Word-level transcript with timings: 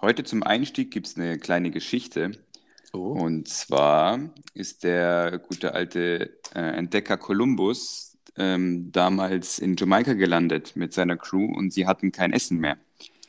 Heute 0.00 0.22
zum 0.22 0.44
Einstieg 0.44 0.92
gibt 0.92 1.08
es 1.08 1.16
eine 1.16 1.38
kleine 1.38 1.72
Geschichte. 1.72 2.30
Oh. 2.92 2.98
Und 2.98 3.48
zwar 3.48 4.20
ist 4.54 4.84
der 4.84 5.40
gute 5.40 5.74
alte 5.74 6.38
äh, 6.54 6.60
Entdecker 6.60 7.16
Kolumbus 7.16 8.16
ähm, 8.36 8.92
damals 8.92 9.58
in 9.58 9.74
Jamaika 9.76 10.14
gelandet 10.14 10.76
mit 10.76 10.92
seiner 10.92 11.16
Crew 11.16 11.46
und 11.46 11.72
sie 11.72 11.88
hatten 11.88 12.12
kein 12.12 12.32
Essen 12.32 12.58
mehr. 12.58 12.78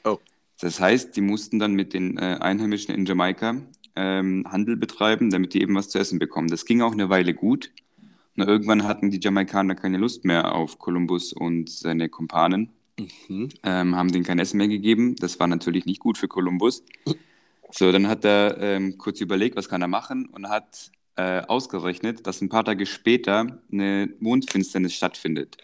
Oh. 0.04 0.20
Das 0.62 0.80
heißt, 0.80 1.16
die 1.16 1.22
mussten 1.22 1.58
dann 1.58 1.74
mit 1.74 1.96
den 1.96 2.18
äh, 2.18 2.38
Einheimischen 2.40 2.94
in 2.94 3.06
Jamaika 3.06 3.56
ähm, 3.96 4.46
Handel 4.48 4.78
betreiben, 4.78 5.32
damit 5.32 5.56
die 5.56 5.64
eben 5.64 5.74
was 5.74 5.90
zu 5.90 5.98
essen 5.98 6.20
bekommen. 6.20 6.50
Das 6.50 6.66
ging 6.66 6.82
auch 6.82 6.94
eine 6.94 7.10
Weile 7.10 7.34
gut. 7.34 7.72
Und 8.38 8.48
irgendwann 8.48 8.84
hatten 8.84 9.10
die 9.10 9.20
Jamaikaner 9.20 9.74
keine 9.74 9.98
Lust 9.98 10.24
mehr 10.24 10.54
auf 10.54 10.78
Kolumbus 10.78 11.34
und 11.34 11.70
seine 11.70 12.10
Kumpanen, 12.10 12.70
Mhm. 13.28 13.50
ähm, 13.64 13.96
haben 13.96 14.12
denen 14.12 14.26
kein 14.26 14.40
Essen 14.40 14.58
mehr 14.58 14.68
gegeben. 14.68 15.16
Das 15.16 15.40
war 15.40 15.48
natürlich 15.48 15.86
nicht 15.86 16.00
gut 16.00 16.18
für 16.18 16.28
Kolumbus. 16.28 16.84
So, 17.72 17.92
dann 17.92 18.08
hat 18.08 18.26
er 18.26 18.58
ähm, 18.60 18.98
kurz 18.98 19.22
überlegt, 19.22 19.56
was 19.56 19.70
kann 19.70 19.82
er 19.82 19.88
machen 19.88 20.26
und 20.28 20.50
hat 20.50 20.92
äh, 21.16 21.42
ausgerechnet, 21.42 22.26
dass 22.26 22.42
ein 22.42 22.50
paar 22.50 22.66
Tage 22.66 22.86
später 22.86 23.62
eine 23.72 24.10
Mondfinsternis 24.20 24.94
stattfindet. 24.94 25.58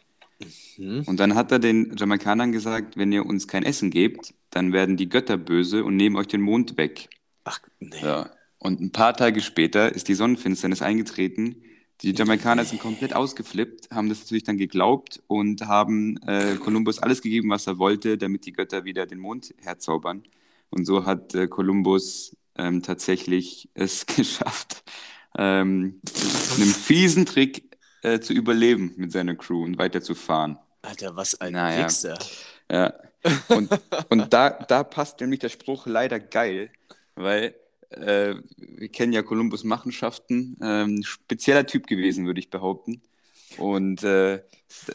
Mhm. 0.78 1.04
Und 1.06 1.20
dann 1.20 1.36
hat 1.36 1.52
er 1.52 1.60
den 1.60 1.96
Jamaikanern 1.98 2.52
gesagt, 2.52 2.98
wenn 2.98 3.12
ihr 3.12 3.26
uns 3.26 3.48
kein 3.48 3.64
Essen 3.64 3.90
gebt, 3.90 4.34
dann 4.52 4.74
werden 4.74 4.98
die 4.98 5.10
Götter 5.10 5.38
böse 5.38 5.84
und 5.84 5.96
nehmen 5.96 6.16
euch 6.16 6.28
den 6.28 6.42
Mond 6.42 6.78
weg. 6.78 7.10
Ach, 7.44 7.60
nee. 7.80 8.02
Ja. 8.02 8.30
Und 8.58 8.82
ein 8.82 8.92
paar 8.92 9.16
Tage 9.16 9.42
später 9.42 9.94
ist 9.94 10.08
die 10.08 10.16
Sonnenfinsternis 10.16 10.82
eingetreten. 10.82 11.62
Die 12.02 12.14
Jamaikaner 12.14 12.66
sind 12.66 12.82
komplett 12.82 13.16
ausgeflippt, 13.16 13.90
haben 13.92 14.10
das 14.10 14.20
natürlich 14.20 14.44
dann 14.44 14.58
geglaubt 14.58 15.22
und 15.28 15.66
haben 15.66 16.18
äh, 16.28 16.56
Kolumbus 16.56 17.00
alles 17.00 17.22
gegeben, 17.22 17.50
was 17.50 17.68
er 17.68 17.78
wollte, 17.78 18.18
damit 18.18 18.46
die 18.46 18.52
Götter 18.52 18.84
wieder 18.84 19.06
den 19.06 19.20
Mond 19.20 19.54
herzaubern. 19.62 20.24
Und 20.70 20.86
so 20.86 21.06
hat 21.06 21.34
äh, 21.36 21.48
Kolumbus 21.48 22.36
ähm, 22.58 22.84
tatsächlich 22.84 23.70
es 23.74 24.06
geschafft, 24.16 24.84
ähm, 25.38 26.02
einem 26.58 26.70
fiesen 26.70 27.26
Trick 27.26 27.78
äh, 28.04 28.20
zu 28.20 28.34
überleben 28.34 28.94
mit 28.98 29.12
seiner 29.12 29.36
Crew 29.36 29.64
und 29.64 29.78
weiterzufahren. 29.78 30.58
Alter, 30.82 31.16
was 31.16 31.40
ein 31.42 31.54
Naja. 31.54 31.86
Wichser. 31.86 32.18
Ja. 32.70 32.94
Und, 33.48 33.72
und 34.10 34.34
da, 34.34 34.50
da 34.52 34.84
passt 34.84 35.20
nämlich 35.22 35.40
der 35.40 35.50
Spruch 35.50 35.88
leider 35.88 36.20
geil, 36.20 36.70
weil 37.16 37.56
äh, 37.98 38.36
wir 38.58 38.90
kennen 38.90 39.14
ja 39.14 39.24
Kolumbus 39.24 39.64
Machenschaften. 39.64 40.58
Ähm, 40.62 41.04
spezieller 41.04 41.66
Typ 41.66 41.88
gewesen, 41.88 42.26
würde 42.26 42.40
ich 42.40 42.50
behaupten. 42.50 43.02
Und 43.58 44.04
äh, 44.04 44.42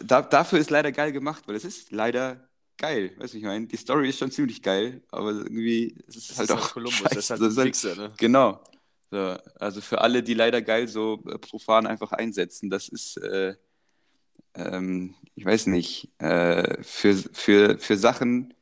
da, 0.02 0.22
dafür 0.22 0.58
ist 0.58 0.70
leider 0.70 0.92
geil 0.92 1.12
gemacht, 1.12 1.44
weil 1.46 1.54
es 1.56 1.64
ist 1.64 1.90
leider 1.92 2.48
geil. 2.76 3.12
Weißt 3.18 3.34
du, 3.34 3.38
ich 3.38 3.44
meine, 3.44 3.66
die 3.66 3.76
Story 3.76 4.08
ist 4.08 4.18
schon 4.18 4.30
ziemlich 4.30 4.62
geil, 4.62 5.02
aber 5.10 5.30
irgendwie 5.32 5.96
ist 6.06 6.16
es 6.16 6.26
Das 6.28 6.38
halt 6.38 6.50
ist 6.50 6.56
auch 6.56 6.62
halt 6.62 6.72
Kolumbus, 6.72 6.98
scheiße. 6.98 7.14
das 7.14 7.24
ist 7.24 7.30
halt 7.30 7.40
ein 7.42 7.56
halt- 7.56 7.66
Wichser, 7.66 7.94
ne? 7.96 8.12
Genau. 8.18 8.60
So, 9.10 9.36
also 9.58 9.80
für 9.80 10.00
alle, 10.00 10.22
die 10.22 10.34
leider 10.34 10.62
geil 10.62 10.86
so 10.88 11.22
äh, 11.28 11.38
profan 11.38 11.86
einfach 11.86 12.12
einsetzen, 12.12 12.70
das 12.70 12.88
ist, 12.88 13.16
äh, 13.18 13.54
ähm, 14.54 15.14
ich 15.34 15.44
weiß 15.44 15.66
nicht, 15.66 16.10
äh, 16.18 16.82
für, 16.82 17.14
für, 17.32 17.78
für 17.78 17.96
Sachen, 17.96 18.54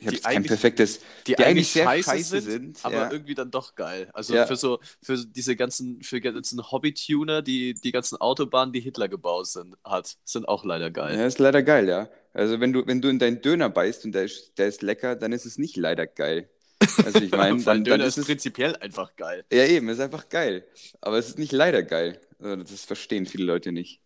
ich, 0.00 0.06
habe 0.06 0.16
kein 0.18 0.44
perfektes, 0.44 1.00
Die, 1.26 1.34
die 1.34 1.44
eigentlich 1.44 1.80
eigentlich 1.82 2.04
scheiße, 2.04 2.10
scheiße 2.10 2.40
sind, 2.42 2.78
aber 2.84 2.94
ja. 2.94 3.10
irgendwie 3.10 3.34
dann 3.34 3.50
doch 3.50 3.74
geil. 3.74 4.08
Also 4.12 4.34
Ja. 4.34 4.46
für 4.46 4.56
so, 4.56 4.80
für 5.02 5.16
diese 5.18 5.56
ganzen, 5.56 6.02
für 6.02 6.20
ganzen 6.20 6.70
Hobby-Tuner, 6.70 7.42
die 7.42 7.74
die 7.74 7.92
ganzen 7.92 8.16
Autobahnen, 8.20 8.72
die 8.72 8.80
Hitler 8.80 9.08
gebaut 9.08 9.46
sind, 9.48 9.76
hat, 9.84 10.16
sind 10.24 10.46
auch 10.48 10.64
leider 10.64 10.90
geil. 10.90 11.18
ja, 11.18 11.26
ist 11.26 11.38
leider 11.38 11.62
geil, 11.62 11.88
ja. 11.88 12.08
Also 12.32 12.60
wenn 12.60 12.72
du, 12.72 12.86
wenn 12.86 13.00
du 13.02 13.08
in 13.08 13.18
deinen 13.18 13.40
Döner 13.42 13.68
beißt 13.68 14.04
und 14.04 14.12
der 14.12 14.24
ist, 14.24 14.56
der 14.58 14.68
ist 14.68 14.82
lecker, 14.82 15.16
dann 15.16 15.32
ist 15.32 15.44
es 15.44 15.58
nicht 15.58 15.76
leider 15.76 16.06
geil. 16.06 16.48
Also 17.04 17.20
ich 17.20 17.30
meine, 17.36 17.62
dann, 17.62 17.84
dann 17.84 17.84
Döner 17.84 18.04
ist 18.04 18.16
ist 18.16 18.18
es, 18.18 18.26
prinzipiell 18.26 18.76
einfach 18.76 19.16
geil. 19.16 19.44
ja 19.52 19.64
eben, 19.66 19.88
ist 19.88 20.00
einfach 20.00 20.28
geil. 20.28 20.64
Aber 21.00 21.18
es 21.18 21.28
ist 21.28 21.38
nicht 21.38 21.52
leider 21.52 21.82
geil. 21.82 22.20
Also 22.40 22.56
das 22.62 22.84
verstehen 22.84 23.26
viele 23.26 23.44
Leute 23.44 23.72
nicht. 23.72 24.00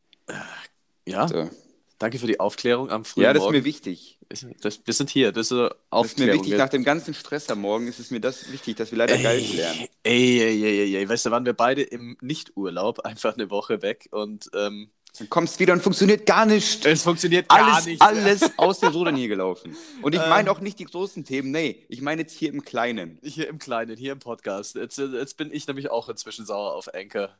Ja, 1.06 1.28
So. 1.28 1.50
Danke 1.98 2.18
für 2.18 2.26
die 2.26 2.40
Aufklärung 2.40 2.90
am 2.90 3.04
frühen 3.04 3.24
Ja, 3.24 3.32
das 3.32 3.40
ist 3.40 3.44
Morgen. 3.44 3.58
mir 3.58 3.64
wichtig. 3.64 4.18
Das, 4.60 4.80
wir 4.84 4.92
sind 4.94 5.08
hier, 5.10 5.30
das 5.32 5.46
ist 5.46 5.52
eine 5.52 5.68
Das 5.68 5.70
ist 5.70 5.78
mir 5.78 5.86
Aufklärung. 5.90 6.40
wichtig, 6.44 6.58
nach 6.58 6.68
dem 6.68 6.84
ganzen 6.84 7.14
Stress 7.14 7.48
am 7.48 7.60
Morgen 7.60 7.86
ist 7.86 7.98
es 8.00 8.10
mir 8.10 8.20
das 8.20 8.50
wichtig, 8.50 8.76
dass 8.76 8.90
wir 8.90 8.98
leider 8.98 9.16
geil 9.18 9.40
lernen. 9.54 9.86
Ey, 10.02 10.40
ey, 10.40 10.62
ey, 10.64 10.80
ey, 10.80 10.96
ey, 10.96 11.08
weißt 11.08 11.26
du, 11.26 11.30
waren 11.30 11.44
wir 11.44 11.52
beide 11.54 11.82
im 11.82 12.16
Nicht-Urlaub, 12.20 13.00
einfach 13.00 13.34
eine 13.34 13.50
Woche 13.50 13.82
weg 13.82 14.08
und 14.10 14.50
ähm, 14.54 14.90
Dann 15.18 15.30
kommst 15.30 15.60
wieder 15.60 15.72
und 15.72 15.82
funktioniert 15.82 16.26
gar 16.26 16.44
nicht. 16.44 16.84
es 16.84 17.02
funktioniert 17.02 17.48
gar 17.48 17.72
Alles, 17.74 17.86
nicht. 17.86 18.00
mehr. 18.00 18.08
alles 18.08 18.58
aus 18.58 18.80
den 18.80 18.90
Rudern 18.90 19.14
hier 19.16 19.28
gelaufen. 19.28 19.76
Und 20.02 20.14
ich 20.14 20.20
Ähm. 20.20 20.28
meine 20.28 20.50
auch 20.50 20.60
nicht 20.60 20.78
die 20.80 20.84
großen 20.86 21.24
Themen, 21.24 21.52
nee, 21.52 21.84
ich 21.88 22.02
meine 22.02 22.22
jetzt 22.22 22.34
hier 22.36 22.48
im 22.50 22.62
Kleinen. 22.64 23.18
Hier 23.22 23.48
im 23.48 23.58
Kleinen, 23.60 23.96
hier 23.96 24.10
im 24.12 24.18
Podcast. 24.18 24.74
Jetzt, 24.74 24.98
jetzt 24.98 25.36
bin 25.36 25.52
ich 25.52 25.66
nämlich 25.68 25.88
auch 25.90 26.08
inzwischen 26.08 26.44
sauer 26.46 26.74
auf 26.74 26.92
Anchor. 26.92 27.30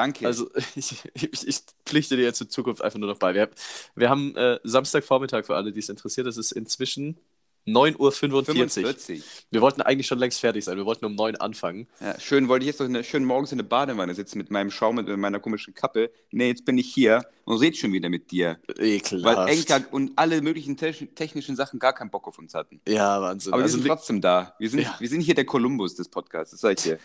Danke. 0.00 0.26
Also 0.26 0.50
ich, 0.76 1.04
ich, 1.12 1.46
ich 1.46 1.60
pflichte 1.84 2.16
dir 2.16 2.22
jetzt 2.22 2.40
in 2.40 2.48
Zukunft 2.48 2.80
einfach 2.80 2.98
nur 2.98 3.10
noch 3.10 3.18
bei. 3.18 3.34
Wir, 3.34 3.50
wir 3.94 4.08
haben 4.08 4.34
äh, 4.34 4.58
Samstagvormittag 4.64 5.44
für 5.44 5.56
alle, 5.56 5.72
die 5.72 5.78
es 5.78 5.90
interessiert. 5.90 6.26
Es 6.26 6.38
ist 6.38 6.52
inzwischen 6.52 7.18
9.45 7.66 7.98
Uhr. 7.98 8.12
45. 8.12 9.24
Wir 9.50 9.60
wollten 9.60 9.82
eigentlich 9.82 10.06
schon 10.06 10.18
längst 10.18 10.40
fertig 10.40 10.64
sein. 10.64 10.76
Wir 10.76 10.86
wollten 10.86 11.04
um 11.04 11.14
9 11.14 11.36
anfangen. 11.36 11.86
Ja, 12.00 12.18
schön, 12.18 12.48
wollte 12.48 12.64
ich 12.64 12.68
jetzt 12.68 12.80
noch 12.80 12.86
eine, 12.86 13.04
schön 13.04 13.24
morgens 13.24 13.52
in 13.52 13.58
der 13.58 13.64
Badewanne 13.64 14.14
sitzen 14.14 14.38
mit 14.38 14.50
meinem 14.50 14.70
Schaum 14.70 14.98
und 14.98 15.08
meiner 15.18 15.38
komischen 15.40 15.74
Kappe. 15.74 16.10
Nee, 16.30 16.48
jetzt 16.48 16.64
bin 16.64 16.78
ich 16.78 16.92
hier 16.92 17.22
und 17.44 17.58
red 17.58 17.76
schon 17.76 17.92
wieder 17.92 18.08
mit 18.08 18.30
dir. 18.30 18.58
Weil 18.66 18.86
Ekelhaft. 18.86 19.52
Enka 19.52 19.80
und 19.90 20.12
alle 20.16 20.40
möglichen 20.40 20.76
te 20.76 20.92
technischen 21.14 21.54
Sachen 21.54 21.78
gar 21.78 21.92
keinen 21.92 22.10
Bock 22.10 22.26
auf 22.26 22.38
uns 22.38 22.54
hatten. 22.54 22.80
Ja, 22.88 23.20
Wahnsinn. 23.20 23.52
Aber 23.52 23.62
also, 23.62 23.76
wir 23.76 23.82
sind 23.82 23.88
trotzdem 23.88 24.20
da. 24.20 24.54
Wir 24.58 24.70
sind, 24.70 24.80
Ja. 24.80 24.96
wir 24.98 25.08
sind 25.08 25.20
hier 25.20 25.34
der 25.34 25.44
Kolumbus 25.44 25.94
des 25.94 26.08
Podcasts, 26.08 26.58
das 26.58 26.70
ich 26.70 26.82
dir. 26.82 26.98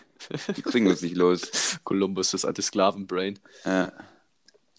Die 0.56 0.62
kriegen 0.62 0.86
uns 0.86 1.02
nicht 1.02 1.16
los. 1.16 1.78
Kolumbus, 1.84 2.30
das 2.30 2.44
alte 2.44 2.62
Sklavenbrain. 2.62 3.38
Ja. 3.64 3.92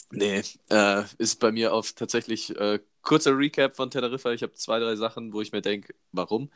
Nee, 0.09 0.41
äh, 0.69 1.03
ist 1.17 1.39
bei 1.39 1.51
mir 1.51 1.73
auf 1.73 1.91
tatsächlich 1.91 2.55
äh, 2.57 2.79
kurzer 3.07 3.35
Recap 3.37 3.75
von 3.75 3.89
Teneriffa. 3.89 4.31
Ich 4.33 4.43
habe 4.43 4.53
zwei, 4.53 4.79
drei 4.79 4.95
Sachen, 4.95 5.33
wo 5.33 5.41
ich 5.41 5.51
mir 5.51 5.61
denke, 5.61 5.95
warum. 6.11 6.51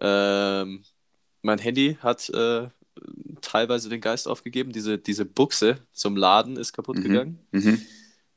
Ähm, 0.00 0.84
mein 1.42 1.58
Handy 1.58 1.98
hat 2.00 2.28
äh, 2.30 2.68
teilweise 3.42 3.88
den 3.88 4.00
Geist 4.00 4.26
aufgegeben. 4.26 4.72
Diese, 4.72 4.98
diese 4.98 5.24
Buchse 5.24 5.78
zum 5.92 6.16
Laden 6.16 6.56
ist 6.56 6.72
kaputt 6.72 6.96
Mhm. 6.98 7.02
gegangen. 7.02 7.46
Mhm. 7.52 7.86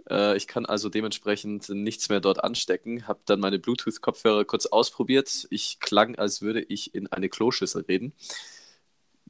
Äh, 0.10 0.36
ich 0.38 0.48
kann 0.48 0.66
also 0.66 0.90
dementsprechend 0.90 1.70
nichts 1.70 2.10
mehr 2.10 2.20
dort 2.20 2.44
anstecken. 2.44 3.08
Habe 3.08 3.22
dann 3.26 3.40
meine 3.40 3.58
Bluetooth-Kopfhörer 3.58 4.44
kurz 4.46 4.66
ausprobiert. 4.66 5.48
Ich 5.50 5.80
klang, 5.80 6.18
als 6.18 6.42
würde 6.42 6.62
ich 6.62 6.94
in 6.94 7.08
eine 7.08 7.30
Kloschüssel 7.30 7.84
reden. 7.88 8.14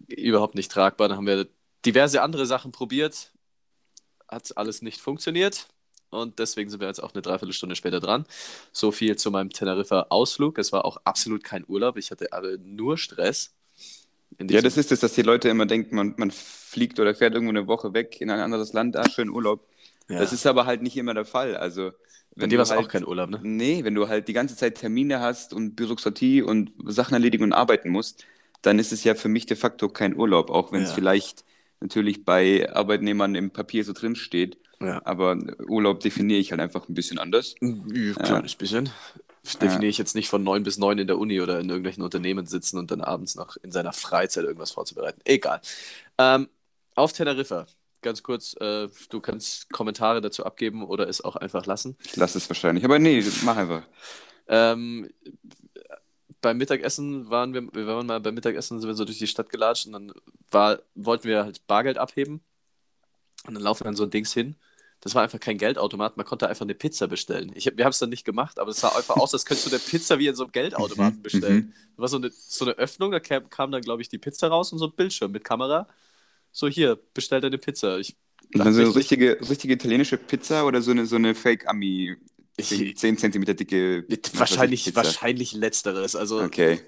Überhaupt 0.07 0.55
nicht 0.55 0.71
tragbar. 0.71 1.09
Dann 1.09 1.17
haben 1.17 1.27
wir 1.27 1.47
diverse 1.85 2.21
andere 2.23 2.47
Sachen 2.47 2.71
probiert. 2.71 3.31
Hat 4.27 4.57
alles 4.57 4.81
nicht 4.81 4.99
funktioniert. 4.99 5.67
Und 6.11 6.39
deswegen 6.39 6.69
sind 6.69 6.79
wir 6.79 6.87
jetzt 6.87 7.03
auch 7.03 7.13
eine 7.13 7.21
Dreiviertelstunde 7.21 7.75
später 7.75 7.99
dran. 7.99 8.25
So 8.71 8.91
viel 8.91 9.15
zu 9.15 9.29
meinem 9.31 9.51
Teneriffa-Ausflug. 9.51 10.57
Es 10.57 10.71
war 10.71 10.85
auch 10.85 10.97
absolut 11.03 11.43
kein 11.43 11.65
Urlaub. 11.67 11.97
Ich 11.97 12.11
hatte 12.11 12.33
aber 12.33 12.57
nur 12.57 12.97
Stress. 12.97 13.53
Ja, 14.39 14.61
das 14.61 14.77
ist 14.77 14.91
es, 14.91 14.99
dass 15.01 15.13
die 15.13 15.21
Leute 15.21 15.49
immer 15.49 15.65
denken, 15.65 15.95
man, 15.95 16.13
man 16.17 16.31
fliegt 16.31 16.99
oder 16.99 17.13
fährt 17.13 17.33
irgendwo 17.33 17.49
eine 17.51 17.67
Woche 17.67 17.93
weg 17.93 18.21
in 18.21 18.29
ein 18.29 18.39
anderes 18.39 18.73
Land, 18.73 18.95
ah, 18.95 19.09
schön 19.09 19.29
Urlaub. 19.29 19.67
ja. 20.09 20.17
Das 20.17 20.33
ist 20.33 20.45
aber 20.47 20.65
halt 20.65 20.81
nicht 20.81 20.95
immer 20.97 21.13
der 21.13 21.25
Fall. 21.25 21.57
Also, 21.57 21.91
Bei 22.37 22.45
wenn 22.45 22.49
dir 22.49 22.57
du 22.57 22.59
war 22.59 22.63
es 22.63 22.71
halt, 22.71 22.79
auch 22.79 22.87
kein 22.87 23.05
Urlaub, 23.05 23.29
ne? 23.29 23.39
Nee, 23.41 23.83
wenn 23.83 23.95
du 23.95 24.07
halt 24.07 24.27
die 24.27 24.33
ganze 24.33 24.55
Zeit 24.55 24.75
Termine 24.75 25.19
hast 25.19 25.53
und 25.53 25.75
Bürokratie 25.75 26.41
und 26.41 26.71
Sachen 26.85 27.13
erledigen 27.13 27.43
und 27.43 27.53
arbeiten 27.53 27.89
musst, 27.89 28.25
dann 28.61 28.79
ist 28.79 28.91
es 28.91 29.03
ja 29.03 29.15
für 29.15 29.29
mich 29.29 29.45
de 29.45 29.57
facto 29.57 29.89
kein 29.89 30.15
Urlaub, 30.15 30.49
auch 30.49 30.71
wenn 30.71 30.83
es 30.83 30.91
Ja. 30.91 30.95
vielleicht 30.95 31.45
natürlich 31.79 32.25
bei 32.25 32.69
Arbeitnehmern 32.73 33.35
im 33.35 33.51
Papier 33.51 33.83
so 33.85 33.93
drin 33.93 34.15
steht. 34.15 34.57
Ja. 34.81 35.01
Aber 35.05 35.37
Urlaub 35.67 35.99
definiere 35.99 36.39
ich 36.39 36.51
halt 36.51 36.61
einfach 36.61 36.87
ein 36.87 36.93
bisschen 36.93 37.19
anders. 37.19 37.55
Ein 37.61 38.15
kleines 38.15 38.55
bisschen. 38.55 38.89
Das 39.43 39.57
definiere 39.57 39.89
ich 39.89 39.97
jetzt 39.97 40.15
nicht 40.15 40.29
von 40.29 40.43
neun 40.43 40.63
bis 40.63 40.77
neun 40.77 40.99
in 40.99 41.07
der 41.07 41.17
Uni 41.17 41.41
oder 41.41 41.59
in 41.59 41.69
irgendwelchen 41.69 42.03
Unternehmen 42.03 42.45
sitzen 42.45 42.77
und 42.77 42.91
dann 42.91 43.01
abends 43.01 43.35
noch 43.35 43.57
in 43.57 43.71
seiner 43.71 43.93
Freizeit 43.93 44.43
irgendwas 44.43 44.71
vorzubereiten. 44.71 45.21
Egal. 45.25 45.61
Ähm, 46.17 46.49
auf 46.95 47.13
Teneriffa, 47.13 47.65
ganz 48.01 48.21
kurz, 48.21 48.55
äh, 48.59 48.89
du 49.09 49.19
kannst 49.21 49.71
Kommentare 49.71 50.21
dazu 50.21 50.45
abgeben 50.45 50.83
oder 50.83 51.07
es 51.07 51.21
auch 51.21 51.35
einfach 51.35 51.65
lassen. 51.65 51.97
Ich 52.03 52.15
lasse 52.15 52.37
es 52.37 52.49
wahrscheinlich. 52.49 52.83
Aber 52.85 52.99
nee, 52.99 53.23
mach 53.43 53.57
einfach. 53.57 53.83
Ähm, 54.47 55.09
beim 56.41 56.57
Mittagessen 56.57 57.29
waren 57.29 57.53
wir, 57.53 57.73
wir 57.73 57.87
waren 57.87 58.05
mal 58.05 58.19
beim 58.19 58.35
Mittagessen, 58.35 58.79
sind 58.79 58.89
wir 58.89 58.95
so 58.95 59.05
durch 59.05 59.19
die 59.19 59.27
Stadt 59.27 59.49
gelatscht 59.49 59.87
und 59.87 59.93
dann 59.93 60.13
war, 60.51 60.79
wollten 60.95 61.27
wir 61.27 61.43
halt 61.43 61.65
Bargeld 61.67 61.97
abheben 61.97 62.41
und 63.45 63.53
dann 63.53 63.63
laufen 63.63 63.87
an 63.87 63.95
so 63.95 64.03
ein 64.03 64.09
Dings 64.09 64.33
hin. 64.33 64.55
Das 65.01 65.15
war 65.15 65.23
einfach 65.23 65.39
kein 65.39 65.57
Geldautomat, 65.57 66.17
man 66.17 66.25
konnte 66.25 66.49
einfach 66.49 66.63
eine 66.65 66.75
Pizza 66.75 67.07
bestellen. 67.07 67.51
Ich, 67.55 67.65
wir 67.75 67.85
haben 67.85 67.91
es 67.91 67.99
dann 67.99 68.09
nicht 68.09 68.25
gemacht, 68.25 68.59
aber 68.59 68.71
es 68.71 68.79
sah 68.81 68.89
einfach 68.89 69.15
aus, 69.17 69.33
als 69.33 69.45
könntest 69.45 69.65
du 69.67 69.71
eine 69.71 69.79
Pizza 69.79 70.19
wie 70.19 70.27
in 70.27 70.35
so 70.35 70.43
einem 70.43 70.51
Geldautomaten 70.51 71.21
Mhm, 71.21 71.21
bestellen. 71.21 71.73
Da 71.95 72.01
war 72.01 72.09
so 72.09 72.17
eine, 72.17 72.31
so 72.31 72.65
eine 72.65 72.73
Öffnung, 72.73 73.11
da 73.11 73.19
kam, 73.21 73.49
kam 73.49 73.71
dann, 73.71 73.81
glaube 73.81 74.01
ich, 74.01 74.09
die 74.09 74.17
Pizza 74.17 74.47
raus 74.49 74.73
und 74.73 74.79
so 74.79 74.87
ein 74.87 74.95
Bildschirm 74.95 75.31
mit 75.31 75.43
Kamera. 75.45 75.87
So, 76.51 76.67
hier, 76.67 76.97
bestell 77.13 77.41
deine 77.41 77.57
Pizza. 77.59 77.99
Ich 77.99 78.17
dann 78.51 78.73
so 78.73 78.81
eine 78.81 78.95
richtige, 78.95 79.37
richtige 79.49 79.73
italienische 79.73 80.17
Pizza 80.17 80.65
oder 80.65 80.81
so 80.81 80.91
eine, 80.91 81.05
so 81.05 81.15
eine 81.15 81.35
Fake-Ami 81.35 82.17
Ich, 82.57 82.97
10 82.97 83.17
cm 83.17 83.55
dicke. 83.55 84.05
wahrscheinlich, 84.33 84.85
Pizza. 84.85 84.95
wahrscheinlich 84.95 85.53
letzteres. 85.53 86.15
Also 86.15 86.41
Okay, 86.43 86.81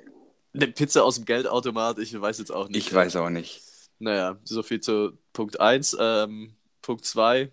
eine 0.54 0.68
Pizza 0.68 1.04
aus 1.04 1.16
dem 1.16 1.26
Geldautomat, 1.26 2.00
ich 2.00 2.20
weiß 2.20 2.40
jetzt 2.40 2.52
auch 2.52 2.70
nicht. 2.70 2.88
ich 2.88 2.94
weiß 2.94 3.16
auch 3.18 3.30
nicht. 3.30 3.62
Naja, 4.00 4.40
so 4.44 4.64
viel 4.64 4.80
zu 4.82 5.18
Punkt 5.34 5.60
1. 5.60 5.96
Ähm, 6.00 6.56
Punkt 6.82 7.06
2. 7.06 7.52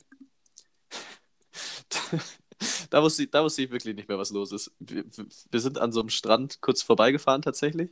da, 2.90 3.02
wusste 3.02 3.25
ich, 3.25 3.31
da 3.31 3.43
wusste 3.43 3.62
ich 3.62 3.70
wirklich 3.70 3.94
nicht 3.94 4.08
mehr, 4.08 4.19
was 4.19 4.31
los 4.31 4.52
ist. 4.52 4.73
Wir, 4.79 5.05
wir 5.50 5.61
sind 5.61 5.79
an 5.79 5.93
so 5.93 6.00
einem 6.00 6.11
Strand 6.11 6.61
kurz 6.61 6.82
vorbeigefahren 6.82 7.43
tatsächlich. 7.43 7.90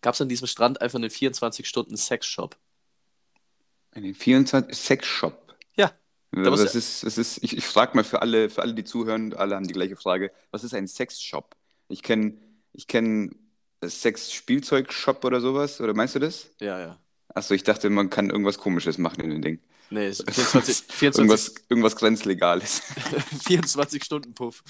Gab 0.00 0.14
es 0.14 0.20
an 0.20 0.28
diesem 0.28 0.48
Strand 0.48 0.80
einfach 0.80 0.98
einen 0.98 1.10
24-Stunden-Sexshop. 1.10 2.56
Einen 3.92 4.14
24 4.14 4.76
Sexshop. 4.76 5.56
Ja. 5.76 5.92
Da 6.32 6.50
muss 6.50 6.62
Was 6.62 6.74
ist, 6.74 7.04
was 7.04 7.18
ist, 7.18 7.42
ich, 7.42 7.56
ich 7.56 7.64
frage 7.64 7.94
mal 7.94 8.04
für 8.04 8.22
alle, 8.22 8.50
für 8.50 8.62
alle, 8.62 8.74
die 8.74 8.84
zuhören, 8.84 9.34
alle 9.34 9.54
haben 9.54 9.66
die 9.66 9.74
gleiche 9.74 9.96
Frage. 9.96 10.32
Was 10.50 10.64
ist 10.64 10.74
ein 10.74 10.88
Sexshop? 10.88 11.54
Ich 11.88 12.02
kenne 12.02 12.38
ich 12.72 12.86
kenn 12.86 13.34
Sex-Spielzeug-Shop 13.84 15.24
oder 15.24 15.40
sowas. 15.40 15.80
Oder 15.80 15.94
meinst 15.94 16.14
du 16.14 16.18
das? 16.18 16.50
Ja, 16.60 16.80
ja. 16.80 16.98
Achso, 17.28 17.54
ich 17.54 17.64
dachte, 17.64 17.90
man 17.90 18.10
kann 18.10 18.30
irgendwas 18.30 18.58
Komisches 18.58 18.98
machen 18.98 19.22
in 19.22 19.30
dem 19.30 19.42
Ding. 19.42 19.60
Nee, 19.92 20.06
es 20.06 20.20
ist 20.20 20.30
24, 20.32 20.84
24, 20.88 21.18
Irgendwas, 21.18 21.54
irgendwas 21.68 21.96
Grenzlegales. 21.96 22.82
24 23.44 24.02
Stunden 24.02 24.32
Puff. 24.32 24.62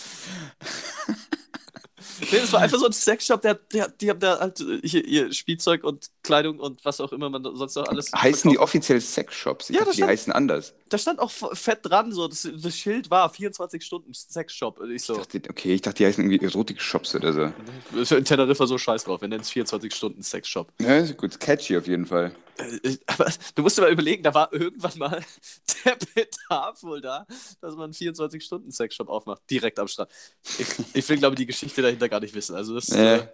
nee, 2.20 2.38
das 2.40 2.52
war 2.52 2.60
einfach 2.60 2.78
so 2.78 2.86
ein 2.86 2.92
Sexshop, 2.92 3.40
der, 3.40 3.54
der, 3.54 3.88
die 3.88 4.10
haben 4.10 4.18
da 4.18 4.40
halt 4.40 4.60
äh, 4.60 4.80
hier, 4.82 5.04
ihr 5.04 5.32
Spielzeug 5.32 5.84
und 5.84 6.10
Kleidung 6.22 6.58
und 6.60 6.84
was 6.84 7.00
auch 7.00 7.12
immer 7.12 7.28
man 7.30 7.42
sonst 7.56 7.74
noch 7.74 7.88
alles. 7.88 8.12
heißen 8.12 8.50
die 8.50 8.56
verkauft. 8.56 8.70
offiziell 8.70 9.00
Sexshops? 9.00 9.70
Ich 9.70 9.74
Ja, 9.74 9.80
dachte, 9.80 9.90
das 9.90 9.96
die 9.96 10.04
heißen 10.04 10.32
anders. 10.32 10.74
Da 10.88 10.98
stand 10.98 11.18
auch 11.20 11.30
fett 11.30 11.80
dran, 11.82 12.12
so 12.12 12.28
das, 12.28 12.48
das 12.54 12.76
Schild 12.76 13.10
war 13.10 13.28
24 13.30 13.84
Stunden 13.84 14.14
Sexshop. 14.14 14.80
Ich 14.84 14.90
Ich 14.96 15.02
so, 15.04 15.16
dachte, 15.16 15.40
okay, 15.50 15.74
ich 15.74 15.82
dachte, 15.82 15.98
die 15.98 16.06
heißen 16.06 16.22
irgendwie 16.24 16.44
Erotik-Shops 16.46 17.14
oder 17.16 17.32
so. 17.32 18.14
in 18.16 18.24
Teneriffa 18.24 18.66
so 18.66 18.78
scheiß 18.78 19.04
drauf, 19.04 19.20
wir 19.20 19.28
nennen 19.28 19.42
es 19.42 19.50
24 19.50 19.94
Stunden 19.94 20.22
Sexshop. 20.22 20.72
Ja, 20.80 21.00
gut, 21.12 21.40
catchy 21.40 21.76
auf 21.76 21.86
jeden 21.86 22.06
Fall. 22.06 22.32
Äh, 22.58 22.96
Aber 23.06 23.26
du 23.54 23.62
musst 23.62 23.78
dir 23.78 23.82
mal 23.82 23.92
überlegen, 23.92 24.22
da 24.22 24.34
war 24.34 24.52
irgendwann 24.52 24.98
mal 24.98 25.24
der 25.84 25.96
Bedarf 26.14 26.82
wohl 26.82 27.00
da, 27.00 27.26
dass 27.60 27.74
man 27.74 27.84
einen 27.84 27.92
24-Stunden-Sexshop 27.94 29.08
aufmacht, 29.08 29.42
direkt 29.50 29.78
am 29.78 29.88
Strand. 29.88 30.10
Ich, 30.58 30.66
ich 30.92 31.08
will, 31.08 31.16
glaube 31.18 31.34
ich, 31.34 31.38
die 31.38 31.46
Geschichte 31.46 31.82
dahinter 31.82 32.08
gar 32.08 32.20
nicht 32.20 32.34
wissen. 32.34 32.54
Also 32.54 32.74
das, 32.74 32.90
Äh. 32.90 33.16
äh, 33.16 33.26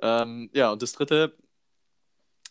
ähm, 0.00 0.50
ja, 0.52 0.70
und 0.72 0.82
das 0.82 0.92
dritte, 0.92 1.34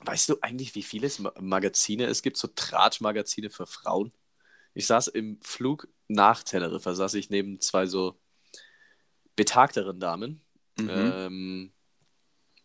weißt 0.01 0.29
du 0.29 0.37
eigentlich, 0.41 0.75
wie 0.75 0.83
viele 0.83 1.09
Magazine 1.39 2.05
es 2.05 2.21
gibt, 2.21 2.37
so 2.37 2.47
Tratsch-Magazine 2.47 3.49
für 3.49 3.65
Frauen? 3.65 4.11
Ich 4.73 4.87
saß 4.87 5.07
im 5.09 5.39
Flug 5.41 5.87
nach 6.07 6.43
Teneriffa, 6.43 6.93
saß 6.93 7.13
ich 7.15 7.29
neben 7.29 7.59
zwei 7.59 7.85
so 7.85 8.19
betagteren 9.35 9.99
Damen. 9.99 10.41
Mhm. 10.77 10.89
Ähm, 10.89 11.73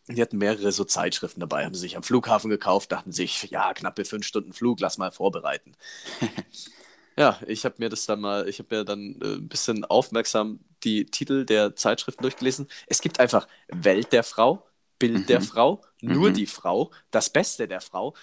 die 0.09 0.23
hatten 0.23 0.39
mehrere 0.39 0.73
so 0.73 0.85
Zeitschriften 0.85 1.41
dabei, 1.41 1.65
haben 1.65 1.75
sie 1.75 1.81
sich 1.81 1.97
am 1.97 2.03
Flughafen 2.03 2.49
gekauft, 2.49 2.93
dachten 2.93 3.13
sich, 3.13 3.43
ja, 3.51 3.75
knappe 3.75 4.05
fünf 4.07 4.27
Stunden 4.27 4.53
Flug, 4.53 4.81
lass 4.81 4.97
mal 4.97 5.11
vorbereiten. 5.11 5.75
ja, 7.17 7.39
ich 7.47 7.65
habe 7.67 7.77
mir 7.79 7.91
das 7.91 8.07
dann 8.07 8.21
mal, 8.21 8.49
ich 8.49 8.59
habe 8.59 8.75
mir 8.75 8.85
dann 8.85 9.21
äh, 9.21 9.35
ein 9.35 9.49
bisschen 9.49 9.85
aufmerksam 9.85 10.61
die 10.85 11.05
Titel 11.05 11.45
der 11.45 11.77
Zeitschriften 11.77 12.23
durchgelesen. 12.23 12.69
Es 12.87 13.03
gibt 13.03 13.21
einfach 13.21 13.47
Welt 13.69 14.13
der 14.13 14.23
Frau, 14.23 14.67
Bild 14.99 15.29
der 15.29 15.41
Mhm. 15.41 15.45
Frau, 15.45 15.85
nur 16.01 16.31
Mhm. 16.31 16.35
die 16.35 16.47
Frau, 16.47 16.91
das 17.11 17.31
Beste 17.31 17.69
der 17.69 17.81
Frau. 17.81 18.15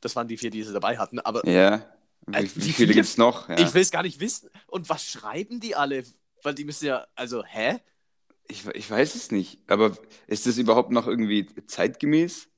Das 0.00 0.16
waren 0.16 0.28
die 0.28 0.36
vier, 0.36 0.50
die 0.50 0.62
sie 0.62 0.72
dabei 0.72 0.98
hatten, 0.98 1.18
aber 1.20 1.46
Ja. 1.46 1.84
Wie, 2.26 2.36
Äh, 2.36 2.42
wie 2.54 2.66
wie 2.66 2.72
viele 2.72 2.92
gibt 2.94 3.06
es 3.06 3.16
noch? 3.16 3.48
Ja. 3.48 3.58
ich 3.58 3.72
will 3.74 3.82
es 3.82 3.90
gar 3.90 4.02
nicht 4.02 4.20
wissen. 4.20 4.50
Und 4.66 4.88
was 4.88 5.04
schreiben 5.04 5.58
die 5.58 5.74
alle? 5.74 6.04
Weil 6.42 6.54
die 6.54 6.64
müssen 6.64 6.86
ja, 6.86 7.06
also, 7.14 7.42
hä? 7.44 7.78
Ich, 8.48 8.66
ich 8.66 8.90
weiß 8.90 9.14
es 9.14 9.30
nicht. 9.30 9.58
Aber 9.68 9.96
ist 10.26 10.46
das 10.46 10.58
überhaupt 10.58 10.90
noch 10.90 11.06
irgendwie 11.06 11.46
zeitgemäß? 11.66 12.48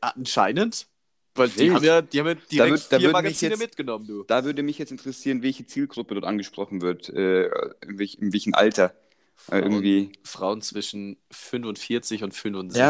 Anscheinend. 0.00 0.86
Weil 1.34 1.48
die 1.50 1.70
haben 1.70 1.84
ja, 1.84 2.00
die 2.00 2.20
haben 2.20 2.28
ja 2.28 2.34
direkt 2.34 2.90
da 2.92 2.98
vier 2.98 3.00
würd 3.00 3.02
mich 3.02 3.12
Magazine 3.12 3.50
jetzt- 3.52 3.60
mitgenommen, 3.60 4.06
du. 4.06 4.22
Da 4.24 4.44
würde 4.44 4.62
mich 4.62 4.78
jetzt 4.78 4.90
interessieren, 4.90 5.42
welche 5.42 5.66
Zielgruppe 5.66 6.14
dort 6.14 6.24
angesprochen 6.26 6.80
wird. 6.80 7.08
Äh, 7.10 7.44
in, 7.82 7.98
welch, 7.98 8.14
in 8.20 8.32
welchem 8.32 8.54
Alter. 8.54 8.94
Äh, 9.50 9.60
irgendwie. 9.60 10.12
Frauen 10.24 10.62
zwischen 10.62 11.16
45 11.30 12.22
und 12.24 12.32
Ja, 12.32 12.38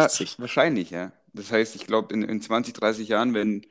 65. 0.09 0.39
wahrscheinlich, 0.39 0.91
ja. 0.91 1.13
Das 1.33 1.53
heißt, 1.53 1.77
ich 1.77 1.87
glaube, 1.87 2.15
in, 2.15 2.23
in 2.23 2.41
20, 2.41 2.75
30 2.75 3.09
Jahren, 3.09 3.35
wenn 3.35 3.63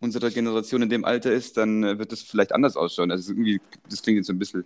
unsere 0.00 0.30
Generation 0.30 0.82
in 0.82 0.88
dem 0.88 1.04
Alter 1.04 1.32
ist, 1.32 1.56
dann 1.56 1.84
äh, 1.84 1.98
wird 1.98 2.12
das 2.12 2.22
vielleicht 2.22 2.52
anders 2.52 2.76
ausschauen. 2.76 3.10
Also 3.10 3.32
irgendwie, 3.32 3.60
das 3.88 4.02
klingt 4.02 4.16
jetzt 4.16 4.26
so 4.26 4.32
ein 4.32 4.38
bisschen 4.38 4.64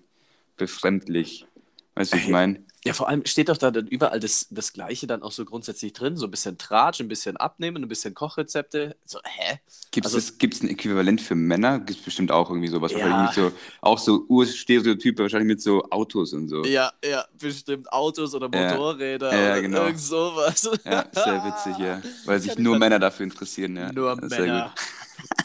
befremdlich. 0.56 1.46
Weißt 1.94 2.12
du, 2.12 2.16
was 2.16 2.24
ich 2.24 2.28
meine? 2.30 2.62
Ja, 2.86 2.92
vor 2.92 3.08
allem 3.08 3.24
steht 3.24 3.48
doch 3.48 3.56
da 3.56 3.70
dann 3.70 3.86
überall 3.86 4.20
das, 4.20 4.46
das 4.50 4.74
Gleiche 4.74 5.06
dann 5.06 5.22
auch 5.22 5.32
so 5.32 5.46
grundsätzlich 5.46 5.94
drin. 5.94 6.18
So 6.18 6.26
ein 6.26 6.30
bisschen 6.30 6.58
Tratsch, 6.58 7.00
ein 7.00 7.08
bisschen 7.08 7.38
Abnehmen, 7.38 7.82
ein 7.82 7.88
bisschen 7.88 8.12
Kochrezepte. 8.14 8.94
So, 9.06 9.18
hä? 9.24 9.58
Gibt 9.90 10.06
es 10.06 10.14
Also- 10.14 10.32
gibt's 10.38 10.60
ein 10.62 10.68
Äquivalent 10.68 11.20
für 11.22 11.34
Männer? 11.34 11.78
Gibt 11.78 12.00
es 12.00 12.04
bestimmt 12.04 12.30
auch 12.30 12.50
irgendwie 12.50 12.68
sowas. 12.68 12.92
Ja. 12.92 13.32
So, 13.34 13.52
auch 13.80 13.98
so 13.98 14.26
Urstereotype, 14.28 15.22
wahrscheinlich 15.22 15.48
mit 15.48 15.62
so 15.62 15.82
Autos 15.90 16.34
und 16.34 16.48
so. 16.48 16.62
Ja, 16.64 16.92
ja, 17.02 17.24
bestimmt 17.38 17.90
Autos 17.90 18.34
oder 18.34 18.50
Ja. 18.52 18.72
Motorräder 18.74 19.32
Ja, 19.34 19.52
oder 19.52 19.62
genau. 19.62 19.84
irgend 19.86 20.00
sowas. 20.00 20.68
Ja, 20.84 21.06
sehr 21.12 21.42
witzig, 21.44 21.78
ja. 21.78 22.02
Weil 22.26 22.40
sich 22.40 22.58
nur 22.58 22.78
Männer 22.78 22.98
dafür 22.98 23.24
interessieren, 23.24 23.76
ja. 23.76 23.90
Nur 23.92 24.14
Männer. 24.16 24.74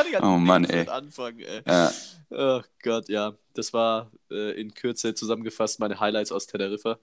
Kann 0.00 0.08
ich 0.08 0.14
halt 0.14 0.24
Oh 0.24 0.38
Mann, 0.38 0.64
ey. 0.64 0.88
anfangen, 0.88 1.40
ey. 1.40 1.62
Ja, 1.66 1.92
Oh 2.30 2.62
Gott, 2.82 3.08
ja. 3.08 3.34
Das 3.54 3.72
war 3.72 4.10
äh, 4.30 4.58
in 4.58 4.72
Kürze 4.72 5.14
zusammengefasst 5.14 5.78
meine 5.80 6.00
Highlights 6.00 6.32
aus 6.32 6.46
Teneriffa. 6.46 6.98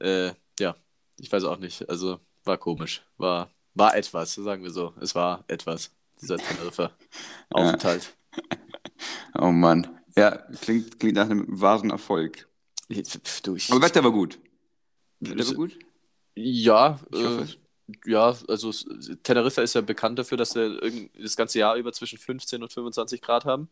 Äh, 0.00 0.32
ja, 0.58 0.76
ich 1.18 1.32
weiß 1.32 1.44
auch 1.44 1.58
nicht. 1.58 1.88
Also 1.88 2.20
war 2.44 2.58
komisch. 2.58 3.02
War, 3.16 3.50
war 3.74 3.96
etwas, 3.96 4.34
sagen 4.34 4.62
wir 4.62 4.70
so. 4.70 4.92
Es 5.00 5.14
war 5.14 5.44
etwas, 5.48 5.92
dieser 6.20 6.36
Teneriffa-Aufenthalt. 6.36 8.14
oh 9.38 9.50
Mann. 9.52 9.98
Ja, 10.16 10.36
klingt, 10.60 11.00
klingt 11.00 11.14
nach 11.14 11.30
einem 11.30 11.46
wahren 11.48 11.90
Erfolg. 11.90 12.48
Du, 13.44 13.54
ich, 13.54 13.70
Aber 13.70 13.80
Wetter 13.80 14.02
war 14.04 14.10
gut. 14.12 14.38
Wetter 15.20 15.46
war 15.46 15.54
gut? 15.54 15.78
ja, 16.34 16.98
Ich 17.12 17.20
äh. 17.20 17.46
Ja, 18.06 18.36
also 18.48 18.72
Teneriffa 19.22 19.62
ist 19.62 19.74
ja 19.74 19.80
bekannt 19.80 20.18
dafür, 20.18 20.36
dass 20.38 20.54
wir 20.54 20.80
das 21.18 21.36
ganze 21.36 21.58
Jahr 21.58 21.76
über 21.76 21.92
zwischen 21.92 22.18
15 22.18 22.62
und 22.62 22.72
25 22.72 23.20
Grad 23.22 23.44
haben. 23.44 23.68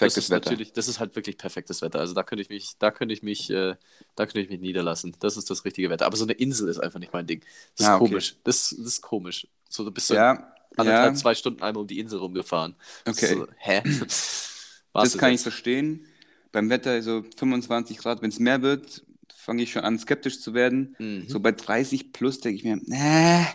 Das 0.00 0.16
Perfektes 0.16 0.16
ist 0.16 0.30
Wetter. 0.30 0.50
natürlich, 0.50 0.72
das 0.72 0.88
ist 0.88 1.00
halt 1.00 1.16
wirklich 1.16 1.38
perfektes 1.38 1.82
Wetter. 1.82 2.00
Also 2.00 2.14
da 2.14 2.22
könnte 2.22 2.42
ich 2.42 2.48
mich, 2.48 2.76
da 2.78 2.90
könnte 2.90 3.14
ich 3.14 3.22
mich, 3.22 3.50
äh, 3.50 3.76
da 4.16 4.26
könnte 4.26 4.40
ich 4.40 4.48
mich 4.50 4.60
niederlassen. 4.60 5.16
Das 5.20 5.36
ist 5.36 5.50
das 5.50 5.64
richtige 5.64 5.90
Wetter. 5.90 6.06
Aber 6.06 6.16
so 6.16 6.24
eine 6.24 6.32
Insel 6.34 6.68
ist 6.68 6.78
einfach 6.78 6.98
nicht 7.00 7.12
mein 7.12 7.26
Ding. 7.26 7.40
Das 7.76 7.86
ist 7.86 7.86
Ah, 7.86 7.96
okay. 7.96 8.08
komisch. 8.10 8.36
Das, 8.44 8.70
das 8.76 8.86
ist 8.86 9.00
komisch. 9.02 9.46
So, 9.68 9.84
du 9.84 9.90
bist 9.90 10.08
so 10.08 10.14
Ja, 10.14 10.52
anderthalb, 10.76 11.14
ja, 11.14 11.14
zwei 11.14 11.34
Stunden 11.34 11.62
einmal 11.62 11.82
um 11.82 11.86
die 11.86 11.98
Insel 11.98 12.18
rumgefahren. 12.18 12.76
okay. 13.06 13.34
So, 13.34 13.46
hä? 13.58 13.82
Das 14.94 15.16
kann 15.16 15.32
ich 15.32 15.40
verstehen. 15.40 16.06
Beim 16.50 16.70
Wetter 16.70 17.00
so 17.02 17.24
25 17.36 17.98
Grad, 17.98 18.22
wenn 18.22 18.30
es 18.30 18.38
mehr 18.38 18.62
wird, 18.62 19.04
fange 19.48 19.62
ich 19.62 19.72
schon 19.72 19.82
an, 19.82 19.98
skeptisch 19.98 20.40
zu 20.40 20.52
werden. 20.52 20.94
Mhm. 20.98 21.24
So 21.26 21.40
bei 21.40 21.52
30 21.52 22.12
plus 22.12 22.40
denke 22.40 22.56
ich 22.58 22.64
mir, 22.64 22.76
nee. 22.84 23.46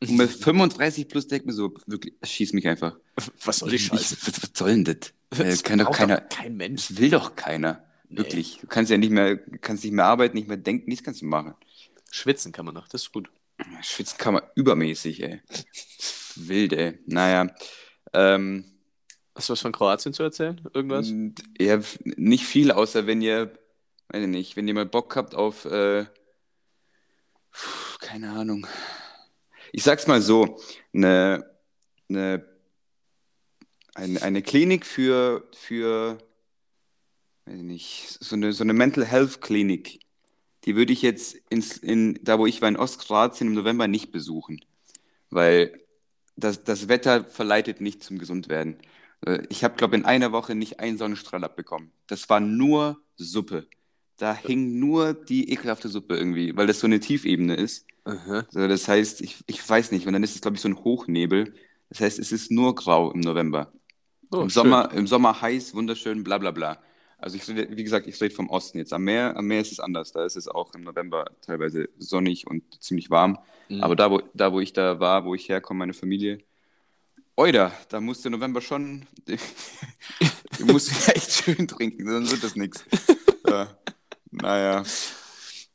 Und 0.00 0.16
bei 0.18 0.26
35 0.28 1.06
plus 1.06 1.28
denke 1.28 1.44
ich 1.44 1.46
mir 1.46 1.52
so, 1.52 1.72
wirklich, 1.86 2.14
schieß 2.24 2.52
mich 2.52 2.66
einfach. 2.66 2.96
Was 3.44 3.58
soll 3.58 3.70
die 3.70 3.78
Scheiße? 3.78 4.14
Ich, 4.20 4.26
was, 4.26 4.42
was 4.42 4.50
soll 4.54 4.70
denn 4.70 4.84
das? 4.84 5.12
Äh, 5.38 5.44
Das 5.44 5.62
kann 5.64 5.78
doch 5.80 5.90
keiner, 5.90 6.20
kein 6.20 6.56
Mensch. 6.56 6.86
das 6.88 6.98
will 6.98 7.10
doch 7.10 7.34
keiner. 7.36 7.84
Nee. 8.08 8.18
Wirklich. 8.18 8.58
Du 8.60 8.66
kannst 8.68 8.90
ja 8.92 8.96
nicht 8.96 9.10
mehr, 9.10 9.36
kannst 9.60 9.82
nicht 9.84 9.92
mehr 9.92 10.04
arbeiten, 10.04 10.36
nicht 10.36 10.46
mehr 10.48 10.56
denken, 10.56 10.88
nichts 10.88 11.04
kannst 11.04 11.20
du 11.22 11.26
machen. 11.26 11.54
Schwitzen 12.12 12.52
kann 12.52 12.64
man 12.64 12.74
noch, 12.74 12.86
das 12.88 13.02
ist 13.02 13.12
gut. 13.12 13.28
Schwitzen 13.82 14.18
kann 14.18 14.34
man 14.34 14.42
übermäßig, 14.54 15.22
ey. 15.22 15.40
Wild, 16.36 16.72
ey. 16.74 16.98
Naja. 17.06 17.54
Ähm, 18.12 18.64
Hast 19.34 19.48
du 19.48 19.52
was 19.52 19.60
von 19.60 19.72
Kroatien 19.72 20.14
zu 20.14 20.22
erzählen? 20.22 20.60
Irgendwas? 20.72 21.12
ja, 21.60 21.80
nicht 22.04 22.44
viel, 22.44 22.70
außer 22.72 23.06
wenn 23.06 23.20
ihr, 23.20 23.52
weiß 24.08 24.22
ich 24.22 24.28
nicht, 24.28 24.56
wenn 24.56 24.68
ihr 24.68 24.74
mal 24.74 24.86
Bock 24.86 25.16
habt 25.16 25.34
auf, 25.34 25.64
äh, 25.66 26.06
pf, 27.52 27.98
keine 27.98 28.30
Ahnung. 28.32 28.66
Ich 29.72 29.82
sag's 29.82 30.06
mal 30.06 30.20
so, 30.22 30.58
eine, 30.94 31.44
eine, 32.08 32.44
eine, 33.94 34.22
eine 34.22 34.42
Klinik 34.42 34.86
für, 34.86 35.48
für, 35.54 36.18
weiß 37.46 37.56
ich 37.56 37.62
nicht, 37.62 38.18
so 38.20 38.36
eine, 38.36 38.52
so 38.52 38.64
eine 38.64 38.72
Mental 38.72 39.04
Health 39.04 39.40
Klinik, 39.40 40.00
die 40.64 40.76
würde 40.76 40.92
ich 40.92 41.02
jetzt 41.02 41.36
ins, 41.50 41.76
in, 41.78 42.18
da 42.22 42.38
wo 42.38 42.46
ich 42.46 42.62
war 42.62 42.68
in 42.68 42.76
Ostkroatien 42.76 43.48
im 43.50 43.54
November 43.54 43.88
nicht 43.88 44.12
besuchen, 44.12 44.64
weil 45.30 45.80
das, 46.36 46.64
das 46.64 46.88
Wetter 46.88 47.24
verleitet 47.24 47.80
nicht 47.80 48.02
zum 48.04 48.18
Gesundwerden. 48.18 48.78
Äh, 49.26 49.44
Ich 49.50 49.64
habe, 49.64 49.76
glaube 49.76 49.96
in 49.96 50.04
einer 50.06 50.32
Woche 50.32 50.54
nicht 50.54 50.80
einen 50.80 50.98
Sonnenstrahl 50.98 51.44
abbekommen. 51.44 51.92
Das 52.08 52.28
war 52.30 52.40
nur 52.40 53.02
Suppe. 53.16 53.68
Da 54.16 54.34
hing 54.34 54.78
nur 54.78 55.14
die 55.14 55.52
ekelhafte 55.52 55.88
Suppe 55.88 56.16
irgendwie, 56.16 56.56
weil 56.56 56.66
das 56.66 56.80
so 56.80 56.86
eine 56.86 57.00
Tiefebene 57.00 57.54
ist. 57.54 57.86
Aha. 58.04 58.46
So, 58.50 58.66
das 58.66 58.88
heißt, 58.88 59.20
ich, 59.20 59.36
ich 59.46 59.68
weiß 59.68 59.92
nicht, 59.92 60.06
und 60.06 60.12
dann 60.12 60.22
ist 60.22 60.34
es, 60.34 60.40
glaube 60.40 60.56
ich, 60.56 60.62
so 60.62 60.68
ein 60.68 60.82
Hochnebel. 60.84 61.54
Das 61.90 62.00
heißt, 62.00 62.18
es 62.18 62.32
ist 62.32 62.50
nur 62.50 62.74
grau 62.74 63.12
im 63.12 63.20
November. 63.20 63.72
Oh, 64.30 64.36
Im 64.36 64.42
schön. 64.42 64.50
Sommer, 64.50 64.92
Im 64.92 65.06
Sommer 65.06 65.40
heiß, 65.40 65.74
wunderschön, 65.74 66.24
bla 66.24 66.38
bla 66.38 66.50
bla. 66.50 66.78
Also 67.18 67.36
ich 67.36 67.48
rede, 67.48 67.68
wie 67.76 67.82
gesagt, 67.82 68.06
ich 68.06 68.20
rede 68.20 68.34
vom 68.34 68.50
Osten 68.50 68.78
jetzt. 68.78 68.92
Am 68.92 69.02
Meer, 69.02 69.36
am 69.36 69.46
Meer 69.46 69.60
ist 69.60 69.72
es 69.72 69.80
anders. 69.80 70.12
Da 70.12 70.24
ist 70.24 70.36
es 70.36 70.48
auch 70.48 70.74
im 70.74 70.82
November 70.82 71.26
teilweise 71.40 71.88
sonnig 71.98 72.46
und 72.46 72.82
ziemlich 72.82 73.10
warm. 73.10 73.38
Mhm. 73.68 73.82
Aber 73.82 73.96
da 73.96 74.10
wo, 74.10 74.20
da, 74.34 74.52
wo 74.52 74.60
ich 74.60 74.72
da 74.72 75.00
war, 75.00 75.24
wo 75.24 75.34
ich 75.34 75.48
herkomme, 75.48 75.78
meine 75.78 75.94
Familie, 75.94 76.38
oida, 77.36 77.72
da 77.88 78.00
musst 78.00 78.24
du 78.24 78.28
im 78.28 78.32
November 78.32 78.60
schon, 78.60 79.06
du 79.26 80.66
musst 80.66 81.08
echt 81.14 81.32
schön 81.32 81.66
trinken, 81.68 82.08
sonst 82.08 82.32
wird 82.32 82.44
das 82.44 82.56
nichts. 82.56 82.84
Ja. 83.48 83.68
Naja, 84.30 84.82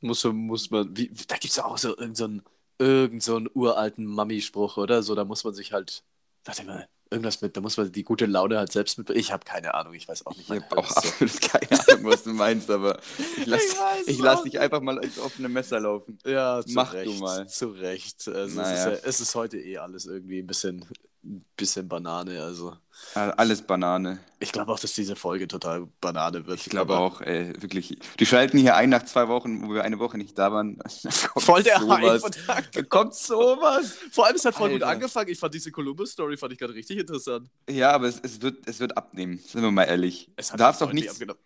Muss, 0.02 0.24
muss 0.26 0.70
man, 0.72 0.96
wie, 0.98 1.12
da 1.28 1.36
gibt 1.36 1.52
es 1.52 1.56
ja 1.58 1.66
auch 1.66 1.78
so 1.78 1.90
irgendeinen 1.90 2.16
so 2.16 2.24
einen- 2.26 2.42
irgend 2.80 3.22
so 3.24 3.36
einen 3.36 3.50
uralten 3.54 4.06
Mami-Spruch, 4.06 4.78
oder? 4.78 5.04
So, 5.04 5.14
da 5.14 5.24
muss 5.26 5.44
man 5.44 5.54
sich 5.54 5.74
halt, 5.74 6.04
warte 6.46 6.64
mal, 6.64 6.88
irgendwas 7.12 7.42
mit, 7.42 7.56
da 7.56 7.62
muss 7.62 7.78
man 7.78 7.92
die 7.92 8.04
gute 8.04 8.26
Laune 8.26 8.58
halt 8.58 8.72
selbst 8.72 8.98
mit. 8.98 9.12
Ich 9.12 9.32
habe 9.32 9.46
keine 9.46 9.76
Ahnung, 9.76 9.94
ich 9.94 10.08
weiß 10.08 10.26
auch 10.26 10.36
nicht. 10.36 10.50
ich 10.50 10.62
habe 10.64 10.78
auch 10.78 10.90
absolut 10.90 11.42
keine 11.42 11.70
Ahnung, 11.88 12.06
was 12.12 12.24
du 12.24 12.32
meinst, 12.34 12.72
aber 12.72 13.00
ich 13.38 13.46
lasse 13.46 13.76
Ich 14.08 14.18
lass 14.18 14.42
dich 14.44 14.60
einfach 14.60 14.82
mal 14.82 14.98
ins 15.04 15.20
offene 15.20 15.50
Messer 15.50 15.80
laufen. 15.80 16.18
Ja, 16.26 16.64
zu 16.66 16.74
Mach 16.74 16.92
du 16.94 16.98
Recht, 16.98 17.20
mal. 17.20 17.48
Zu 17.48 17.68
Recht. 17.70 18.28
Also 18.28 18.56
Naja. 18.60 18.72
es, 18.74 18.80
ist 18.98 19.04
ja, 19.04 19.10
es 19.10 19.22
ist 19.22 19.36
heute 19.36 19.60
eh 19.60 19.78
alles 19.78 20.06
irgendwie 20.08 20.40
ein 20.40 20.48
bisschen, 20.48 20.84
ein 21.24 21.46
bisschen 21.56 21.88
Banane. 21.88 22.42
Also 22.42 22.76
Alles 23.14 23.62
Banane. 23.62 24.20
ich 24.40 24.52
glaube 24.52 24.72
auch, 24.72 24.80
dass 24.80 24.94
diese 24.94 25.16
Folge 25.16 25.48
total 25.48 25.88
Banane 26.02 26.46
wird. 26.48 26.60
Ich 26.60 26.70
glaube 26.70 26.98
auch, 26.98 27.22
ey, 27.22 27.54
wirklich. 27.62 27.98
Die 28.20 28.26
schalten 28.26 28.58
hier 28.58 28.76
ein 28.76 28.90
nach 28.90 29.04
zwei 29.06 29.28
Wochen, 29.28 29.64
wo 29.64 29.74
wir 29.74 29.84
eine 29.84 30.00
Woche 30.00 30.18
nicht 30.18 30.38
da 30.38 30.52
waren. 30.52 30.80
Voll 31.38 31.64
der 31.64 31.80
sowas. 31.80 32.24
Hype. 32.48 32.72
Da 32.72 32.82
kommt 32.84 33.14
sowas. 33.14 33.98
Vor 34.12 34.26
allem, 34.26 34.36
es 34.36 34.46
hat 34.46 34.56
voll 34.56 34.72
gut 34.72 34.82
Alter. 34.84 34.94
angefangen. 34.96 35.30
Ich 35.30 35.40
fand 35.40 35.54
diese 35.54 35.72
Columbus-Story 35.72 36.38
fand 36.38 36.54
ich 36.54 36.60
gerade 36.60 36.74
richtig 36.74 36.98
interessant. 36.98 37.50
Ja, 37.70 37.92
aber 37.92 38.08
es, 38.08 38.20
es, 38.20 38.42
wird, 38.42 38.68
es 38.68 38.80
wird 38.80 38.98
abnehmen, 38.98 39.38
sind 39.38 39.62
wir 39.62 39.72
mal 39.72 39.84
ehrlich. 39.84 40.32
Es 40.36 40.48
du 40.48 40.54
hat 40.54 40.60
darfst 40.60 40.82
doch 40.82 40.88
deutlich 40.88 41.04
nicht. 41.04 41.12
abgenommen. 41.12 41.42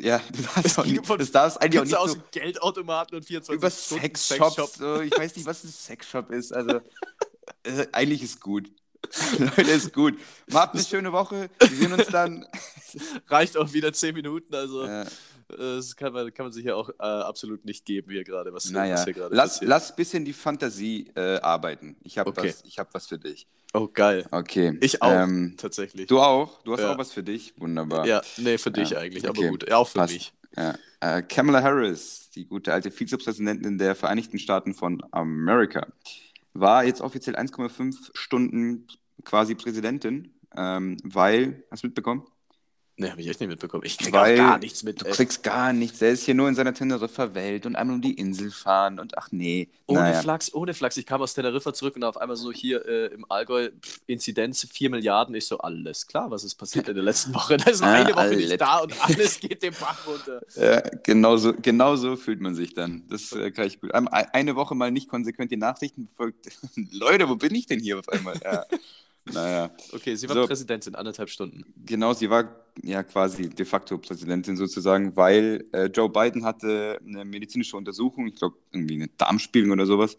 Ja, 0.00 0.20
du 0.32 0.42
darfst, 0.42 0.78
auch 0.78 0.84
ging 0.84 0.96
nicht, 0.96 1.06
von 1.06 1.18
das 1.18 1.30
darfst 1.30 1.60
eigentlich 1.60 1.80
auch 1.80 1.84
nicht 1.84 1.96
aus 1.96 2.12
so 2.12 2.18
Geldautomaten 2.30 3.16
und 3.16 3.24
24 3.24 3.54
über 3.58 3.70
Sexshops. 3.70 4.28
Sexshop. 4.28 4.70
So, 4.70 5.00
ich 5.00 5.12
weiß 5.16 5.36
nicht, 5.36 5.46
was 5.46 5.64
ein 5.64 5.70
Sexshop 5.70 6.30
ist. 6.30 6.52
Also, 6.52 6.80
äh, 7.64 7.86
eigentlich 7.92 8.22
ist 8.22 8.40
gut. 8.40 8.70
Leute, 9.38 9.70
ist 9.70 9.92
gut. 9.92 10.14
Habt 10.52 10.74
eine 10.74 10.84
schöne 10.84 11.12
Woche. 11.12 11.48
Wir 11.60 11.68
sehen 11.76 11.92
uns 11.92 12.06
dann. 12.08 12.46
Reicht 13.28 13.56
auch 13.56 13.72
wieder 13.72 13.92
10 13.92 14.14
Minuten. 14.14 14.54
Also 14.54 14.84
Äh, 14.84 15.02
äh, 15.02 15.06
das 15.48 15.94
kann 15.96 16.12
man, 16.12 16.32
kann 16.32 16.46
man 16.46 16.52
sich 16.52 16.64
ja 16.64 16.74
auch 16.74 16.88
äh, 16.88 17.02
absolut 17.02 17.64
nicht 17.64 17.84
geben 17.84 18.10
hier 18.10 18.24
gerade, 18.24 18.52
was, 18.52 18.70
naja, 18.70 18.94
was 18.94 19.04
hier 19.04 19.12
gerade 19.12 19.34
lass, 19.34 19.52
passiert. 19.54 19.68
lass 19.68 19.90
ein 19.90 19.96
bisschen 19.96 20.24
die 20.24 20.32
Fantasie 20.32 21.10
äh, 21.14 21.38
arbeiten. 21.40 21.96
Ich 22.02 22.18
habe 22.18 22.30
Okay. 22.30 22.48
was, 22.48 22.62
ich 22.64 22.78
hab 22.78 22.92
was 22.94 23.06
für 23.06 23.18
dich. 23.18 23.46
Oh, 23.74 23.88
geil. 23.92 24.26
Okay. 24.30 24.76
Ich 24.80 25.02
auch, 25.02 25.10
Ähm, 25.12 25.54
tatsächlich. 25.58 26.06
du 26.06 26.20
auch? 26.20 26.62
Du 26.62 26.72
hast 26.72 26.80
Ja. 26.80 26.92
auch 26.94 26.98
was 26.98 27.12
für 27.12 27.22
dich? 27.22 27.52
Wunderbar. 27.58 28.06
Ja, 28.06 28.22
nee, 28.38 28.56
für 28.58 28.70
dich 28.70 28.90
Ja, 28.90 28.98
eigentlich, 28.98 29.28
aber 29.28 29.38
okay. 29.38 29.48
gut. 29.50 29.68
Ja, 29.68 29.76
auch 29.76 29.88
für 29.88 29.98
Passt. 29.98 30.14
mich. 30.14 30.32
Ja. 30.56 30.74
Äh, 31.00 31.22
Kamala 31.22 31.62
Harris, 31.62 32.30
die 32.34 32.46
gute 32.46 32.72
alte 32.72 32.90
Vizepräsidentin 32.90 33.76
der 33.76 33.94
Vereinigten 33.94 34.38
Staaten 34.38 34.72
von 34.74 35.02
Amerika, 35.12 35.86
war 36.60 36.84
jetzt 36.84 37.00
offiziell 37.00 37.36
1,5 37.36 38.10
Stunden 38.14 38.86
quasi 39.24 39.54
Präsidentin, 39.54 40.34
ähm, 40.56 40.96
weil, 41.04 41.64
hast 41.70 41.82
du 41.82 41.88
mitbekommen? 41.88 42.24
Nee, 42.98 43.10
habe 43.10 43.20
ich 43.20 43.28
echt 43.28 43.40
nicht 43.40 43.50
mitbekommen. 43.50 43.82
Ich 43.84 43.98
krieg 43.98 44.10
Weil 44.14 44.34
auch 44.40 44.44
gar 44.44 44.58
nichts 44.58 44.82
mit. 44.82 45.02
Du 45.02 45.04
ey. 45.04 45.12
kriegst 45.12 45.42
gar 45.42 45.74
nichts. 45.74 46.00
Er 46.00 46.12
ist 46.12 46.24
hier 46.24 46.32
nur 46.34 46.48
in 46.48 46.54
seiner 46.54 46.72
Teneriffa-Welt 46.72 47.66
und 47.66 47.76
einmal 47.76 47.96
um 47.96 48.00
die 48.00 48.14
Insel 48.14 48.50
fahren 48.50 48.98
und 48.98 49.18
ach 49.18 49.28
nee. 49.32 49.68
Ohne 49.86 50.00
naja. 50.00 50.22
Flachs, 50.22 50.54
ohne 50.54 50.72
Flachs. 50.72 50.96
Ich 50.96 51.04
kam 51.04 51.20
aus 51.20 51.34
Teneriffa 51.34 51.74
zurück 51.74 51.96
und 51.96 52.04
auf 52.04 52.16
einmal 52.16 52.38
so 52.38 52.50
hier 52.50 52.86
äh, 52.86 53.08
im 53.12 53.30
Allgäu, 53.30 53.68
pff, 53.68 54.00
Inzidenz 54.06 54.66
4 54.72 54.88
Milliarden. 54.88 55.34
Ich 55.34 55.44
so, 55.46 55.58
alles 55.58 56.06
klar, 56.06 56.30
was 56.30 56.42
ist 56.42 56.54
passiert 56.54 56.88
in 56.88 56.94
der 56.94 57.04
letzten 57.04 57.34
Woche? 57.34 57.58
Da 57.58 57.70
ist 57.70 57.82
Ah, 57.82 57.92
eine 57.92 58.12
Woche 58.12 58.18
alles. 58.18 58.48
nicht 58.48 58.60
da 58.62 58.78
und 58.78 58.94
alles 59.06 59.40
geht 59.40 59.62
den 59.62 59.74
Bach 59.78 60.06
runter. 60.06 60.40
Ja, 60.56 60.80
genauso, 61.02 61.52
genauso 61.52 62.16
fühlt 62.16 62.40
man 62.40 62.54
sich 62.54 62.72
dann. 62.72 63.02
Das 63.10 63.30
äh, 63.32 63.50
kann 63.50 63.66
ich 63.66 63.78
gut. 63.78 63.92
Ein- 63.92 64.08
Eine 64.08 64.56
Woche 64.56 64.74
mal 64.74 64.90
nicht 64.90 65.08
konsequent 65.10 65.50
die 65.50 65.58
Nachrichten 65.58 66.06
verfolgt. 66.16 66.46
Leute, 66.92 67.28
wo 67.28 67.36
bin 67.36 67.54
ich 67.54 67.66
denn 67.66 67.78
hier 67.80 67.98
auf 67.98 68.08
einmal? 68.08 68.40
Ja. 68.42 68.64
Naja. 69.32 69.70
Okay, 69.92 70.14
sie 70.14 70.28
war 70.28 70.36
So. 70.36 70.46
Präsidentin, 70.46 70.94
anderthalb 70.94 71.28
Stunden. 71.28 71.64
Genau, 71.84 72.12
sie 72.12 72.30
war 72.30 72.48
ja 72.82 73.02
quasi 73.02 73.48
de 73.48 73.64
facto 73.66 73.98
Präsidentin 73.98 74.56
sozusagen, 74.56 75.16
weil 75.16 75.64
äh, 75.72 75.86
Joe 75.86 76.08
Biden 76.08 76.44
hatte 76.44 76.98
eine 77.04 77.24
medizinische 77.24 77.76
Untersuchung, 77.76 78.26
ich 78.28 78.36
glaube 78.36 78.56
irgendwie 78.72 78.94
eine 78.94 79.08
Darmspiegelung 79.16 79.72
oder 79.72 79.86
sowas, 79.86 80.16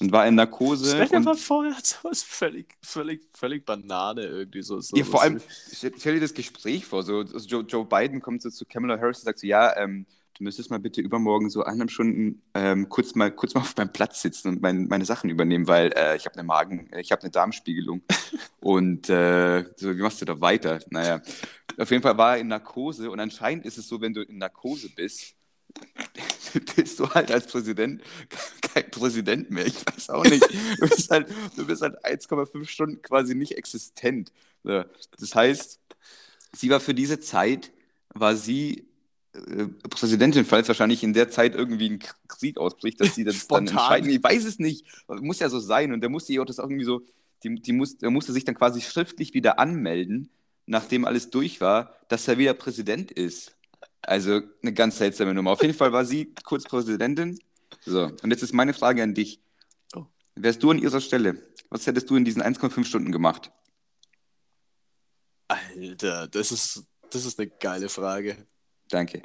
und 0.00 0.12
war 0.12 0.26
in 0.26 0.34
Narkose. 0.34 0.86
Stell 0.90 1.08
dir 1.08 1.20
mal 1.20 1.36
vor, 1.36 1.64
er 1.64 1.76
hat 1.76 1.86
sowas 1.86 2.22
völlig, 2.22 2.74
völlig, 2.82 3.22
völlig 3.32 3.64
Banane 3.64 4.22
irgendwie 4.24 4.62
so. 4.62 4.80
so 4.80 4.96
ja, 4.96 5.04
vor 5.04 5.20
so- 5.20 5.26
allem, 5.26 5.40
stell, 5.72 6.14
dir 6.14 6.20
das 6.20 6.34
Gespräch 6.34 6.84
vor, 6.84 7.02
so 7.02 7.18
also 7.18 7.38
Joe, 7.38 7.62
Joe 7.62 7.84
Biden 7.84 8.20
kommt 8.20 8.42
so 8.42 8.50
zu 8.50 8.64
Kamala 8.64 8.98
Harris 8.98 9.18
und 9.20 9.24
sagt 9.24 9.38
so, 9.38 9.46
ja, 9.46 9.76
ähm, 9.76 10.06
du 10.34 10.44
müsstest 10.44 10.70
mal 10.70 10.80
bitte 10.80 11.00
übermorgen 11.00 11.48
so 11.48 11.62
eineinhalb 11.62 11.90
Stunden 11.90 12.42
ähm, 12.54 12.88
kurz 12.88 13.14
mal 13.14 13.30
kurz 13.30 13.54
mal 13.54 13.60
auf 13.60 13.76
meinem 13.76 13.92
Platz 13.92 14.22
sitzen 14.22 14.48
und 14.48 14.62
mein, 14.62 14.88
meine 14.88 15.04
Sachen 15.04 15.30
übernehmen, 15.30 15.66
weil 15.66 15.92
äh, 15.96 16.16
ich 16.16 16.26
habe 16.26 16.34
eine 16.34 16.44
Magen, 16.44 16.90
ich 16.98 17.12
habe 17.12 17.22
eine 17.22 17.30
Darmspiegelung 17.30 18.02
und 18.60 19.08
äh, 19.08 19.64
so, 19.76 19.96
wie 19.96 20.02
machst 20.02 20.20
du 20.20 20.24
da 20.24 20.40
weiter? 20.40 20.80
Naja, 20.90 21.22
auf 21.78 21.90
jeden 21.90 22.02
Fall 22.02 22.18
war 22.18 22.34
er 22.34 22.40
in 22.40 22.48
Narkose 22.48 23.10
und 23.10 23.20
anscheinend 23.20 23.64
ist 23.64 23.78
es 23.78 23.88
so, 23.88 24.00
wenn 24.00 24.14
du 24.14 24.22
in 24.22 24.38
Narkose 24.38 24.88
bist, 24.94 25.34
bist 26.76 26.98
du 26.98 27.08
halt 27.10 27.30
als 27.30 27.46
Präsident 27.46 28.02
kein 28.74 28.90
Präsident 28.90 29.50
mehr. 29.50 29.66
Ich 29.66 29.86
weiß 29.86 30.10
auch 30.10 30.24
nicht. 30.24 30.44
Du 30.78 30.88
bist 30.88 31.10
halt, 31.10 31.28
du 31.56 31.66
bist 31.66 31.82
halt 31.82 32.04
1,5 32.04 32.66
Stunden 32.66 33.02
quasi 33.02 33.34
nicht 33.34 33.56
existent. 33.56 34.32
Das 34.62 35.34
heißt, 35.34 35.80
sie 36.52 36.70
war 36.70 36.80
für 36.80 36.94
diese 36.94 37.20
Zeit, 37.20 37.72
war 38.14 38.34
sie 38.36 38.86
Präsidentin, 39.90 40.44
falls 40.44 40.68
wahrscheinlich 40.68 41.02
in 41.02 41.12
der 41.12 41.28
Zeit 41.28 41.54
irgendwie 41.54 41.90
ein 41.90 41.98
Krieg 42.28 42.56
ausbricht, 42.56 43.00
dass 43.00 43.14
sie 43.14 43.24
das 43.24 43.48
dann 43.48 43.66
entscheiden. 43.66 44.08
Ich 44.10 44.22
weiß 44.22 44.44
es 44.44 44.58
nicht. 44.58 44.86
Muss 45.08 45.40
ja 45.40 45.48
so 45.48 45.58
sein. 45.58 45.92
Und 45.92 46.00
der 46.02 46.10
musste 46.10 46.32
ihr 46.32 46.42
auch 46.42 46.46
das 46.46 46.58
irgendwie 46.58 46.84
so, 46.84 47.02
die, 47.42 47.56
die 47.56 47.72
muss, 47.72 47.98
der 47.98 48.10
musste 48.10 48.32
sich 48.32 48.44
dann 48.44 48.54
quasi 48.54 48.80
schriftlich 48.80 49.34
wieder 49.34 49.58
anmelden, 49.58 50.30
nachdem 50.66 51.04
alles 51.04 51.30
durch 51.30 51.60
war, 51.60 51.94
dass 52.08 52.28
er 52.28 52.38
wieder 52.38 52.54
Präsident 52.54 53.10
ist. 53.10 53.56
Also 54.02 54.42
eine 54.62 54.72
ganz 54.72 54.98
seltsame 54.98 55.34
Nummer. 55.34 55.50
Auf 55.50 55.62
jeden 55.62 55.74
Fall 55.74 55.92
war 55.92 56.04
sie 56.04 56.32
kurz 56.44 56.64
Präsidentin. 56.64 57.38
So, 57.84 58.04
und 58.04 58.30
jetzt 58.30 58.42
ist 58.42 58.52
meine 58.52 58.72
Frage 58.72 59.02
an 59.02 59.14
dich. 59.14 59.40
Oh. 59.96 60.04
Wärst 60.36 60.62
du 60.62 60.70
an 60.70 60.78
ihrer 60.78 61.00
Stelle? 61.00 61.38
Was 61.70 61.86
hättest 61.86 62.08
du 62.08 62.16
in 62.16 62.24
diesen 62.24 62.42
1,5 62.42 62.84
Stunden 62.84 63.10
gemacht? 63.10 63.50
Alter, 65.48 66.28
das 66.28 66.52
ist, 66.52 66.84
das 67.10 67.24
ist 67.24 67.38
eine 67.38 67.48
geile 67.48 67.88
Frage. 67.88 68.46
Danke. 68.94 69.22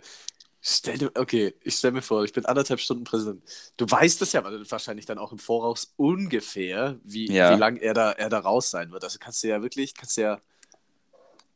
Stell 0.62 0.98
dir, 0.98 1.12
okay, 1.16 1.54
ich 1.64 1.76
stell 1.76 1.92
mir 1.92 2.02
vor, 2.02 2.24
ich 2.24 2.34
bin 2.34 2.46
anderthalb 2.46 2.80
Stunden 2.80 3.04
Präsident. 3.04 3.44
Du 3.78 3.86
weißt 3.90 4.20
das 4.20 4.34
ja 4.34 4.44
wahrscheinlich 4.44 5.06
dann 5.06 5.20
auch 5.20 5.32
im 5.32 5.38
Voraus 5.38 5.94
ungefähr, 5.96 7.00
wie, 7.04 7.32
Ja. 7.32 7.54
wie 7.56 7.60
lange 7.60 7.80
er 7.80 7.94
da, 7.94 8.12
er 8.12 8.30
da 8.30 8.40
raus 8.40 8.72
sein 8.72 8.92
wird. 8.92 9.04
Also 9.04 9.20
kannst 9.20 9.44
du 9.44 9.48
ja 9.48 9.62
wirklich, 9.62 9.94
kannst 9.94 10.18
du 10.18 10.22
ja, 10.22 10.42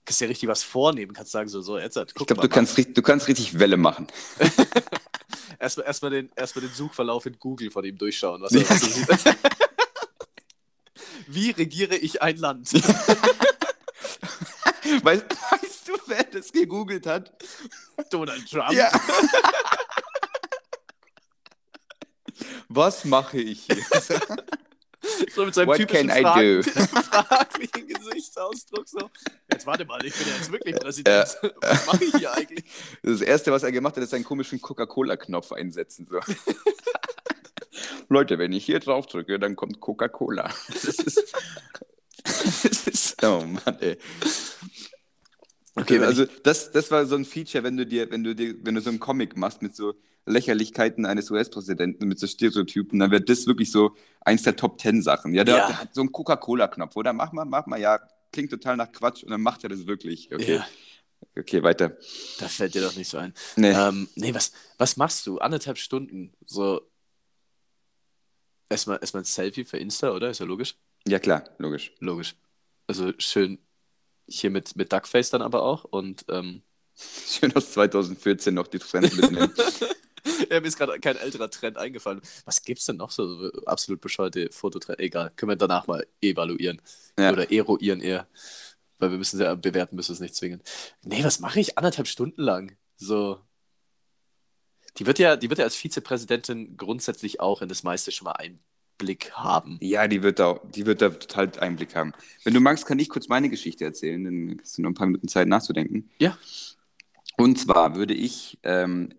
kannst 0.05 0.21
ja 0.21 0.27
richtig 0.27 0.47
was 0.47 0.61
vornehmen, 0.61 1.13
kannst 1.13 1.31
sagen, 1.31 1.49
so, 1.49 1.61
so, 1.61 1.79
jetzt, 1.79 1.95
guck 1.95 2.07
Ich 2.21 2.27
glaube, 2.27 2.43
du 2.43 2.49
kannst, 2.49 2.77
du 2.77 3.01
kannst 3.01 3.27
richtig 3.27 3.57
Welle 3.59 3.77
machen. 3.77 4.07
Erstmal 5.59 5.87
erst 5.87 6.03
mal 6.03 6.09
den, 6.11 6.29
erst 6.35 6.55
mal 6.55 6.61
den 6.61 6.73
Suchverlauf 6.73 7.25
in 7.25 7.39
Google 7.39 7.71
von 7.71 7.83
ihm 7.83 7.97
durchschauen. 7.97 8.41
Was 8.41 8.51
er, 8.53 8.61
was 8.69 8.69
er 8.69 8.89
sieht. 8.89 9.07
Wie 11.27 11.49
regiere 11.51 11.95
ich 11.95 12.21
ein 12.21 12.37
Land? 12.37 12.73
Weißt, 15.01 15.25
weißt 15.51 15.63
du, 15.63 15.69
wer 16.13 16.23
das 16.23 16.51
gegoogelt 16.51 17.05
hat? 17.07 17.31
Donald 18.09 18.49
Trump. 18.49 18.71
Ja. 18.71 18.91
Was 22.67 23.05
mache 23.05 23.39
ich 23.39 23.67
hier? 23.67 23.83
So 25.35 25.45
mit 25.45 25.53
seinem 25.53 25.67
What 25.67 25.77
typischen 25.77 26.07
can 26.07 26.17
I 26.17 26.21
Fragen, 26.21 26.61
do? 26.61 26.69
fraglichen 27.01 27.87
Gesichtsausdruck. 27.87 28.87
So. 28.87 29.09
Jetzt 29.51 29.67
warte 29.67 29.85
mal, 29.85 30.03
ich 30.05 30.15
bin 30.15 30.27
ja 30.27 30.35
jetzt 30.35 30.51
wirklich 30.51 30.75
Präsident. 30.75 31.37
Was 31.61 31.85
mache 31.85 32.03
ich 32.05 32.15
hier 32.15 32.33
eigentlich? 32.33 32.63
Das 33.03 33.21
Erste, 33.21 33.51
was 33.51 33.63
er 33.63 33.71
gemacht 33.71 33.95
hat, 33.97 34.03
ist 34.03 34.13
einen 34.13 34.23
komischen 34.23 34.61
Coca-Cola-Knopf 34.61 35.51
einsetzen. 35.51 36.07
So. 36.09 36.19
Leute, 38.07 38.39
wenn 38.39 38.53
ich 38.53 38.65
hier 38.65 38.79
drauf 38.79 39.07
drücke, 39.07 39.39
dann 39.39 39.55
kommt 39.55 39.79
Coca-Cola. 39.79 40.49
Das 40.67 40.83
ist, 40.85 41.33
das 42.23 42.87
ist. 42.87 43.23
Oh 43.23 43.41
Mann, 43.41 43.77
ey. 43.81 43.97
Okay, 45.75 45.97
also 45.99 46.25
das, 46.43 46.71
das 46.71 46.91
war 46.91 47.05
so 47.05 47.15
ein 47.15 47.25
Feature, 47.25 47.63
wenn 47.63 47.77
du 47.77 47.85
dir, 47.85 48.11
wenn 48.11 48.23
du 48.23 48.35
dir, 48.35 48.55
wenn 48.63 48.75
du 48.75 48.81
so 48.81 48.89
einen 48.91 48.99
Comic 48.99 49.35
machst 49.37 49.61
mit 49.61 49.75
so 49.75 49.95
Lächerlichkeiten 50.25 51.05
eines 51.05 51.31
US-Präsidenten, 51.31 52.07
mit 52.07 52.19
so 52.19 52.27
Stereotypen, 52.27 52.99
dann 52.99 53.11
wird 53.11 53.27
das 53.27 53.47
wirklich 53.47 53.71
so 53.71 53.95
eins 54.21 54.43
der 54.43 54.55
Top 54.55 54.77
Ten 54.77 55.01
Sachen. 55.01 55.33
Ja, 55.33 55.43
der, 55.43 55.57
Ja. 55.57 55.67
der 55.67 55.79
hat 55.81 55.93
so 55.95 56.01
einen 56.01 56.11
Coca-Cola-Knopf, 56.11 56.95
oder? 56.95 57.11
Mach 57.11 57.31
mal, 57.33 57.45
mach 57.45 57.65
mal, 57.65 57.79
ja, 57.79 57.99
klingt 58.31 58.51
total 58.51 58.77
nach 58.77 58.91
Quatsch 58.91 59.23
und 59.23 59.31
dann 59.31 59.41
macht 59.41 59.63
er 59.63 59.69
das 59.69 59.85
wirklich. 59.87 60.31
Okay, 60.33 60.55
Ja, 60.57 60.65
okay, 61.37 61.63
weiter. 61.63 61.97
da 62.39 62.47
fällt 62.47 62.75
dir 62.75 62.81
doch 62.83 62.95
nicht 62.95 63.09
so 63.09 63.17
ein. 63.17 63.33
Nee. 63.55 63.71
Ähm, 63.71 64.07
nee, 64.15 64.33
was, 64.33 64.51
was 64.77 64.95
machst 64.95 65.25
du? 65.27 65.39
Anderthalb 65.39 65.77
Stunden. 65.77 66.33
So. 66.45 66.81
Erstmal, 68.69 68.99
erstmal 69.01 69.23
ein 69.23 69.25
Selfie 69.25 69.65
für 69.65 69.77
Insta, 69.77 70.11
oder? 70.11 70.29
Ist 70.29 70.39
ja 70.39 70.45
logisch. 70.45 70.75
Ja, 71.07 71.19
klar, 71.19 71.43
logisch. 71.57 71.91
Logisch. 71.99 72.35
Also 72.87 73.11
schön 73.17 73.59
hier 74.27 74.49
mit, 74.49 74.75
mit 74.75 74.91
Duckface 74.91 75.29
dann 75.29 75.41
aber 75.41 75.63
auch. 75.63 75.83
Und 75.83 76.25
ähm, 76.29 76.63
Schön 77.27 77.55
aus 77.55 77.71
2014 77.71 78.53
noch 78.53 78.67
die 78.67 78.79
Trends 78.79 79.15
mitnehmen. 79.15 79.53
ja, 80.49 80.59
mir 80.59 80.67
ist 80.67 80.77
gerade 80.77 80.99
kein 80.99 81.17
älterer 81.17 81.49
Trend 81.49 81.77
eingefallen. 81.77 82.21
Was 82.45 82.63
gibt's 82.63 82.85
denn 82.85 82.97
noch 82.97 83.11
so 83.11 83.51
absolut 83.65 84.01
bescheuerte 84.01 84.49
Fototrends? 84.51 85.01
Egal, 85.01 85.31
können 85.35 85.51
wir 85.51 85.55
danach 85.55 85.87
mal 85.87 86.05
evaluieren. 86.21 86.81
Ja. 87.17 87.31
Oder 87.31 87.51
eruieren 87.51 88.01
eher. 88.01 88.27
Weil 88.99 89.11
wir 89.11 89.17
müssen 89.17 89.39
es 89.39 89.43
ja 89.43 89.55
bewerten, 89.55 89.95
müssen 89.95 90.13
es 90.13 90.19
nicht 90.19 90.35
zwingen. 90.35 90.61
Nee, 91.01 91.23
was 91.23 91.39
mache 91.39 91.59
ich 91.59 91.77
anderthalb 91.77 92.07
Stunden 92.07 92.41
lang? 92.41 92.77
So. 92.95 93.39
Die 94.97 95.07
wird 95.07 95.17
ja, 95.17 95.35
die 95.35 95.49
wird 95.49 95.57
ja 95.57 95.65
als 95.65 95.75
Vizepräsidentin 95.75 96.77
grundsätzlich 96.77 97.39
auch 97.39 97.63
in 97.63 97.69
das 97.69 97.83
meiste 97.83 98.11
schon 98.11 98.25
mal 98.25 98.33
Einblick 98.99 99.31
haben. 99.33 99.77
Ja, 99.81 100.07
die 100.07 100.23
wird, 100.23 100.39
da, 100.39 100.59
die 100.63 100.85
wird 100.85 101.01
da 101.01 101.09
total 101.09 101.51
Einblick 101.59 101.95
haben. 101.95 102.13
Wenn 102.43 102.53
du 102.53 102.59
magst, 102.59 102.85
kann 102.85 102.99
ich 102.99 103.09
kurz 103.09 103.27
meine 103.27 103.49
Geschichte 103.49 103.83
erzählen, 103.83 104.23
dann 104.23 104.57
hast 104.61 104.77
du 104.77 104.81
noch 104.81 104.89
ein 104.89 104.95
paar 104.95 105.07
Minuten 105.07 105.27
Zeit 105.27 105.47
nachzudenken. 105.47 106.09
Ja. 106.19 106.37
Und 107.37 107.59
zwar 107.59 107.95
würde 107.95 108.13
ich 108.13 108.59
ähm, 108.63 109.09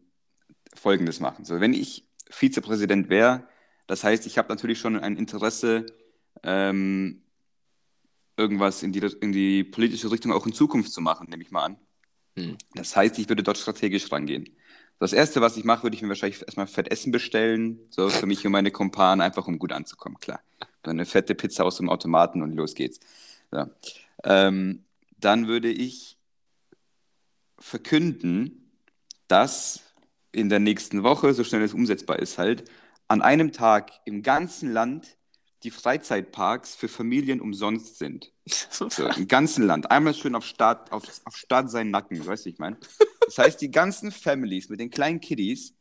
Folgendes 0.75 1.21
machen. 1.21 1.45
So, 1.45 1.61
wenn 1.61 1.75
ich 1.75 2.05
Vizepräsident 2.31 3.09
wäre, 3.09 3.47
das 3.87 4.05
heißt, 4.05 4.27
ich 4.27 4.39
habe 4.39 4.49
natürlich 4.49 4.79
schon 4.79 4.99
ein 4.99 5.17
Interesse, 5.17 5.87
ähm, 6.43 7.23
irgendwas 8.37 8.83
in 8.83 8.93
die, 8.93 9.01
in 9.21 9.33
die 9.33 9.65
politische 9.65 10.11
Richtung 10.11 10.33
auch 10.33 10.47
in 10.47 10.53
Zukunft 10.53 10.93
zu 10.93 11.01
machen, 11.01 11.29
nehme 11.29 11.43
ich 11.43 11.51
mal 11.51 11.65
an. 11.65 11.77
Hm. 12.37 12.57
Das 12.75 12.97
heißt, 12.97 13.19
ich 13.19 13.29
würde 13.29 13.43
dort 13.43 13.59
strategisch 13.59 14.11
rangehen. 14.11 14.49
Das 14.99 15.13
Erste, 15.13 15.41
was 15.41 15.57
ich 15.57 15.65
mache, 15.65 15.83
würde 15.83 15.97
ich 15.97 16.03
mir 16.03 16.09
wahrscheinlich 16.09 16.43
erstmal 16.43 16.67
fett 16.67 16.91
Essen 16.91 17.13
bestellen, 17.13 17.81
so 17.91 18.09
für 18.09 18.27
mich 18.27 18.47
und 18.47 18.53
meine 18.53 18.71
Kumpanen, 18.71 19.21
einfach 19.21 19.47
um 19.47 19.59
gut 19.59 19.73
anzukommen, 19.73 20.19
klar. 20.19 20.41
Dann 20.83 20.97
eine 20.97 21.07
fette 21.07 21.35
Pizza 21.35 21.65
aus 21.65 21.77
dem 21.77 21.89
Automaten 21.89 22.43
und 22.43 22.53
los 22.53 22.75
geht's. 22.75 23.01
So. 23.51 23.67
Ähm, 24.25 24.85
dann 25.19 25.47
würde 25.49 25.71
ich 25.71 26.17
verkünden, 27.59 28.71
dass 29.27 29.81
in 30.33 30.49
der 30.49 30.61
nächsten 30.61 31.03
Woche, 31.03 31.35
so 31.35 31.45
schnell 31.45 31.63
es 31.63 31.75
umsetzbar 31.75 32.19
ist 32.19 32.39
halt, 32.39 32.71
an 33.09 33.23
einem 33.23 33.53
Tag 33.53 33.93
im 34.05 34.23
ganzen 34.23 34.73
Land 34.73 35.17
die 35.65 35.71
Freizeitparks 35.71 36.75
für 36.75 36.89
Familien 36.89 37.41
umsonst 37.41 37.99
sind. 37.99 38.31
So, 38.71 38.89
Im 39.17 39.27
ganzen 39.29 39.67
Land. 39.67 39.91
Einmal 39.91 40.15
schön 40.15 40.35
auf 40.35 40.45
Staat, 40.45 40.93
auf, 40.93 41.05
auf 41.25 41.37
Staat 41.37 41.71
seinen 41.71 41.91
Nacken, 41.91 42.25
weißt 42.25 42.45
du, 42.45 42.51
ich 42.51 42.59
meine? 42.59 42.77
Das 43.25 43.39
heißt, 43.39 43.61
die 43.61 43.71
ganzen 43.71 44.13
Families 44.13 44.69
mit 44.69 44.81
den 44.81 44.91
kleinen 44.91 45.21
Kiddies, 45.21 45.75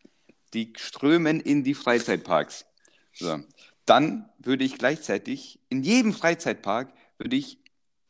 die 0.53 0.71
strömen 0.77 1.39
in 1.41 1.63
die 1.63 1.73
Freizeitparks. 1.73 2.65
So. 3.13 3.39
Dann 3.85 4.29
würde 4.37 4.63
ich 4.63 4.77
gleichzeitig 4.77 5.59
in 5.69 5.83
jedem 5.83 6.13
Freizeitpark 6.13 6.93
würde 7.17 7.35
ich 7.35 7.57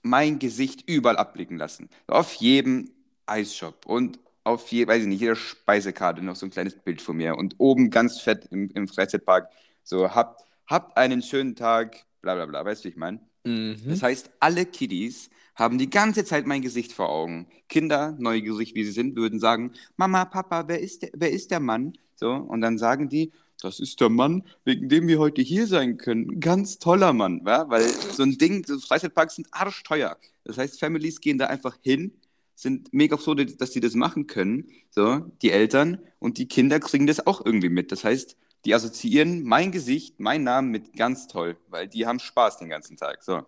mein 0.04 0.38
Gesicht 0.38 0.88
überall 0.88 1.18
abblicken 1.18 1.58
lassen. 1.58 1.90
Auf 2.08 2.34
jedem 2.36 2.92
Eisshop 3.26 3.86
und 3.86 4.20
auf 4.44 4.72
je, 4.72 4.86
weiß 4.86 5.04
ich 5.04 5.08
nicht, 5.08 5.22
jeder 5.22 5.36
Speisekarte 5.36 6.22
noch 6.22 6.36
so 6.36 6.46
ein 6.46 6.52
kleines 6.52 6.76
Bild 6.76 7.02
von 7.02 7.18
mir 7.18 7.38
und 7.38 7.56
oben 7.58 7.90
ganz 7.90 8.20
fett 8.20 8.48
im, 8.52 8.70
im 8.72 8.88
Freizeitpark 8.88 9.50
so 9.84 10.14
habt, 10.14 10.44
habt 10.68 10.98
einen 10.98 11.22
schönen 11.22 11.56
Tag, 11.56 12.06
bla 12.22 12.36
bla 12.36 12.46
bla, 12.46 12.66
weißt 12.66 12.84
du, 12.84 12.86
wie 12.86 12.92
ich 12.92 12.98
meine? 12.98 13.20
Mhm. 13.46 13.78
Das 13.88 14.04
heißt, 14.04 14.32
alle 14.40 14.66
Kiddies 14.66 15.30
haben 15.56 15.78
die 15.78 15.90
ganze 15.90 16.26
Zeit 16.26 16.48
mein 16.48 16.62
Gesicht 16.62 16.94
vor 16.94 17.10
Augen. 17.10 17.48
Kinder, 17.70 18.16
neugierig 18.18 18.76
wie 18.76 18.84
sie 18.84 18.92
sind, 18.92 19.16
würden 19.16 19.40
sagen, 19.40 19.74
Mama, 19.98 20.26
Papa, 20.26 20.68
wer 20.68 20.80
ist 20.80 21.04
der, 21.04 21.12
wer 21.14 21.32
ist 21.32 21.52
der 21.52 21.60
Mann? 21.60 21.94
So, 22.16 22.32
und 22.32 22.62
dann 22.62 22.78
sagen 22.78 23.10
die, 23.10 23.32
das 23.62 23.80
ist 23.80 24.02
der 24.02 24.10
Mann, 24.10 24.44
wegen 24.66 24.90
dem 24.90 25.08
wir 25.08 25.20
heute 25.20 25.42
hier 25.42 25.68
sein 25.68 25.98
können. 25.98 26.40
Ganz 26.40 26.80
toller 26.80 27.14
Mann, 27.14 27.42
ja? 27.46 27.70
weil 27.70 27.88
so 27.88 28.24
ein 28.24 28.38
Ding, 28.38 28.66
so 28.66 28.78
Freizeitparks 28.80 29.36
sind 29.36 29.48
arschteuer. 29.52 30.18
Das 30.44 30.58
heißt, 30.58 30.80
Families 30.80 31.22
gehen 31.22 31.38
da 31.38 31.48
einfach 31.48 31.78
hin, 31.82 32.12
sind 32.56 32.94
mega 32.94 33.18
froh, 33.18 33.36
dass 33.36 33.72
sie 33.72 33.80
das 33.80 33.96
machen 33.96 34.28
können, 34.28 34.68
so, 34.90 35.20
die 35.42 35.52
Eltern, 35.52 36.00
und 36.20 36.38
die 36.38 36.48
Kinder 36.48 36.80
kriegen 36.80 37.08
das 37.08 37.26
auch 37.26 37.46
irgendwie 37.46 37.70
mit. 37.70 37.92
Das 37.92 38.04
heißt, 38.04 38.38
die 38.66 38.74
assoziieren 38.74 39.44
mein 39.44 39.72
Gesicht, 39.72 40.20
meinen 40.20 40.44
Namen 40.44 40.70
mit 40.70 40.94
ganz 40.94 41.28
toll, 41.28 41.58
weil 41.68 41.88
die 41.88 42.06
haben 42.06 42.20
Spaß 42.20 42.58
den 42.58 42.70
ganzen 42.70 42.98
Tag. 42.98 43.24
So. 43.24 43.46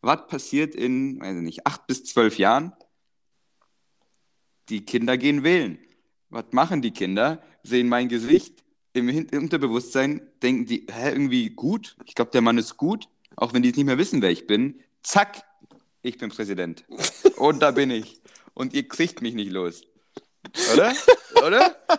Was 0.00 0.26
passiert 0.26 0.74
in, 0.74 1.20
weiß 1.20 1.36
ich 1.36 1.42
nicht, 1.42 1.66
acht 1.66 1.86
bis 1.86 2.04
zwölf 2.04 2.38
Jahren? 2.38 2.72
Die 4.68 4.84
Kinder 4.84 5.18
gehen 5.18 5.44
wählen. 5.44 5.78
Was 6.30 6.46
machen 6.52 6.82
die 6.82 6.92
Kinder? 6.92 7.42
Sehen 7.62 7.88
mein 7.88 8.08
Gesicht 8.08 8.64
im, 8.94 9.08
Unterbewusstsein, 9.32 10.22
denken 10.42 10.66
die, 10.66 10.86
hä, 10.90 11.10
irgendwie 11.10 11.50
gut? 11.50 11.96
Ich 12.06 12.14
glaube, 12.14 12.30
der 12.30 12.40
Mann 12.40 12.58
ist 12.58 12.76
gut, 12.76 13.08
auch 13.36 13.52
wenn 13.52 13.62
die 13.62 13.72
nicht 13.72 13.84
mehr 13.84 13.98
wissen, 13.98 14.22
wer 14.22 14.30
ich 14.30 14.46
bin. 14.46 14.80
Zack, 15.02 15.42
ich 16.02 16.16
bin 16.18 16.30
Präsident. 16.30 16.84
Und 17.36 17.60
da 17.60 17.72
bin 17.72 17.90
ich. 17.90 18.20
Und 18.54 18.72
ihr 18.72 18.88
kriegt 18.88 19.20
mich 19.20 19.34
nicht 19.34 19.50
los. 19.50 19.82
Oder? 20.72 20.94
Oder? 21.44 21.76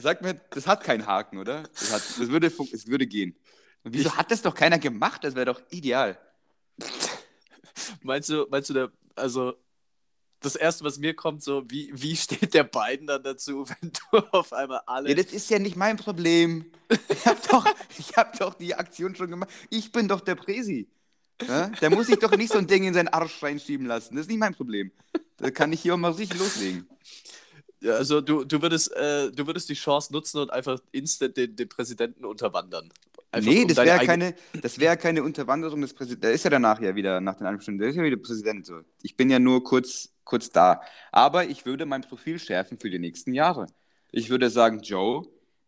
Sag 0.00 0.22
mir, 0.22 0.34
das 0.50 0.66
hat 0.66 0.84
keinen 0.84 1.06
Haken, 1.06 1.38
oder? 1.38 1.62
Das, 1.62 1.92
hat, 1.92 2.02
das, 2.18 2.28
würde, 2.28 2.46
es 2.46 2.86
würde 2.86 3.06
gehen. 3.06 3.36
Und 3.82 3.94
wieso 3.94 4.16
hat 4.16 4.30
das 4.30 4.42
doch 4.42 4.54
keiner 4.54 4.78
gemacht? 4.78 5.24
Das 5.24 5.34
wäre 5.34 5.46
doch 5.46 5.60
ideal. 5.70 6.18
Meinst 8.02 8.28
du, 8.28 8.46
meinst 8.50 8.70
du, 8.70 8.74
der, 8.74 8.92
also 9.14 9.54
das 10.40 10.56
erste, 10.56 10.84
was 10.84 10.98
mir 10.98 11.14
kommt, 11.14 11.42
so, 11.42 11.64
wie, 11.68 11.90
wie 11.94 12.16
steht 12.16 12.54
der 12.54 12.64
beiden 12.64 13.06
dann 13.06 13.22
dazu, 13.22 13.66
wenn 13.80 13.92
du 13.92 14.18
auf 14.32 14.52
einmal 14.52 14.80
alle. 14.86 15.08
Ja, 15.08 15.14
das 15.14 15.32
ist 15.32 15.50
ja 15.50 15.58
nicht 15.58 15.76
mein 15.76 15.96
Problem. 15.96 16.70
Ich 17.08 17.26
habe 17.26 17.40
doch, 17.50 17.66
ich 17.98 18.16
hab 18.16 18.38
doch 18.38 18.54
die 18.54 18.74
Aktion 18.74 19.14
schon 19.14 19.30
gemacht. 19.30 19.50
Ich 19.70 19.92
bin 19.92 20.08
doch 20.08 20.20
der 20.20 20.34
Präsi. 20.34 20.88
Ja? 21.46 21.68
Der 21.68 21.90
muss 21.90 22.06
sich 22.06 22.18
doch 22.18 22.34
nicht 22.36 22.52
so 22.52 22.58
ein 22.58 22.66
Ding 22.66 22.84
in 22.84 22.94
seinen 22.94 23.08
Arsch 23.08 23.42
reinschieben 23.42 23.86
lassen. 23.86 24.14
Das 24.14 24.22
ist 24.22 24.28
nicht 24.28 24.38
mein 24.38 24.54
Problem. 24.54 24.90
Da 25.36 25.50
kann 25.50 25.72
ich 25.72 25.82
hier 25.82 25.94
auch 25.94 25.98
mal 25.98 26.12
richtig 26.12 26.38
loslegen. 26.38 26.88
Also 27.84 28.20
du, 28.20 28.44
du, 28.44 28.62
würdest, 28.62 28.94
äh, 28.96 29.30
du 29.30 29.46
würdest 29.46 29.68
die 29.68 29.74
Chance 29.74 30.12
nutzen 30.12 30.38
und 30.38 30.52
einfach 30.52 30.78
instant 30.92 31.36
den, 31.36 31.56
den 31.56 31.68
Präsidenten 31.68 32.24
unterwandern. 32.24 32.90
Einfach 33.32 33.50
nee, 33.50 33.62
um 33.62 33.68
das 33.68 33.76
wäre 33.76 34.06
keine, 34.06 34.34
das 34.62 34.78
wär 34.78 34.96
keine 34.96 35.22
Unterwanderung 35.22 35.82
des 35.82 35.92
Präsidenten. 35.92 36.22
Der 36.22 36.32
ist 36.32 36.44
ja 36.44 36.50
danach 36.50 36.80
ja 36.80 36.94
wieder, 36.94 37.20
nach 37.20 37.36
den 37.36 37.60
Stunden, 37.60 37.80
der 37.80 37.90
ist 37.90 37.96
ja 37.96 38.02
wieder 38.02 38.16
Präsident. 38.16 38.64
So. 38.64 38.80
Ich 39.02 39.16
bin 39.16 39.28
ja 39.28 39.38
nur 39.38 39.62
kurz, 39.62 40.10
kurz 40.24 40.50
da. 40.50 40.80
Aber 41.12 41.44
ich 41.44 41.66
würde 41.66 41.84
mein 41.84 42.02
Profil 42.02 42.38
schärfen 42.38 42.78
für 42.78 42.88
die 42.88 42.98
nächsten 42.98 43.34
Jahre. 43.34 43.66
Ich 44.10 44.30
würde 44.30 44.48
sagen, 44.48 44.80
Joe, 44.80 45.26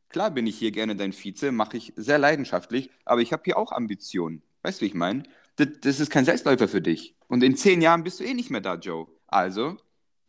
klar 0.09 0.31
bin 0.31 0.47
ich 0.47 0.59
hier 0.59 0.71
gerne 0.71 0.97
dein 0.97 1.13
Vize, 1.13 1.53
mache 1.53 1.77
ich 1.77 1.93
sehr 1.97 2.19
leidenschaftlich, 2.19 2.91
aber 3.05 3.21
ich 3.21 3.33
habe 3.33 3.43
hier 3.45 3.59
auch 3.59 3.73
Ambitionen. 3.73 4.43
Weißt 4.63 4.81
du, 4.81 4.85
wie 4.85 4.89
ich 4.89 4.95
meine? 4.95 5.25
Das, 5.57 5.69
das 5.83 6.01
ist 6.01 6.11
kein 6.11 6.25
Selbstläufer 6.25 6.69
für 6.69 6.81
dich. 6.81 7.17
Und 7.27 7.43
in 7.43 7.57
zehn 7.57 7.83
Jahren 7.83 8.05
bist 8.05 8.21
du 8.21 8.25
eh 8.25 8.33
nicht 8.33 8.51
mehr 8.51 8.61
da, 8.61 8.77
Joe. 8.77 9.09
Also 9.27 9.77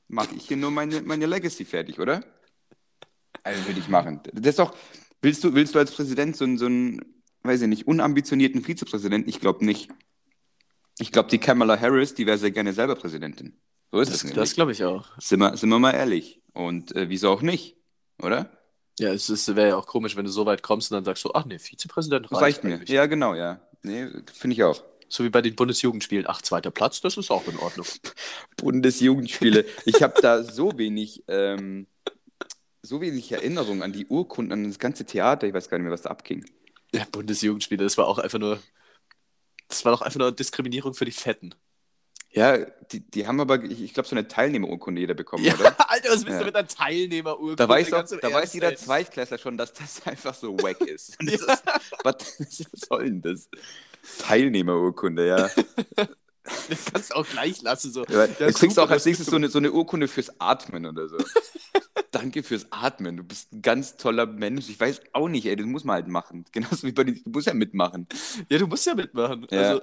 mache 0.10 0.36
ich 0.36 0.48
hier 0.48 0.58
nur 0.58 0.72
meine, 0.72 1.02
meine 1.02 1.26
Legacy 1.26 1.64
fertig, 1.66 2.00
oder? 2.00 2.24
Also 3.44 3.66
würde 3.66 3.80
ich 3.80 3.88
machen. 3.88 4.20
Das 4.34 4.46
ist 4.46 4.60
doch, 4.60 4.76
willst 5.22 5.44
du, 5.44 5.54
willst 5.56 5.74
du 5.76 5.80
als 5.80 5.92
Präsident 5.92 6.36
so 6.36 6.44
einen, 6.44 6.58
so 6.58 6.66
einen, 6.66 7.02
weiß 7.44 7.62
ich 7.62 7.68
nicht, 7.68 7.88
unambitionierten 7.88 8.62
Vizepräsidenten? 8.64 9.30
Ich 9.30 9.40
glaube 9.40 9.64
nicht. 9.66 9.90
Ich 11.00 11.12
glaube, 11.12 11.30
die 11.30 11.38
Kamala 11.38 11.80
Harris, 11.80 12.14
die 12.14 12.26
wäre 12.26 12.38
sehr 12.38 12.52
gerne 12.52 12.74
selber 12.74 12.96
Präsidentin. 12.96 13.58
So 13.92 14.02
ist 14.02 14.10
es 14.10 14.14
Das, 14.16 14.24
nämlich. 14.26 14.36
das 14.36 14.56
glaube 14.56 14.72
ich 14.74 14.84
auch. 14.84 15.08
sind, 15.20 15.40
wir, 15.40 15.56
sind 15.56 15.70
wir 15.70 15.80
mal 15.80 15.94
ehrlich. 15.94 16.42
Und 16.54 16.94
äh, 16.96 17.10
wieso 17.10 17.30
auch 17.32 17.42
nicht, 17.42 17.78
oder? 18.22 18.52
Ja, 19.00 19.14
es 19.14 19.56
wäre 19.56 19.70
ja 19.70 19.76
auch 19.78 19.88
komisch, 19.88 20.18
wenn 20.18 20.26
du 20.26 20.32
so 20.32 20.46
weit 20.46 20.62
kommst 20.62 20.92
und 20.92 20.96
dann 20.96 21.06
sagst 21.06 21.24
du, 21.24 21.32
ach 21.34 21.46
nee, 21.46 21.58
Vizepräsident 21.58 22.28
Das 22.30 22.42
reicht 22.42 22.64
mir. 22.66 22.74
eigentlich. 22.76 22.90
Ja, 22.90 23.06
genau, 23.06 23.34
ja. 23.34 23.62
Nee, 23.82 24.08
finde 24.34 24.56
ich 24.56 24.64
auch. 24.64 24.84
So 25.10 25.24
wie 25.24 25.30
bei 25.30 25.42
den 25.42 25.56
Bundesjugendspielen. 25.56 26.26
Ach, 26.28 26.42
zweiter 26.42 26.72
Platz, 26.72 27.02
das 27.02 27.18
ist 27.18 27.32
auch 27.32 27.48
in 27.48 27.58
Ordnung. 27.58 27.88
Bundesjugendspiele. 28.58 29.66
Ich 29.86 30.04
habe 30.04 30.22
da 30.22 30.44
so 30.44 30.78
wenig, 30.78 31.24
ähm, 31.28 31.88
so 32.84 33.02
wenig 33.02 33.32
Erinnerung 33.32 33.82
an 33.84 33.92
die 33.92 34.06
Urkunden, 34.06 34.54
an 34.54 34.68
das 34.68 34.80
ganze 34.80 35.06
Theater. 35.06 35.48
Ich 35.48 35.54
weiß 35.54 35.70
gar 35.70 35.78
nicht 35.78 35.84
mehr, 35.86 35.94
was 35.94 36.04
da 36.04 36.12
abging. 36.12 36.46
Ja, 36.94 37.06
Bundesjugendspiele, 37.12 37.84
das 37.84 37.98
war 37.98 38.08
auch 38.08 38.20
einfach 38.20 38.40
nur. 38.40 38.62
Das 39.68 39.86
war 39.86 39.92
doch 39.92 40.02
einfach 40.02 40.20
nur 40.20 40.32
Diskriminierung 40.32 40.94
für 40.94 41.06
die 41.06 41.12
Fetten. 41.12 41.54
Ja, 42.32 42.58
die, 42.92 43.00
die 43.00 43.26
haben 43.26 43.40
aber, 43.40 43.64
ich, 43.64 43.82
ich 43.82 43.94
glaube, 43.94 44.08
so 44.08 44.16
eine 44.16 44.28
Teilnehmerurkunde 44.28 45.02
jeder 45.02 45.16
bekommen, 45.16 45.44
Ja, 45.44 45.56
oder? 45.56 45.76
Alter, 45.90 46.10
was 46.10 46.26
willst 46.26 46.28
Ja. 46.34 46.40
du 46.40 46.46
mit 46.46 46.56
einer 46.56 46.68
Teilnehmerurkunde? 46.68 47.56
Da 47.56 47.68
weiß, 47.68 47.88
im 47.90 48.20
da 48.22 48.32
weiß 48.32 48.54
jeder. 48.54 48.76
Zweitklässler 48.76 49.40
schon, 49.40 49.58
dass 49.58 49.74
das 49.74 50.06
einfach 50.06 50.36
so 50.36 50.56
wack 50.62 50.82
ist. 50.82 51.20
Und 51.20 51.32
das 51.32 51.42
ist 51.42 51.64
was, 52.04 52.36
was 52.72 52.82
soll 52.88 53.06
denn 53.06 53.22
das? 53.24 53.50
Teilnehmerurkunde, 54.20 55.28
ja. 55.28 55.50
Das 56.70 56.86
kannst 56.86 57.12
du 57.12 57.16
auch 57.16 57.28
gleich 57.28 57.62
lassen. 57.62 57.92
So. 57.92 58.06
Ja, 58.06 58.28
du 58.28 58.54
kriegst 58.54 58.80
auch 58.80 58.90
als 58.90 59.06
nächstes 59.06 59.28
so 59.28 59.36
eine, 59.36 59.50
so 59.50 59.60
eine 59.60 59.72
Urkunde 59.72 60.08
fürs 60.08 60.40
Atmen 60.40 60.86
oder 60.86 61.08
so. 61.08 61.18
Danke 62.12 62.44
fürs 62.44 62.72
Atmen. 62.72 63.18
Du 63.18 63.24
bist 63.24 63.54
ein 63.54 63.62
ganz 63.62 63.98
toller 63.98 64.26
Mensch. 64.26 64.70
Ich 64.70 64.80
weiß 64.80 65.02
auch 65.14 65.28
nicht, 65.28 65.46
ey, 65.46 65.56
das 65.56 65.66
muss 65.66 65.84
man 65.84 65.96
halt 65.96 66.08
machen. 66.08 66.46
Genauso 66.52 66.88
wie 66.88 66.92
bei 66.92 67.04
den, 67.04 67.22
du 67.24 67.30
musst 67.30 67.48
ja 67.48 67.54
mitmachen. 67.54 68.08
Ja, 68.50 68.58
du 68.58 68.68
musst 68.68 68.86
ja 68.86 68.96
mitmachen. 68.96 69.48
Ja. 69.52 69.62
Also, 69.62 69.82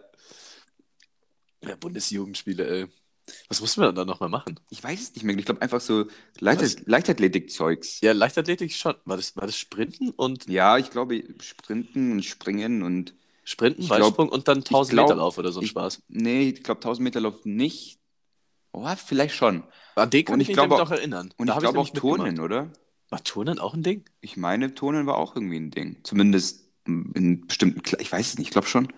ja, 1.63 1.77
Bundesjugendspiele, 1.77 2.69
ey. 2.69 2.87
Was 3.49 3.61
mussten 3.61 3.81
wir 3.81 3.87
dann 3.87 3.97
da 3.97 4.05
nochmal 4.05 4.29
machen? 4.29 4.61
Ich 4.71 4.83
weiß 4.83 5.01
es 5.01 5.15
nicht 5.15 5.25
mehr. 5.25 5.37
Ich 5.37 5.45
glaube 5.45 5.61
einfach 5.61 5.81
so 5.81 6.07
Leichtath 6.39 6.87
Leichtathletik-Zeugs. 6.87 8.01
Ja, 8.01 8.13
Leichtathletik 8.13 8.73
schon. 8.73 8.95
War 9.05 9.17
das, 9.17 9.35
war 9.37 9.47
das 9.47 9.57
Sprinten 9.57 10.11
und 10.11 10.49
Ja, 10.49 10.79
ich 10.79 10.91
glaube 10.91 11.25
Sprinten 11.41 12.13
und 12.13 12.25
Springen 12.25 12.85
und 12.85 13.15
Sprinten, 13.49 13.89
Weitsprung 13.89 14.29
und 14.29 14.49
dann 14.49 14.59
1000 14.65 14.91
glaub- 14.93 15.07
Meter 15.09 15.17
Lauf 15.17 15.39
oder 15.39 15.53
so 15.53 15.61
ein 15.61 15.65
ich- 15.65 15.71
Spaß? 15.71 16.03
nee, 16.09 16.49
ich 16.51 16.63
glaube 16.65 16.81
1000 16.81 17.05
Meter 17.05 17.21
Lauf 17.21 17.45
nicht. 17.45 17.99
Oh, 18.73 18.87
vielleicht 18.97 19.35
schon. 19.37 19.63
An 19.95 20.11
den 20.11 20.25
kann 20.25 20.35
Und 20.35 20.41
ich 20.41 20.51
ich 20.51 20.57
mich 20.57 20.65
auch- 20.65 20.79
noch 20.79 20.91
erinnern. 20.91 21.33
Und 21.39 21.47
Da 21.47 21.55
ich 21.55 21.61
glaube 21.61 21.79
auch. 21.79 21.89
Turnen, 21.89 22.41
oder? 22.41 22.73
War 23.09 23.23
Turnen 23.23 23.59
auch 23.61 23.73
ein 23.75 23.85
Ding? 23.85 24.05
Ich 24.21 24.37
meine, 24.37 24.75
Turnen 24.75 25.07
war 25.07 25.17
auch 25.17 25.37
irgendwie 25.37 25.57
ein 25.59 25.71
Ding. 25.71 25.99
Zumindest 26.03 26.69
in 26.87 27.47
bestimmten, 27.47 27.83
Kle 27.83 27.99
ich 28.01 28.11
weiß 28.11 28.27
es 28.31 28.39
nicht, 28.39 28.49
ich 28.49 28.53
glaube 28.53 28.67
schon. 28.67 28.93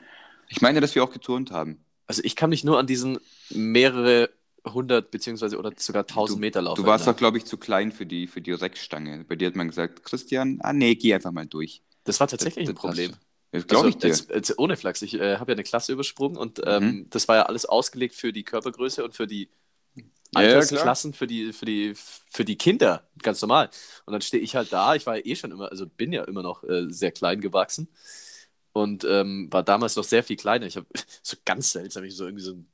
Ich 0.48 0.62
meine, 0.62 0.80
dass 0.80 0.94
wir 0.94 1.04
auch 1.04 1.12
geturnt 1.12 1.50
haben. 1.52 1.84
Also 2.06 2.22
ich 2.24 2.34
kann 2.34 2.48
mich 2.50 2.64
nur 2.64 2.78
an 2.78 2.86
diesen 2.86 3.18
mehrere 3.50 4.30
hundert 4.66 5.10
beziehungsweise 5.10 5.58
oder 5.58 5.72
sogar 5.76 6.06
tausend 6.06 6.40
Meter 6.40 6.62
Lauf 6.62 6.76
Du 6.78 6.84
warst 6.86 7.06
doch, 7.06 7.16
glaube 7.16 7.36
ich, 7.38 7.44
zu 7.44 7.58
klein 7.58 7.92
für 7.92 8.06
die, 8.06 8.26
für 8.26 8.40
die 8.40 8.52
Reckstange. 8.52 9.24
Bei 9.28 9.36
dir 9.36 9.46
hat 9.48 9.56
man 9.56 9.68
gesagt, 9.68 10.02
Christian, 10.04 10.58
ah 10.62 10.72
nee, 10.72 10.94
geh 10.94 11.12
einfach 11.14 11.32
mal 11.32 11.46
durch. 11.46 11.82
Das 12.04 12.18
war 12.18 12.28
tatsächlich 12.28 12.64
Das- 12.66 12.72
ein 12.74 12.76
Problem. 12.78 13.12
Glaube 13.52 13.66
Also, 13.70 13.90
ich 13.90 13.98
dir. 13.98 14.08
Jetzt, 14.08 14.30
jetzt 14.30 14.58
ohne 14.58 14.76
Flachs, 14.76 15.02
ich 15.02 15.14
äh, 15.14 15.36
habe 15.38 15.52
ja 15.52 15.54
eine 15.56 15.64
Klasse 15.64 15.92
übersprungen 15.92 16.36
und 16.36 16.62
ähm, 16.66 17.06
Mhm. 17.06 17.08
das 17.10 17.28
war 17.28 17.36
ja 17.36 17.42
alles 17.46 17.64
ausgelegt 17.66 18.14
für 18.14 18.32
die 18.32 18.44
Körpergröße 18.44 19.04
und 19.04 19.14
für 19.14 19.26
die 19.26 19.50
Ja, 20.30 20.64
ja, 20.70 20.94
Altersklassen, 20.94 21.14
für, 21.14 21.26
die, 21.26 21.52
für, 21.52 21.66
die, 21.66 21.94
für 21.96 22.44
die 22.44 22.56
Kinder, 22.58 23.08
ganz 23.22 23.42
normal. 23.42 23.70
Und 24.06 24.12
dann 24.14 24.22
stehe 24.22 24.42
ich 24.42 24.56
halt 24.56 24.72
da, 24.72 24.94
ich 24.94 25.06
war 25.06 25.16
ja 25.18 25.24
eh 25.26 25.36
schon 25.36 25.52
immer, 25.52 25.70
also 25.70 25.86
bin 25.86 26.12
ja 26.12 26.24
immer 26.24 26.42
noch 26.42 26.64
äh, 26.64 26.86
sehr 26.90 27.12
klein 27.12 27.40
gewachsen 27.40 27.88
und 28.72 29.04
ähm, 29.04 29.48
war 29.52 29.62
damals 29.62 29.96
noch 29.96 30.04
sehr 30.04 30.22
viel 30.24 30.36
kleiner. 30.36 30.66
Ich 30.66 30.76
habe 30.76 30.86
so 31.22 31.36
ganz 31.44 31.72
seltsam, 31.72 32.04
ich 32.04 32.16
so 32.16 32.24
irgendwie 32.26 32.44
so 32.44 32.52
ein- 32.52 32.68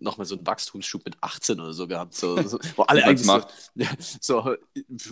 nochmal 0.00 0.26
so 0.26 0.36
einen 0.36 0.46
Wachstumsschub 0.46 1.04
mit 1.04 1.16
18 1.22 1.60
oder 1.60 1.72
so 1.72 1.86
gehabt, 1.88 2.14
so, 2.14 2.46
so, 2.46 2.58
wo 2.76 2.82
alle 2.84 3.04
eigentlich 3.06 3.26
so, 3.28 3.42
so, 4.20 4.56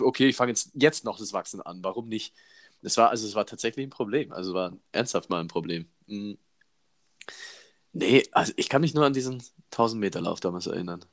okay, 0.01 0.27
ich 0.29 0.35
fange 0.35 0.51
jetzt, 0.51 0.71
jetzt 0.75 1.05
noch 1.05 1.17
das 1.17 1.33
Wachsen 1.33 1.61
an, 1.61 1.83
warum 1.83 2.07
nicht? 2.09 2.33
Es 2.81 2.97
war, 2.97 3.09
also 3.09 3.27
es 3.27 3.35
war 3.35 3.45
tatsächlich 3.45 3.85
ein 3.85 3.91
Problem, 3.91 4.31
also 4.31 4.53
war 4.53 4.77
ernsthaft 4.91 5.29
mal 5.29 5.41
ein 5.41 5.47
Problem. 5.47 5.87
Mhm. 6.07 6.37
Nee, 7.91 8.27
also 8.31 8.53
ich 8.55 8.69
kann 8.69 8.81
mich 8.81 8.93
nur 8.93 9.05
an 9.05 9.13
diesen 9.13 9.43
1000 9.71 9.99
Meter 9.99 10.21
Lauf 10.21 10.39
damals 10.39 10.67
erinnern. 10.67 11.03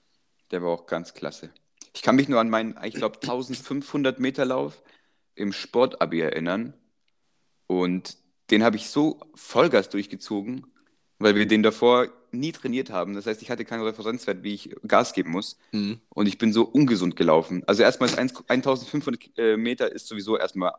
Der 0.50 0.62
war 0.62 0.70
auch 0.70 0.86
ganz 0.86 1.14
klasse. 1.14 1.50
Ich 1.94 2.02
kann 2.02 2.16
mich 2.16 2.28
nur 2.28 2.40
an 2.40 2.50
meinen, 2.50 2.78
ich 2.84 2.94
glaube, 2.94 3.16
1500 3.16 4.20
Meter 4.20 4.44
Lauf 4.44 4.82
im 5.34 5.52
Sportabi 5.52 6.20
erinnern. 6.20 6.74
Und 7.66 8.18
den 8.50 8.62
habe 8.62 8.76
ich 8.76 8.90
so 8.90 9.20
Vollgas 9.34 9.88
durchgezogen, 9.88 10.66
weil 11.18 11.34
wir 11.34 11.46
den 11.46 11.62
davor 11.62 12.08
nie 12.30 12.52
trainiert 12.52 12.90
haben. 12.90 13.14
Das 13.14 13.26
heißt, 13.26 13.42
ich 13.42 13.50
hatte 13.50 13.64
keinen 13.64 13.82
Referenzwert, 13.82 14.42
wie 14.42 14.54
ich 14.54 14.76
Gas 14.86 15.14
geben 15.14 15.30
muss. 15.30 15.58
Mhm. 15.72 16.00
Und 16.10 16.26
ich 16.26 16.38
bin 16.38 16.52
so 16.52 16.64
ungesund 16.64 17.16
gelaufen. 17.16 17.64
Also 17.66 17.82
erstmal 17.82 18.08
ist 18.08 18.18
1 18.18 18.36
1500 18.46 19.38
äh, 19.38 19.56
Meter 19.56 19.90
ist 19.90 20.06
sowieso 20.06 20.36
erstmal 20.36 20.74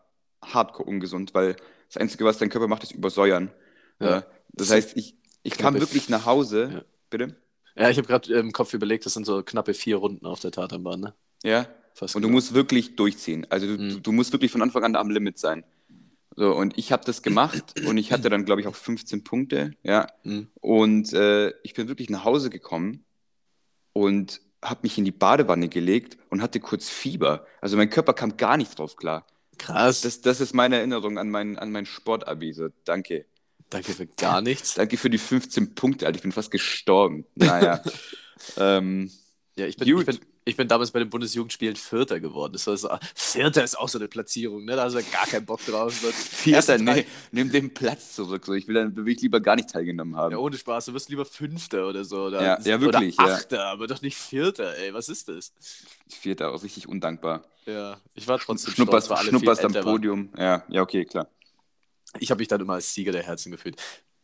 hardcore 0.54 0.88
ungesund, 0.90 1.34
weil 1.34 1.56
das 1.88 1.98
Einzige, 1.98 2.26
was 2.26 2.38
dein 2.38 2.50
Körper 2.50 2.68
macht, 2.68 2.84
ist 2.84 2.92
übersäuern. 2.94 3.52
Ja. 4.00 4.20
Äh, 4.20 4.22
Das 4.54 4.72
heißt, 4.72 4.98
ich, 4.98 5.16
ich 5.44 5.58
kam 5.58 5.76
Knappe- 5.76 5.82
wirklich 5.82 6.10
nach 6.10 6.26
Hause. 6.26 6.70
Ja. 6.74 6.82
Bitte? 7.10 7.36
Ja, 7.76 7.90
ich 7.90 7.98
habe 7.98 8.08
gerade 8.08 8.34
im 8.34 8.52
Kopf 8.52 8.74
überlegt, 8.74 9.06
das 9.06 9.14
sind 9.14 9.26
so 9.26 9.44
knappe 9.44 9.74
vier 9.74 9.98
Runden 9.98 10.26
auf 10.26 10.40
der 10.40 10.52
Tatanbahn, 10.52 11.00
ne? 11.00 11.14
Ja. 11.44 11.68
Fast 11.94 12.16
Und 12.16 12.22
du 12.24 12.28
genau. 12.28 12.36
musst 12.38 12.54
wirklich 12.54 12.96
durchziehen. 12.96 13.46
Also 13.50 13.68
du, 13.68 13.74
Mhm. 13.82 13.90
du, 13.90 14.00
du 14.02 14.12
musst 14.12 14.32
wirklich 14.34 14.52
von 14.52 14.62
Anfang 14.62 14.84
an 14.84 14.96
am 14.96 15.10
Limit 15.10 15.38
sein. 15.40 15.64
So, 16.36 16.54
und 16.56 16.78
ich 16.78 16.92
habe 16.92 17.04
das 17.06 17.24
gemacht 17.24 17.80
und 17.88 17.98
ich 17.98 18.12
hatte 18.12 18.30
dann, 18.30 18.46
glaube 18.46 18.62
ich, 18.62 18.68
auch 18.68 18.76
15 18.76 19.24
Punkte. 19.24 19.72
Ja. 19.84 20.08
Mhm. 20.24 20.48
Und 20.62 21.14
äh, 21.14 21.50
ich 21.64 21.74
bin 21.74 21.88
wirklich 21.88 22.10
nach 22.12 22.26
Hause 22.26 22.50
gekommen 22.52 23.04
und 23.94 24.42
habe 24.64 24.82
mich 24.84 24.98
in 24.98 25.06
die 25.06 25.12
Badewanne 25.12 25.70
gelegt 25.70 26.18
und 26.30 26.42
hatte 26.42 26.60
kurz 26.60 26.90
Fieber. 26.90 27.46
Also 27.62 27.78
mein 27.78 27.90
Körper 27.90 28.14
kam 28.14 28.38
gar 28.38 28.58
nicht 28.58 28.78
drauf 28.78 28.96
klar. 28.96 29.26
Krass. 29.58 30.02
Das, 30.02 30.22
das 30.22 30.41
ist 30.41 30.54
meine 30.54 30.78
Erinnerung 30.78 31.17
an 31.17 31.30
mein, 31.30 31.58
an 31.58 31.72
mein 31.72 31.86
Sportabi. 31.86 32.54
So, 32.54 32.70
danke. 32.84 33.26
Danke 33.70 33.93
für 33.93 34.08
gar 34.08 34.41
nichts. 34.41 34.76
Danke 34.76 34.98
für 34.98 35.10
die 35.10 35.17
15 35.17 35.76
Punkte, 35.76 36.06
Alter. 36.06 36.17
Ich 36.17 36.24
bin 36.24 36.32
fast 36.32 36.52
gestorben. 36.52 37.26
Naja. 37.36 37.84
ähm, 38.58 39.12
Ja, 39.58 39.65
ich 39.65 39.78
bin, 39.78 39.88
ich, 39.88 40.06
bin, 40.06 40.20
ich 40.48 40.56
bin 40.56 40.68
damals 40.70 40.92
bei 40.92 41.00
den 41.00 41.10
Bundesjugendspielen 41.10 41.76
Vierter 41.76 42.22
geworden. 42.22 42.54
Das 42.54 42.66
war 42.68 42.78
so, 42.78 42.90
Vierter 43.14 43.66
ist 43.66 43.78
auch 43.78 43.90
so 43.90 44.00
eine 44.00 44.08
Platzierung, 44.08 44.64
ne? 44.64 44.78
Da 44.78 44.86
hast 44.86 44.94
du 44.94 45.00
ja 45.00 45.06
gar 45.12 45.28
keinen 45.28 45.46
Bock 45.46 45.64
drauf. 45.66 45.94
Vierter, 45.94 46.78
nee, 46.78 47.06
nimm 47.34 47.52
den 47.52 47.74
Platz 47.74 48.16
zurück. 48.16 48.46
So. 48.46 48.54
Ich 48.54 48.66
will 48.68 48.76
dann 48.76 48.96
will 48.96 49.14
ich 49.14 49.22
lieber 49.22 49.42
gar 49.42 49.58
nicht 49.58 49.70
teilgenommen 49.70 50.16
haben. 50.16 50.32
Ja, 50.32 50.38
ohne 50.38 50.58
Spaß, 50.58 50.86
du 50.86 50.94
wirst 50.94 51.10
lieber 51.10 51.26
Fünfter 51.26 51.90
oder 51.90 52.06
so. 52.06 52.28
Oder, 52.28 52.42
Ja, 52.42 52.60
ja, 52.62 52.80
wirklich, 52.80 53.18
ja. 53.18 53.26
Oder 53.26 53.34
Achter, 53.34 53.66
aber 53.66 53.88
doch 53.88 54.02
nicht 54.02 54.16
Vierter, 54.16 54.78
ey. 54.78 54.94
Was 54.94 55.10
ist 55.10 55.28
das? 55.28 55.52
Vierter, 56.08 56.52
auch 56.52 56.64
richtig 56.64 56.88
undankbar. 56.88 57.44
Ja, 57.66 58.00
ich 58.16 58.26
war 58.30 58.40
trotzdem 58.40 58.74
Schnupperst, 58.74 59.08
stolz, 59.08 59.20
weil 59.20 59.28
alle 59.28 59.38
schnupperst 59.38 59.66
am 59.66 59.74
waren. 59.74 59.84
Podium. 59.84 60.30
Ja, 60.38 60.64
ja, 60.70 60.82
okay, 60.82 61.04
klar. 61.04 61.28
Ich 62.20 62.32
habe 62.32 62.40
mich 62.40 62.48
dann 62.48 62.62
immer 62.62 62.76
als 62.76 62.94
Sieger 62.94 63.12
der 63.12 63.24
Herzen 63.24 63.52
gefühlt. 63.52 63.76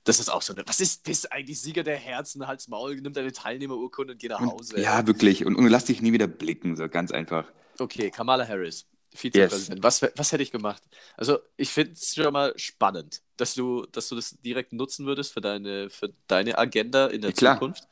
Das 0.06 0.20
ist 0.20 0.30
auch 0.30 0.42
so 0.42 0.54
eine. 0.54 0.64
Was 0.68 0.82
ist 0.82 1.08
das 1.08 1.26
eigentlich? 1.28 1.62
Sieger 1.62 1.84
der 1.84 1.96
Herzen, 1.96 2.46
Hals 2.46 2.68
Maul, 2.68 2.96
nimm 2.96 3.14
deine 3.14 3.32
Teilnehmerurkunde 3.32 4.14
und 4.14 4.20
geh 4.20 4.28
nach 4.28 4.42
Hause. 4.42 4.80
Ja, 4.82 5.08
wirklich. 5.08 5.46
Und, 5.46 5.56
und 5.56 5.68
lass 5.68 5.86
dich 5.86 6.02
nie 6.02 6.12
wieder 6.12 6.28
blicken, 6.28 6.76
so 6.76 6.90
ganz 6.90 7.12
einfach. 7.12 7.46
Okay, 7.80 8.12
Kamala 8.12 8.46
Harris, 8.48 8.86
Vizepräsident. 9.14 9.82
Was, 9.82 10.02
was 10.02 10.32
hätte 10.32 10.44
ich 10.44 10.52
gemacht? 10.52 10.84
Also, 11.16 11.40
ich 11.56 11.70
finde 11.70 11.94
es 11.94 12.14
schon 12.16 12.34
mal 12.34 12.54
spannend, 12.58 13.22
dass 13.38 13.54
du, 13.56 13.86
dass 13.92 14.10
du 14.10 14.16
das 14.16 14.38
direkt 14.42 14.74
nutzen 14.74 15.06
würdest 15.06 15.32
für 15.32 15.42
deine, 15.42 15.90
für 15.90 16.14
deine 16.28 16.58
Agenda 16.58 17.08
in 17.08 17.22
der 17.22 17.32
Ja. 17.32 17.54
Zukunft. 17.54 17.88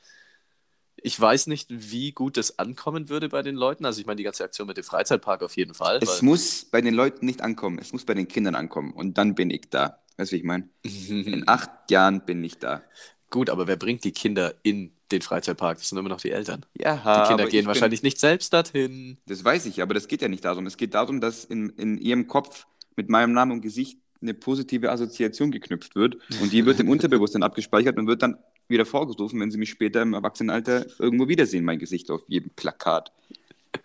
Ich 1.04 1.20
weiß 1.20 1.48
nicht, 1.48 1.68
wie 1.70 2.12
gut 2.12 2.38
das 2.38 2.60
ankommen 2.60 3.10
würde 3.10 3.30
bei 3.30 3.42
den 3.42 3.56
Leuten. 3.56 3.86
Also, 3.86 4.02
ich 4.02 4.06
meine, 4.06 4.18
die 4.18 4.24
ganze 4.24 4.44
Aktion 4.44 4.68
mit 4.68 4.78
dem 4.78 4.84
Freizeitpark 4.84 5.42
auf 5.42 5.56
jeden 5.56 5.74
Fall. 5.74 6.00
Es 6.02 6.22
muss 6.22 6.66
bei 6.66 6.82
den 6.82 6.94
Leuten 6.94 7.26
nicht 7.26 7.42
ankommen, 7.42 7.80
es 7.80 7.94
muss 7.94 8.06
bei 8.06 8.14
den 8.14 8.28
Kindern 8.28 8.54
ankommen. 8.54 8.92
Und 8.92 9.18
dann 9.18 9.34
bin 9.34 9.50
ich 9.50 9.70
da. 9.70 10.01
Weißt 10.18 10.32
du, 10.32 10.36
wie 10.36 10.40
ich 10.40 10.46
meine? 10.46 10.70
In 10.84 11.44
acht 11.48 11.70
Jahren 11.90 12.26
bin 12.26 12.44
ich 12.44 12.58
da. 12.60 12.84
Gut, 13.30 13.50
aber 13.50 13.68
wer 13.68 13.78
bringt 13.78 14.04
die 14.04 14.12
Kinder 14.12 14.54
in 14.64 14.92
den 15.12 15.22
Freizeitpark? 15.22 15.78
Das 15.78 15.90
sind 15.90 15.98
immer 15.98 16.10
noch 16.10 16.22
die 16.22 16.32
Eltern. 16.32 16.66
Ja, 16.78 16.96
Die 17.24 17.30
Kinder 17.30 17.48
gehen 17.48 17.66
wahrscheinlich 17.66 18.04
nicht 18.04 18.20
selbst 18.20 18.54
dorthin. 18.54 19.18
Das 19.26 19.44
weiß 19.44 19.66
ich, 19.68 19.82
aber 19.82 19.94
das 19.94 20.08
geht 20.08 20.22
ja 20.22 20.28
nicht 20.28 20.44
darum. 20.44 20.66
Es 20.68 20.78
geht 20.78 20.94
darum, 20.94 21.22
dass 21.22 21.46
in, 21.46 21.70
in 21.72 21.98
ihrem 21.98 22.28
Kopf 22.28 22.66
mit 22.96 23.10
meinem 23.10 23.34
Namen 23.34 23.54
und 23.54 23.62
Gesicht 23.62 23.98
eine 24.22 24.34
positive 24.34 24.92
Assoziation 24.92 25.50
geknüpft 25.52 25.96
wird 25.96 26.18
und 26.42 26.54
die 26.54 26.66
wird 26.66 26.80
im 26.80 26.90
Unterbewusstsein 26.90 27.42
abgespeichert 27.42 27.98
und 27.98 28.06
wird 28.08 28.22
dann 28.22 28.38
wieder 28.68 28.86
vorgerufen, 28.86 29.40
wenn 29.40 29.50
sie 29.50 29.58
mich 29.58 29.70
später 29.72 30.02
im 30.02 30.14
Erwachsenenalter 30.14 30.86
irgendwo 31.00 31.28
wiedersehen, 31.28 31.66
mein 31.66 31.80
Gesicht 31.80 32.12
auf 32.12 32.22
jedem 32.28 32.52
Plakat. 32.52 33.12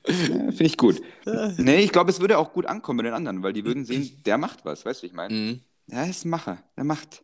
Ja, 0.09 0.15
Finde 0.51 0.65
ich 0.65 0.77
gut. 0.77 1.01
Nee, 1.59 1.79
ich 1.85 1.93
glaube, 1.93 2.11
es 2.11 2.21
würde 2.21 2.39
auch 2.39 2.53
gut 2.53 2.67
ankommen 2.67 2.99
bei 2.99 3.03
den 3.05 3.13
anderen, 3.15 3.43
weil 3.45 3.53
die 3.53 3.65
würden 3.65 3.85
sehen, 3.85 4.21
der 4.25 4.37
macht 4.37 4.65
was, 4.65 4.85
weißt 4.85 5.01
du, 5.01 5.03
wie 5.05 5.07
ich 5.09 5.13
meine? 5.13 5.33
Mhm. 5.35 5.61
Ja, 5.89 5.99
er 6.05 6.11
ist 6.11 6.25
ein 6.25 6.31
Macher, 6.31 6.63
der 6.77 6.85
macht. 6.85 7.23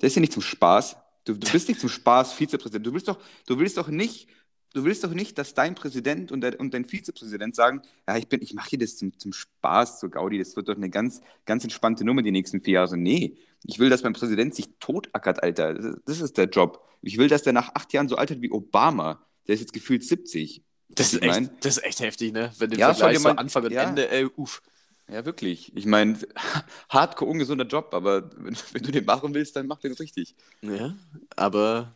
Der 0.00 0.08
ist 0.08 0.14
ja 0.16 0.20
nicht 0.20 0.32
zum 0.32 0.42
Spaß. 0.42 0.96
Du, 1.24 1.34
du 1.34 1.50
bist 1.50 1.68
nicht 1.68 1.80
zum 1.80 1.88
Spaß 1.88 2.32
Vizepräsident. 2.34 2.86
Du 2.86 2.92
willst 2.92 3.08
doch, 3.08 3.18
du 3.46 3.58
willst 3.58 3.76
doch 3.78 3.88
nicht, 3.88 4.28
du 4.74 4.84
willst 4.84 5.02
doch 5.04 5.12
nicht, 5.12 5.38
dass 5.38 5.54
dein 5.54 5.74
Präsident 5.74 6.30
und, 6.32 6.40
der, 6.40 6.58
und 6.60 6.74
dein 6.74 6.84
Vizepräsident 6.84 7.54
sagen, 7.54 7.82
ja, 8.06 8.16
ich 8.16 8.28
bin, 8.28 8.42
ich 8.42 8.54
mache 8.54 8.70
hier 8.70 8.78
das 8.78 8.96
zum, 8.96 9.18
zum 9.18 9.32
Spaß, 9.32 10.00
zur 10.00 10.10
Gaudi, 10.10 10.38
das 10.38 10.54
wird 10.56 10.68
doch 10.68 10.76
eine 10.76 10.90
ganz, 10.90 11.20
ganz 11.44 11.64
entspannte 11.64 12.04
Nummer 12.04 12.22
die 12.22 12.30
nächsten 12.32 12.60
vier 12.60 12.74
Jahre. 12.74 12.96
Nee, 12.96 13.36
ich 13.64 13.78
will, 13.78 13.88
dass 13.90 14.02
mein 14.02 14.12
Präsident 14.12 14.54
sich 14.54 14.68
totackert, 14.78 15.42
Alter. 15.42 15.74
Das, 15.74 15.84
ist- 15.84 15.98
das 16.06 16.20
ist 16.20 16.36
der 16.38 16.46
Job. 16.48 16.84
Ich 17.02 17.18
will, 17.18 17.28
dass 17.28 17.42
der 17.42 17.52
nach 17.52 17.74
acht 17.74 17.92
Jahren 17.92 18.08
so 18.08 18.16
alt 18.16 18.30
wird 18.30 18.42
wie 18.42 18.50
Obama. 18.50 19.24
Der 19.48 19.54
ist 19.54 19.60
jetzt 19.60 19.72
gefühlt 19.72 20.04
70. 20.04 20.62
Das 20.88 21.12
ist, 21.12 21.22
echt, 21.22 21.50
das 21.60 21.78
ist 21.78 21.84
echt 21.84 22.00
heftig, 22.00 22.32
ne? 22.32 22.52
Wenn 22.58 22.70
du 22.70 22.76
Ja, 22.76 22.94
vergleichst, 22.94 23.22
so 23.22 23.28
Anfang 23.30 23.64
und 23.64 23.72
ja. 23.72 23.82
Ende, 23.82 24.08
ey, 24.10 24.24
uff. 24.36 24.62
Ja, 25.08 25.24
wirklich. 25.24 25.74
Ich 25.76 25.86
meine, 25.86 26.18
hardcore 26.88 27.30
ungesunder 27.30 27.66
Job, 27.66 27.94
aber 27.94 28.30
wenn, 28.36 28.56
wenn 28.72 28.82
du 28.82 28.92
den 28.92 29.04
machen 29.04 29.34
willst, 29.34 29.54
dann 29.56 29.66
mach 29.66 29.78
den 29.78 29.92
richtig. 29.92 30.34
Ja, 30.62 30.94
aber 31.36 31.94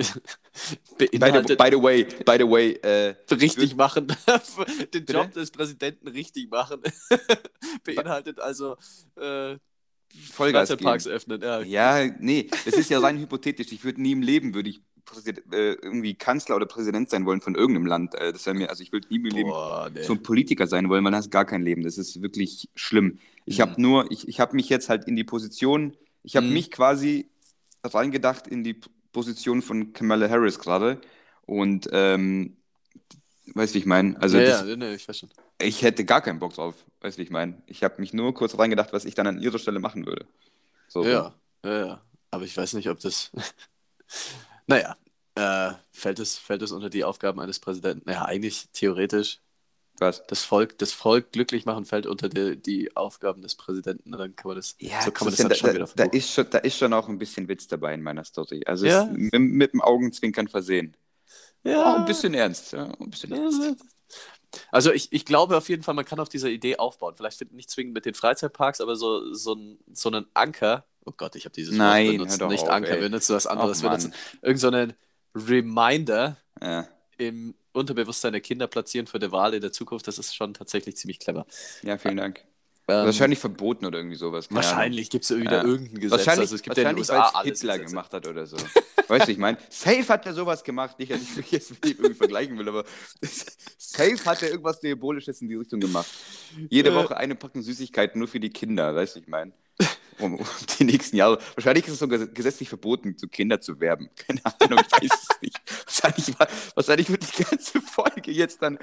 By 0.98 1.08
the, 1.12 1.56
by 1.56 1.70
the 1.70 1.76
way, 1.76 2.04
by 2.04 2.36
the 2.38 2.44
way, 2.44 2.72
äh, 2.82 3.14
richtig 3.30 3.76
machen, 3.76 4.06
den 4.08 4.86
Bitte? 4.90 5.12
Job 5.12 5.32
des 5.32 5.50
Präsidenten 5.50 6.08
richtig 6.08 6.50
machen, 6.50 6.80
beinhaltet 7.84 8.40
also 8.40 8.76
äh, 9.16 9.56
Vollgas 10.32 10.70
geben. 10.70 10.88
öffnen. 10.88 11.40
Ja. 11.40 11.60
Ja, 11.60 12.14
nee, 12.18 12.48
das 12.64 12.74
ist 12.74 12.90
ja 12.90 12.98
rein 12.98 13.18
hypothetisch. 13.18 13.72
Ich 13.72 13.84
würde 13.84 14.00
nie 14.02 14.12
im 14.12 14.22
Leben, 14.22 14.54
würde 14.54 14.70
ich 14.70 14.80
Präsid 15.04 15.42
äh, 15.52 15.72
irgendwie 15.74 16.14
Kanzler 16.14 16.56
oder 16.56 16.66
Präsident 16.66 17.10
sein 17.10 17.26
wollen 17.26 17.40
von 17.40 17.54
irgendeinem 17.54 17.86
Land. 17.86 18.14
Äh, 18.14 18.32
das 18.32 18.46
wäre 18.46 18.56
mir, 18.56 18.70
also 18.70 18.82
ich 18.82 18.92
würde 18.92 19.08
nie 19.08 19.16
im 19.16 19.24
Leben 19.24 19.50
nee. 19.94 20.02
so 20.02 20.14
ein 20.14 20.22
Politiker 20.22 20.66
sein 20.66 20.88
wollen, 20.88 21.04
weil 21.04 21.10
dann 21.12 21.18
hast 21.18 21.26
du 21.26 21.30
gar 21.30 21.44
kein 21.44 21.62
Leben. 21.62 21.82
Das 21.82 21.98
ist 21.98 22.22
wirklich 22.22 22.68
schlimm. 22.74 23.18
Ich 23.46 23.58
Mhm. 23.58 23.62
habe 23.62 23.82
nur, 23.82 24.10
ich, 24.10 24.28
ich 24.28 24.40
habe 24.40 24.56
mich 24.56 24.68
jetzt 24.68 24.88
halt 24.88 25.04
in 25.06 25.16
die 25.16 25.24
Position, 25.24 25.96
ich 26.22 26.36
habe 26.36 26.46
Mhm. 26.46 26.52
mich 26.52 26.70
quasi 26.70 27.28
reingedacht 27.84 28.46
in 28.46 28.62
die 28.64 28.74
Position 29.12 29.62
von 29.62 29.92
Kamala 29.92 30.28
Harris 30.28 30.58
gerade. 30.58 31.00
Und 31.46 31.88
ähm, 31.92 32.56
weißt 33.54 33.74
du, 33.74 33.76
wie 33.76 33.78
ich 33.80 33.86
meine? 33.86 34.20
Also 34.20 34.38
ja, 34.38 34.44
das, 34.44 34.60
ja, 34.60 34.66
nee, 34.66 34.76
nee, 34.76 34.94
ich 34.94 35.08
weiß 35.08 35.18
schon. 35.18 35.30
ich 35.60 35.82
hätte 35.82 36.04
gar 36.04 36.20
keinen 36.20 36.38
Bock 36.38 36.54
drauf. 36.54 36.74
Weißt 37.00 37.16
du, 37.16 37.20
wie 37.20 37.24
ich 37.24 37.30
meine? 37.30 37.62
Ich 37.66 37.82
habe 37.82 38.00
mich 38.00 38.12
nur 38.12 38.34
kurz 38.34 38.58
reingedacht, 38.58 38.92
was 38.92 39.04
ich 39.04 39.14
dann 39.14 39.26
an 39.26 39.40
ihrer 39.40 39.58
Stelle 39.58 39.80
machen 39.80 40.06
würde. 40.06 40.26
So, 40.88 41.04
Ja, 41.04 41.34
ja, 41.64 41.86
ja. 41.86 42.00
Aber 42.30 42.44
ich 42.44 42.56
weiß 42.56 42.74
nicht, 42.74 42.88
ob 42.88 43.00
das. 43.00 43.30
naja, 44.70 44.96
äh, 45.34 45.74
fällt, 45.90 46.18
es, 46.20 46.38
fällt 46.38 46.62
es 46.62 46.72
unter 46.72 46.90
die 46.90 47.04
Aufgaben 47.04 47.40
eines 47.40 47.58
Präsidenten? 47.58 48.08
Ja, 48.08 48.24
eigentlich 48.24 48.68
theoretisch. 48.72 49.40
Was? 49.98 50.24
Das 50.28 50.44
Volk, 50.44 50.78
das 50.78 50.92
Volk 50.92 51.32
glücklich 51.32 51.66
machen 51.66 51.84
fällt 51.84 52.06
unter 52.06 52.28
die, 52.30 52.56
die 52.56 52.96
Aufgaben 52.96 53.42
des 53.42 53.54
Präsidenten. 53.56 54.12
Dann 54.12 54.34
kann 54.34 54.48
man 54.48 54.56
das, 54.56 54.76
so 55.00 55.10
kann 55.10 55.26
man 55.26 55.34
das 55.34 55.36
dann 55.36 55.54
schon 55.54 55.68
da, 55.68 55.74
wieder 55.74 55.90
da, 55.94 56.04
ist 56.04 56.32
schon, 56.32 56.48
da 56.48 56.58
ist 56.58 56.78
schon 56.78 56.92
auch 56.94 57.08
ein 57.08 57.18
bisschen 57.18 57.48
Witz 57.48 57.66
dabei 57.66 57.92
in 57.94 58.02
meiner 58.02 58.24
Story. 58.24 58.62
Also 58.64 58.86
Ja? 58.86 59.04
mit, 59.12 59.34
mit 59.34 59.72
dem 59.72 59.82
Augenzwinkern 59.82 60.48
versehen. 60.48 60.96
Ja, 61.64 61.82
Auch 61.82 61.98
ein 61.98 62.06
bisschen 62.06 62.32
ernst. 62.32 62.72
Ja, 62.72 62.84
ein 62.84 63.10
bisschen 63.10 63.32
ernst. 63.32 63.84
Also 64.70 64.92
ich, 64.92 65.12
ich 65.12 65.24
glaube 65.26 65.56
auf 65.56 65.68
jeden 65.68 65.82
Fall, 65.82 65.94
man 65.94 66.04
kann 66.04 66.18
auf 66.18 66.28
dieser 66.30 66.48
Idee 66.48 66.76
aufbauen. 66.76 67.14
Vielleicht 67.16 67.52
nicht 67.52 67.70
zwingend 67.70 67.94
mit 67.94 68.06
den 68.06 68.14
Freizeitparks, 68.14 68.80
aber 68.80 68.96
so, 68.96 69.34
so, 69.34 69.54
ein, 69.54 69.78
so 69.92 70.08
einen 70.08 70.26
Anker. 70.34 70.86
Oh 71.04 71.12
Gott, 71.16 71.34
ich 71.36 71.44
habe 71.44 71.54
dieses 71.54 71.74
Nein, 71.74 72.06
Wort 72.06 72.16
benutzt. 72.18 72.40
Nicht 72.42 72.62
auf, 72.64 72.68
Anker, 72.70 72.90
ey. 72.90 72.94
wir 73.00 73.08
benutzen 73.08 73.34
was 73.34 73.46
anderes. 73.46 73.78
Och, 73.78 73.82
wir 73.84 73.90
Mann. 73.90 73.98
benutzen 74.00 74.14
irgend 74.42 74.60
so 74.60 74.68
einen 74.68 74.92
Reminder 75.34 76.36
Ja, 76.60 76.88
im 77.18 77.54
Unterbewusstsein 77.72 78.32
der 78.32 78.40
Kinder 78.40 78.66
platzieren 78.66 79.06
für 79.06 79.18
die 79.18 79.30
Wahl 79.32 79.54
in 79.54 79.60
der 79.60 79.72
Zukunft. 79.72 80.06
Das 80.08 80.18
ist 80.18 80.34
schon 80.34 80.54
tatsächlich 80.54 80.96
ziemlich 80.96 81.18
clever. 81.20 81.46
ja 81.82 81.96
vielen 81.98 82.16
Dank. 82.16 82.44
Ähm, 82.88 83.04
Wahrscheinlich 83.06 83.38
verboten 83.38 83.86
oder 83.86 83.98
irgendwie 83.98 84.16
sowas. 84.16 84.48
keine 84.48 84.56
wahrscheinlich 84.56 85.10
gibt 85.10 85.24
es 85.24 85.36
wieder 85.36 85.58
Ja. 85.58 85.64
irgendein 85.64 86.00
Gesetz. 86.00 86.10
Wahrscheinlich, 86.18 86.40
also 86.40 86.54
es 86.56 86.62
gibt 86.62 86.76
ja 86.76 86.82
wahrscheinlich 86.84 87.08
USA 87.08 87.30
weil 87.34 87.44
Hitler 87.44 87.72
Gesetze. 87.74 87.90
gemacht 87.90 88.12
hat 88.12 88.26
oder 88.26 88.46
so. 88.46 88.56
weißt 89.06 89.28
du, 89.28 89.32
ich 89.32 89.38
meine, 89.38 89.58
Safe 89.68 90.08
hat 90.08 90.26
er 90.26 90.34
sowas 90.34 90.64
gemacht. 90.64 90.98
Nicht, 90.98 91.12
dass 91.12 91.22
ich 91.22 91.36
mich 91.36 91.50
jetzt 91.52 91.70
mit 91.70 91.84
ihm 91.86 91.96
irgendwie 91.98 92.14
vergleichen 92.14 92.58
will, 92.58 92.68
aber 92.68 92.84
Safe 93.78 94.24
hat 94.24 94.42
er 94.42 94.50
irgendwas 94.50 94.80
Diabolisches 94.80 95.40
in 95.40 95.48
die 95.48 95.54
Richtung 95.54 95.78
gemacht. 95.78 96.08
Jede 96.68 96.90
Äh. 96.90 96.94
Woche 96.96 97.16
eine 97.16 97.36
Packung 97.36 97.62
Süßigkeiten 97.62 98.18
nur 98.18 98.26
für 98.26 98.40
die 98.40 98.50
Kinder, 98.50 98.92
weißt 98.94 99.14
du, 99.16 99.20
ich 99.20 99.28
meine. 99.28 99.52
Um, 100.20 100.34
um 100.34 100.46
die 100.78 100.84
nächsten 100.84 101.16
Jahre. 101.16 101.38
Wahrscheinlich 101.54 101.86
ist 101.86 101.94
es 101.94 101.98
sogar 101.98 102.18
gesetzlich 102.26 102.68
verboten, 102.68 103.16
zu 103.16 103.28
Kinder 103.28 103.60
zu 103.60 103.80
werben. 103.80 104.10
Keine 104.16 104.40
Ahnung, 104.44 104.80
ich 104.80 104.92
weiß 104.92 105.28
es 105.30 105.42
nicht. 105.42 105.60
Wahrscheinlich, 105.86 106.38
war, 106.38 106.48
wahrscheinlich 106.74 107.10
wird 107.10 107.22
die 107.22 107.42
ganze 107.42 107.80
Folge 107.80 108.30
jetzt 108.30 108.62
dann 108.62 108.78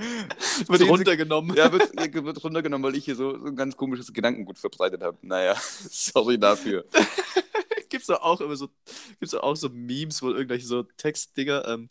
Wird 0.67 0.87
runtergenommen. 0.87 1.55
ja, 1.55 1.71
wird, 1.71 1.95
wird 1.95 2.43
runtergenommen, 2.43 2.83
weil 2.83 2.97
ich 2.97 3.05
hier 3.05 3.15
so, 3.15 3.37
so 3.37 3.45
ein 3.45 3.55
ganz 3.55 3.75
komisches 3.77 4.13
Gedankengut 4.13 4.57
verbreitet 4.57 5.01
habe. 5.01 5.17
Naja, 5.21 5.55
sorry 5.89 6.37
dafür. 6.39 6.85
Gibt's 7.89 8.07
doch 8.07 8.21
auch 8.21 8.41
immer 8.41 8.55
so, 8.57 8.67
gibt's 9.19 9.31
doch 9.31 9.43
auch 9.43 9.55
so 9.55 9.69
Memes, 9.69 10.21
wo 10.21 10.29
irgendwelche 10.31 10.65
so 10.67 10.83
Textdinger, 10.83 11.65
ähm, 11.69 11.89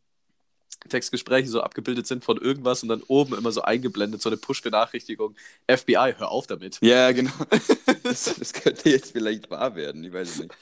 Textgespräche 0.89 1.49
so 1.49 1.63
abgebildet 1.63 2.07
sind 2.07 2.25
von 2.25 2.37
irgendwas 2.41 2.83
und 2.83 2.89
dann 2.91 3.03
oben 3.09 3.35
immer 3.37 3.51
so 3.51 3.63
eingeblendet, 3.63 4.23
so 4.23 4.29
eine 4.29 4.37
Push-Benachrichtigung. 4.37 5.35
FBI, 5.69 6.15
hör 6.17 6.31
auf 6.31 6.47
damit. 6.47 6.79
Ja, 6.81 7.13
genau. 7.13 7.33
Das, 8.05 8.37
das 8.39 8.53
könnte 8.53 8.89
jetzt 8.91 9.11
vielleicht 9.13 9.51
wahr 9.51 9.75
werden, 9.75 10.05
ich 10.05 10.13
weiß 10.13 10.29
es 10.31 10.39
nicht. 10.41 10.55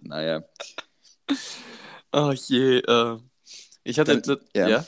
Naja. 0.00 0.42
Oh 2.12 2.32
je, 2.34 2.78
äh, 2.78 3.18
ich 3.84 3.98
hatte, 3.98 4.20
Dann- 4.20 4.38
ja. 4.54 4.62
ja. 4.62 4.68
ja, 4.68 4.84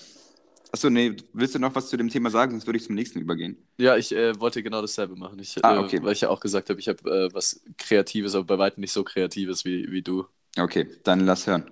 Achso, 0.73 0.89
nee, 0.89 1.17
willst 1.33 1.55
du 1.55 1.59
noch 1.59 1.75
was 1.75 1.89
zu 1.91 1.97
dem 1.97 2.09
Thema 2.09 2.31
sagen? 2.31 2.53
Sonst 2.53 2.67
würde 2.67 2.79
ich 2.79 2.85
zum 2.85 2.95
nächsten 2.95 3.19
übergehen. 3.21 3.57
ich 3.77 4.13
äh, 4.13 4.39
wollte 4.41 4.63
genau 4.63 4.81
dasselbe 4.81 5.17
machen. 5.17 5.39
Ich, 5.41 5.63
Ah, 5.65 5.81
okay. 5.81 5.97
äh, 5.97 6.03
weil 6.05 6.13
ich 6.13 6.21
ja 6.21 6.29
auch 6.31 6.41
gesagt 6.41 6.71
habe, 6.71 6.79
ich 6.79 6.89
habe 6.89 7.11
äh, 7.11 7.35
was 7.35 7.61
Kreatives, 7.77 8.35
aber 8.35 8.45
bei 8.45 8.59
weitem 8.59 8.81
nicht 8.81 8.93
so 8.93 9.03
Kreatives 9.03 9.65
wie, 9.65 9.91
wie 9.91 10.01
du. 10.03 10.27
Okay, 10.57 10.89
dann 11.03 11.21
lass 11.21 11.47
hören. 11.47 11.71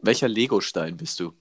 Welcher 0.00 0.28
Legostein 0.28 0.96
bist 0.96 1.18
du? 1.20 1.32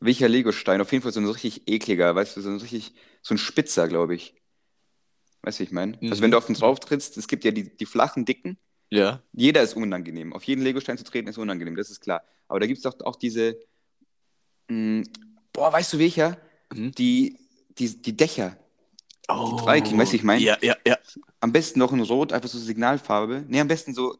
Welcher 0.00 0.28
Legostein? 0.28 0.80
Auf 0.80 0.92
jeden 0.92 1.02
Fall 1.02 1.12
so 1.12 1.20
ein 1.20 1.26
richtig 1.26 1.68
ekliger, 1.68 2.14
weißt 2.14 2.36
du, 2.36 2.40
so 2.40 2.50
ein 2.50 2.58
richtig, 2.58 2.94
so 3.22 3.34
ein 3.34 3.38
Spitzer, 3.38 3.88
glaube 3.88 4.14
ich. 4.14 4.34
Weißt 5.42 5.58
du, 5.58 5.64
ich 5.64 5.72
meine? 5.72 5.96
Mhm. 6.00 6.10
Also 6.10 6.22
wenn 6.22 6.30
du 6.30 6.38
auf 6.38 6.46
den 6.46 6.54
drauf 6.54 6.80
trittst, 6.80 7.16
es 7.16 7.28
gibt 7.28 7.44
ja 7.44 7.50
die, 7.50 7.76
die 7.76 7.86
flachen, 7.86 8.24
dicken, 8.24 8.58
Ja. 8.90 9.22
Jeder 9.32 9.62
ist 9.62 9.74
unangenehm. 9.74 10.32
Auf 10.32 10.44
jeden 10.44 10.62
Legostein 10.62 10.98
zu 10.98 11.04
treten 11.04 11.28
ist 11.28 11.38
unangenehm, 11.38 11.76
das 11.76 11.90
ist 11.90 12.00
klar. 12.00 12.22
Aber 12.48 12.60
da 12.60 12.66
gibt 12.66 12.78
es 12.78 12.82
doch 12.82 12.98
auch 13.04 13.16
diese. 13.16 13.58
Mh, 14.68 15.04
boah, 15.52 15.72
weißt 15.72 15.94
du 15.94 15.98
welcher? 15.98 16.38
Mhm. 16.72 16.92
Die, 16.92 17.38
die, 17.78 18.00
die 18.02 18.16
Dächer. 18.16 18.56
Oh, 19.28 19.66
Viking, 19.66 19.98
weißt 19.98 20.12
du, 20.12 20.16
ich 20.16 20.22
mein? 20.22 20.40
Ja, 20.40 20.56
ja, 20.62 20.76
ja. 20.86 20.96
Am 21.40 21.52
besten 21.52 21.80
noch 21.80 21.92
in 21.92 22.00
Rot, 22.00 22.32
einfach 22.32 22.48
so 22.48 22.58
Signalfarbe. 22.58 23.44
Nee, 23.48 23.60
am 23.60 23.68
besten 23.68 23.94
so. 23.94 24.16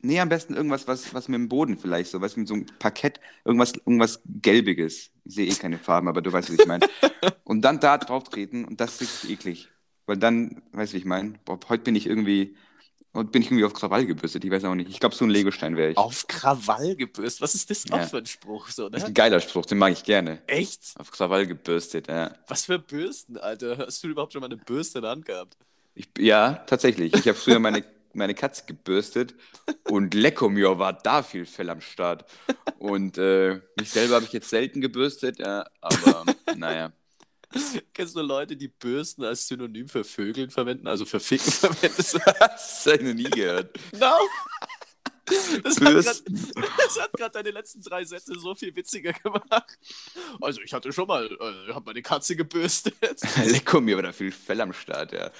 Nee, 0.00 0.20
am 0.20 0.28
besten 0.28 0.54
irgendwas, 0.54 0.86
was, 0.86 1.12
was 1.14 1.28
mit 1.28 1.38
dem 1.38 1.48
Boden 1.48 1.78
vielleicht 1.78 2.10
so, 2.10 2.20
was 2.20 2.36
mit 2.36 2.46
so 2.48 2.54
einem 2.54 2.66
Parkett, 2.78 3.18
irgendwas, 3.44 3.72
irgendwas 3.74 4.20
Gelbiges. 4.26 5.10
Ich 5.24 5.34
sehe 5.34 5.46
eh 5.46 5.54
keine 5.54 5.78
Farben, 5.78 6.08
aber 6.08 6.22
du 6.22 6.32
weißt, 6.32 6.50
was 6.50 6.58
ich 6.58 6.66
meine. 6.66 6.86
und 7.44 7.62
dann 7.62 7.80
da 7.80 7.98
drauf 7.98 8.24
treten 8.24 8.64
und 8.64 8.80
das 8.80 9.00
ist 9.00 9.24
eklig. 9.28 9.68
Weil 10.06 10.18
dann, 10.18 10.62
weißt 10.72 10.92
du, 10.92 10.94
wie 10.94 10.98
ich 11.00 11.04
meine? 11.04 11.34
Heute 11.68 11.82
bin 11.82 11.96
ich 11.96 12.06
irgendwie. 12.06 12.56
Heute 13.14 13.30
bin 13.30 13.40
ich 13.40 13.48
irgendwie 13.48 13.64
auf 13.64 13.72
Krawall 13.72 14.04
gebürstet, 14.04 14.44
ich 14.44 14.50
weiß 14.50 14.64
auch 14.64 14.74
nicht. 14.74 14.90
Ich 14.90 15.00
glaube, 15.00 15.14
so 15.14 15.24
ein 15.24 15.30
Legostein 15.30 15.74
wäre 15.74 15.92
ich. 15.92 15.96
Auf 15.96 16.26
Krawall 16.28 16.96
gebürstet. 16.96 17.40
Was 17.40 17.54
ist 17.54 17.70
das 17.70 17.84
Ja. 17.88 17.96
auch 17.96 18.04
für 18.08 18.18
ein 18.18 18.26
Spruch? 18.26 18.68
So, 18.68 18.90
Das 18.90 18.98
ist 18.98 19.04
ne? 19.04 19.10
ein 19.12 19.14
geiler 19.14 19.40
Spruch, 19.40 19.64
den 19.64 19.78
mag 19.78 19.90
ich 19.94 20.04
gerne. 20.04 20.42
Echt? 20.46 20.82
Auf 20.98 21.10
Krawall 21.10 21.46
gebürstet, 21.46 22.08
ja. 22.08 22.34
Was 22.46 22.66
für 22.66 22.78
Bürsten, 22.78 23.38
Alter. 23.38 23.78
Hast 23.78 24.04
du 24.04 24.08
überhaupt 24.08 24.34
schon 24.34 24.40
mal 24.40 24.46
eine 24.48 24.58
Bürste 24.58 24.98
in 24.98 25.02
der 25.02 25.10
Hand 25.12 25.24
gehabt? 25.24 25.56
Ich, 25.94 26.08
ja, 26.18 26.52
tatsächlich. 26.66 27.14
Ich 27.14 27.26
habe 27.26 27.38
früher 27.38 27.58
meine, 27.58 27.82
meine 28.16 28.34
Katze 28.34 28.64
gebürstet 28.66 29.34
und 29.84 30.14
lecko 30.14 30.48
mir 30.48 30.78
war 30.78 30.92
da 30.92 31.22
viel 31.22 31.46
Fell 31.46 31.70
am 31.70 31.80
Start. 31.80 32.24
Und 32.78 33.18
äh, 33.18 33.60
mich 33.78 33.90
selber 33.90 34.16
habe 34.16 34.24
ich 34.24 34.32
jetzt 34.32 34.50
selten 34.50 34.80
gebürstet, 34.80 35.38
ja, 35.38 35.66
aber 35.80 36.24
naja. 36.56 36.92
Kennst 37.94 38.16
du 38.16 38.22
Leute, 38.22 38.56
die 38.56 38.68
Bürsten 38.68 39.24
als 39.24 39.46
Synonym 39.46 39.88
für 39.88 40.04
Vögeln 40.04 40.50
verwenden, 40.50 40.86
also 40.86 41.04
für 41.04 41.20
Ficken 41.20 41.52
verwenden? 41.52 41.96
Das 41.96 42.86
habe 42.86 42.96
ich 42.96 43.02
noch 43.02 43.14
nie 43.14 43.30
gehört. 43.30 43.78
no! 43.92 44.12
Das 45.26 45.80
hat 45.80 46.24
das 46.78 47.10
gerade 47.16 47.32
deine 47.32 47.50
letzten 47.50 47.80
drei 47.80 48.04
Sätze 48.04 48.38
so 48.38 48.54
viel 48.54 48.74
witziger 48.76 49.12
gemacht. 49.12 49.78
Also 50.40 50.60
ich 50.60 50.72
hatte 50.72 50.92
schon 50.92 51.08
mal, 51.08 51.26
äh, 51.26 51.72
habe 51.72 51.86
meine 51.86 52.02
Katze 52.02 52.36
gebürstet. 52.36 52.94
Lecko 53.44 53.80
mir 53.80 53.96
war 53.96 54.04
da 54.04 54.12
viel 54.12 54.30
Fell 54.30 54.60
am 54.60 54.72
Start, 54.72 55.12
ja. 55.12 55.30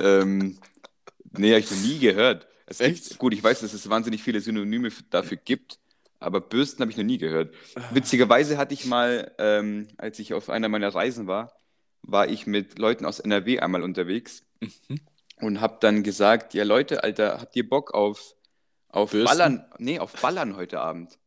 ähm, 0.00 0.58
nee, 1.32 1.50
habe 1.50 1.60
ich 1.60 1.70
noch 1.70 1.78
nie 1.78 1.98
gehört. 1.98 2.46
Es 2.66 2.78
gibt, 2.78 2.90
Echt? 2.90 3.18
gut, 3.18 3.34
ich 3.34 3.42
weiß, 3.42 3.60
dass 3.60 3.72
es 3.72 3.88
wahnsinnig 3.90 4.22
viele 4.22 4.40
Synonyme 4.40 4.90
dafür 5.10 5.36
gibt, 5.36 5.78
aber 6.20 6.40
Bürsten 6.40 6.82
habe 6.82 6.90
ich 6.90 6.96
noch 6.96 7.04
nie 7.04 7.18
gehört. 7.18 7.52
Witzigerweise 7.90 8.58
hatte 8.58 8.74
ich 8.74 8.84
mal, 8.84 9.34
ähm, 9.38 9.88
als 9.98 10.18
ich 10.18 10.34
auf 10.34 10.50
einer 10.50 10.68
meiner 10.68 10.94
Reisen 10.94 11.26
war, 11.26 11.56
war 12.02 12.28
ich 12.28 12.46
mit 12.46 12.78
Leuten 12.78 13.06
aus 13.06 13.18
NRW 13.20 13.58
einmal 13.58 13.82
unterwegs 13.82 14.44
und 15.40 15.60
habe 15.60 15.78
dann 15.80 16.02
gesagt, 16.02 16.54
ja 16.54 16.64
Leute, 16.64 17.02
Alter, 17.02 17.40
habt 17.40 17.56
ihr 17.56 17.68
Bock 17.68 17.92
auf, 17.92 18.34
auf 18.88 19.10
Bürsten? 19.10 19.36
Ballern? 19.36 19.64
Nee, 19.78 19.98
auf 19.98 20.12
Ballern 20.12 20.56
heute 20.56 20.80
Abend. 20.80 21.18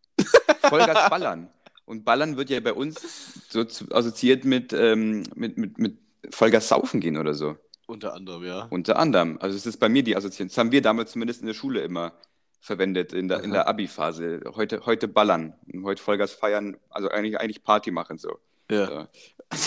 Vollgas 0.61 1.09
Ballern. 1.09 1.49
Und 1.85 2.05
Ballern 2.05 2.37
wird 2.37 2.49
ja 2.49 2.59
bei 2.61 2.73
uns 2.73 3.41
so 3.49 3.61
assoziiert 3.91 4.45
mit, 4.45 4.71
ähm, 4.71 5.23
mit, 5.35 5.57
mit, 5.57 5.77
mit 5.77 5.97
Vollgas 6.29 6.69
saufen 6.69 7.01
gehen 7.01 7.17
oder 7.17 7.33
so. 7.33 7.57
Unter 7.86 8.13
anderem, 8.13 8.46
ja. 8.46 8.67
Unter 8.69 8.98
anderem. 8.98 9.38
Also 9.41 9.58
es 9.58 9.65
ist 9.65 9.78
bei 9.78 9.89
mir 9.89 10.04
die 10.04 10.15
Assoziation. 10.15 10.48
Das 10.48 10.58
haben 10.58 10.72
wir 10.72 10.82
damals 10.82 11.12
zumindest 11.12 11.41
in 11.41 11.48
der 11.48 11.54
Schule 11.54 11.82
immer 11.82 12.13
verwendet, 12.62 13.12
in 13.13 13.28
der, 13.28 13.41
in 13.43 13.52
der 13.52 13.67
Abi-Phase. 13.67 14.41
Heute, 14.56 14.86
heute 14.86 15.08
ballern. 15.10 15.54
Heute 15.84 16.02
Vollgas 16.02 16.32
feiern, 16.32 16.78
also 16.89 17.10
eigentlich, 17.10 17.39
eigentlich 17.39 17.63
Party 17.63 17.91
machen 17.91 18.17
so. 18.17 18.39
ja. 18.72 19.08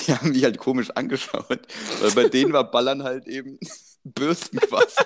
Die 0.06 0.12
haben 0.14 0.30
mich 0.30 0.42
halt 0.42 0.58
komisch 0.58 0.90
angeschaut, 0.90 1.60
weil 2.00 2.10
bei 2.12 2.28
denen 2.28 2.52
war 2.52 2.68
Ballern 2.68 3.04
halt 3.04 3.28
eben 3.28 3.56
Bürsten 4.04 4.58
quasi. 4.58 4.96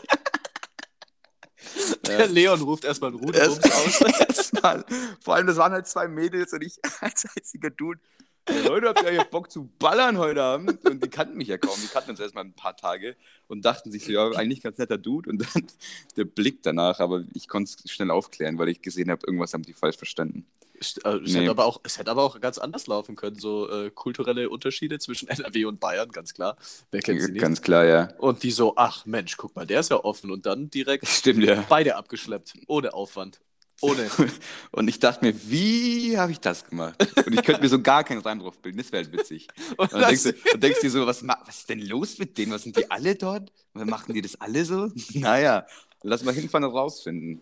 Der 2.06 2.26
Leon 2.28 2.60
ruft 2.62 2.84
erstmal 2.84 3.10
einen 3.10 3.34
Erst- 3.34 3.62
Rudelbums 3.64 4.02
aus. 4.02 4.20
Erstmal. 4.20 4.84
Vor 5.22 5.34
allem, 5.34 5.46
das 5.46 5.56
waren 5.56 5.72
halt 5.72 5.86
zwei 5.86 6.08
Mädels 6.08 6.52
und 6.54 6.62
ich 6.62 6.78
als 7.00 7.26
einziger 7.36 7.68
Dude. 7.70 8.00
"Hey, 8.48 8.62
Leute, 8.66 8.88
habt 8.88 9.02
ihr 9.02 9.12
jetzt 9.12 9.30
Bock 9.30 9.50
zu 9.50 9.68
ballern 9.78 10.18
heute 10.18 10.42
Abend? 10.42 10.84
Und 10.86 11.04
die 11.04 11.08
kannten 11.08 11.36
mich 11.36 11.48
ja 11.48 11.58
kaum. 11.58 11.76
Die 11.82 11.86
kannten 11.88 12.10
uns 12.10 12.20
erstmal 12.20 12.44
ein 12.44 12.52
paar 12.52 12.76
Tage 12.76 13.16
und 13.48 13.64
dachten 13.64 13.92
sich 13.92 14.04
so, 14.04 14.12
ja, 14.12 14.30
eigentlich 14.32 14.62
ganz 14.62 14.78
netter 14.78 14.98
Dude. 14.98 15.30
Und 15.30 15.38
dann 15.42 15.66
der 16.16 16.24
Blick 16.24 16.62
danach, 16.62 17.00
aber 17.00 17.24
ich 17.34 17.48
konnte 17.48 17.72
es 17.84 17.90
schnell 17.90 18.10
aufklären, 18.10 18.58
weil 18.58 18.68
ich 18.68 18.82
gesehen 18.82 19.10
habe, 19.10 19.26
irgendwas 19.26 19.52
haben 19.54 19.62
die 19.62 19.72
falsch 19.74 19.96
verstanden. 19.96 20.46
St- 20.82 21.04
äh, 21.04 21.22
Es, 21.22 21.32
Nee. 21.32 21.40
hätte 21.40 21.50
aber 21.50 21.66
auch, 21.66 21.80
es 21.84 21.98
hätte 21.98 22.10
aber 22.10 22.22
auch 22.24 22.40
ganz 22.40 22.56
anders 22.58 22.86
laufen 22.86 23.14
können. 23.14 23.38
So 23.38 23.68
äh, 23.70 23.90
kulturelle 23.90 24.48
Unterschiede 24.48 24.98
zwischen 24.98 25.28
NRW 25.28 25.66
und 25.66 25.78
Bayern, 25.78 26.10
ganz 26.10 26.32
klar. 26.34 26.56
Wer 26.90 27.02
kennt 27.02 27.20
sie 27.20 27.32
nicht? 27.32 27.40
Ganz 27.42 27.60
klar, 27.62 27.84
ja. 27.84 28.08
Und 28.18 28.42
die 28.42 28.50
so, 28.50 28.74
ach 28.76 29.04
Mensch, 29.06 29.36
guck 29.36 29.54
mal, 29.54 29.66
der 29.66 29.80
ist 29.80 29.90
ja 29.90 30.02
offen. 30.02 30.30
Und 30.30 30.46
dann 30.46 30.70
direkt 30.70 31.06
Stimmt, 31.08 31.44
ja. 31.44 31.64
beide 31.68 31.96
abgeschleppt. 31.96 32.54
Ohne 32.66 32.94
Aufwand. 32.94 33.40
Ohne. 33.82 34.10
Und 34.72 34.88
ich 34.88 34.98
dachte 34.98 35.24
mir, 35.24 35.34
wie 35.50 36.18
habe 36.18 36.32
ich 36.32 36.40
das 36.40 36.64
gemacht? 36.68 36.94
Und 37.26 37.32
ich 37.32 37.42
könnte 37.42 37.62
mir 37.62 37.68
so 37.68 37.80
gar 37.80 38.04
keinen 38.04 38.20
Reim 38.20 38.38
drauf 38.40 38.58
bilden. 38.58 38.78
Das 38.78 38.92
wäre 38.92 39.04
halt 39.04 39.12
witzig. 39.12 39.48
Und 39.76 39.92
Und 39.92 40.00
dann 40.00 40.08
denkst, 40.08 40.22
du, 40.24 40.32
dann 40.52 40.60
denkst 40.60 40.80
dir 40.80 40.90
so, 40.90 41.06
was, 41.06 41.26
was 41.26 41.58
ist 41.60 41.68
denn 41.68 41.80
los 41.80 42.18
mit 42.18 42.36
denen? 42.38 42.52
Was 42.52 42.62
sind 42.62 42.76
die 42.76 42.90
alle 42.90 43.14
dort? 43.14 43.52
Machen 43.74 44.14
die 44.14 44.22
das 44.22 44.40
alle 44.40 44.64
so? 44.64 44.90
Naja, 45.14 45.66
lass 46.02 46.22
mal 46.24 46.34
hinfahren 46.34 46.64
und 46.64 46.72
rausfinden. 46.74 47.40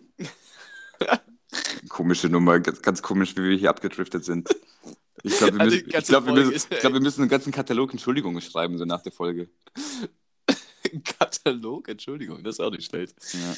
Komische 1.89 2.29
Nummer, 2.29 2.59
ganz, 2.59 2.81
ganz 2.81 3.01
komisch, 3.01 3.35
wie 3.35 3.43
wir 3.49 3.57
hier 3.57 3.69
abgedriftet 3.69 4.23
sind. 4.25 4.49
Ich 5.23 5.37
glaube, 5.37 5.55
wir, 5.55 5.61
Also 5.61 5.75
müssen, 5.75 5.87
ich 5.89 5.93
glaub, 6.07 6.23
wir, 6.25 6.33
Folge 6.33 6.39
müssen, 6.41 6.53
ist- 6.55 6.71
ich 6.71 6.79
glaub, 6.79 6.93
wir 6.93 7.01
müssen 7.01 7.21
einen 7.21 7.29
ganzen 7.29 7.51
Katalog 7.51 7.91
Entschuldigungen 7.91 8.41
schreiben, 8.41 8.77
so 8.77 8.85
nach 8.85 9.01
der 9.01 9.11
Folge. 9.11 9.49
Katalog, 11.03 11.89
Entschuldigung, 11.89 12.43
das 12.43 12.55
ist 12.55 12.59
auch 12.61 12.71
nicht 12.71 12.85
schlecht. 12.89 13.15
Ja, 13.33 13.55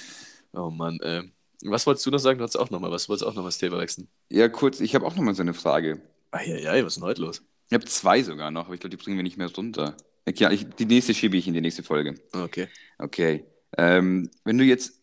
Oh 0.61 0.69
Mann, 0.69 0.99
äh. 1.01 1.23
Was 1.63 1.86
wolltest 1.86 2.06
du 2.06 2.12
noch 2.12 2.19
sagen? 2.19 2.39
Du 2.39 2.43
hast 2.43 2.56
auch 2.56 2.69
noch 2.69 2.80
mal 2.80 2.91
was. 2.91 3.06
Du 3.06 3.10
wolltest 3.10 3.28
auch 3.28 3.34
noch 3.34 3.43
mal 3.43 3.50
das 3.50 3.58
Thema 3.58 3.78
wechseln. 3.78 4.08
ja 4.30 4.50
kurz, 4.50 4.80
ich 4.80 4.95
habe 4.95 5.06
auch 5.06 5.15
noch 5.15 5.24
mal 5.24 5.36
so 5.36 5.41
eine 5.41 5.54
Frage. 5.54 6.02
Eieiei, 6.32 6.84
was 6.84 6.93
ist 6.93 6.95
denn 6.97 7.04
heute 7.04 7.21
los? 7.21 7.43
Ich 7.67 7.74
habe 7.74 7.86
zwei 7.86 8.24
sogar 8.24 8.52
noch, 8.52 8.65
aber 8.65 8.74
ich 8.74 8.80
glaube, 8.80 8.95
die 8.95 9.02
bringen 9.02 9.17
wir 9.17 9.24
nicht 9.24 9.38
mehr 9.38 9.52
runter. 9.54 9.95
Ja, 10.28 10.52
ich, 10.52 10.67
die 10.69 10.86
nächste 10.86 11.13
schiebe 11.13 11.38
ich 11.38 11.47
in 11.47 11.54
die 11.54 11.62
nächste 11.62 11.84
Folge. 11.84 12.15
Okay. 12.32 12.67
Okay. 12.97 13.45
Ähm, 13.78 14.30
wenn 14.43 14.58
du 14.58 14.63
jetzt, 14.63 15.00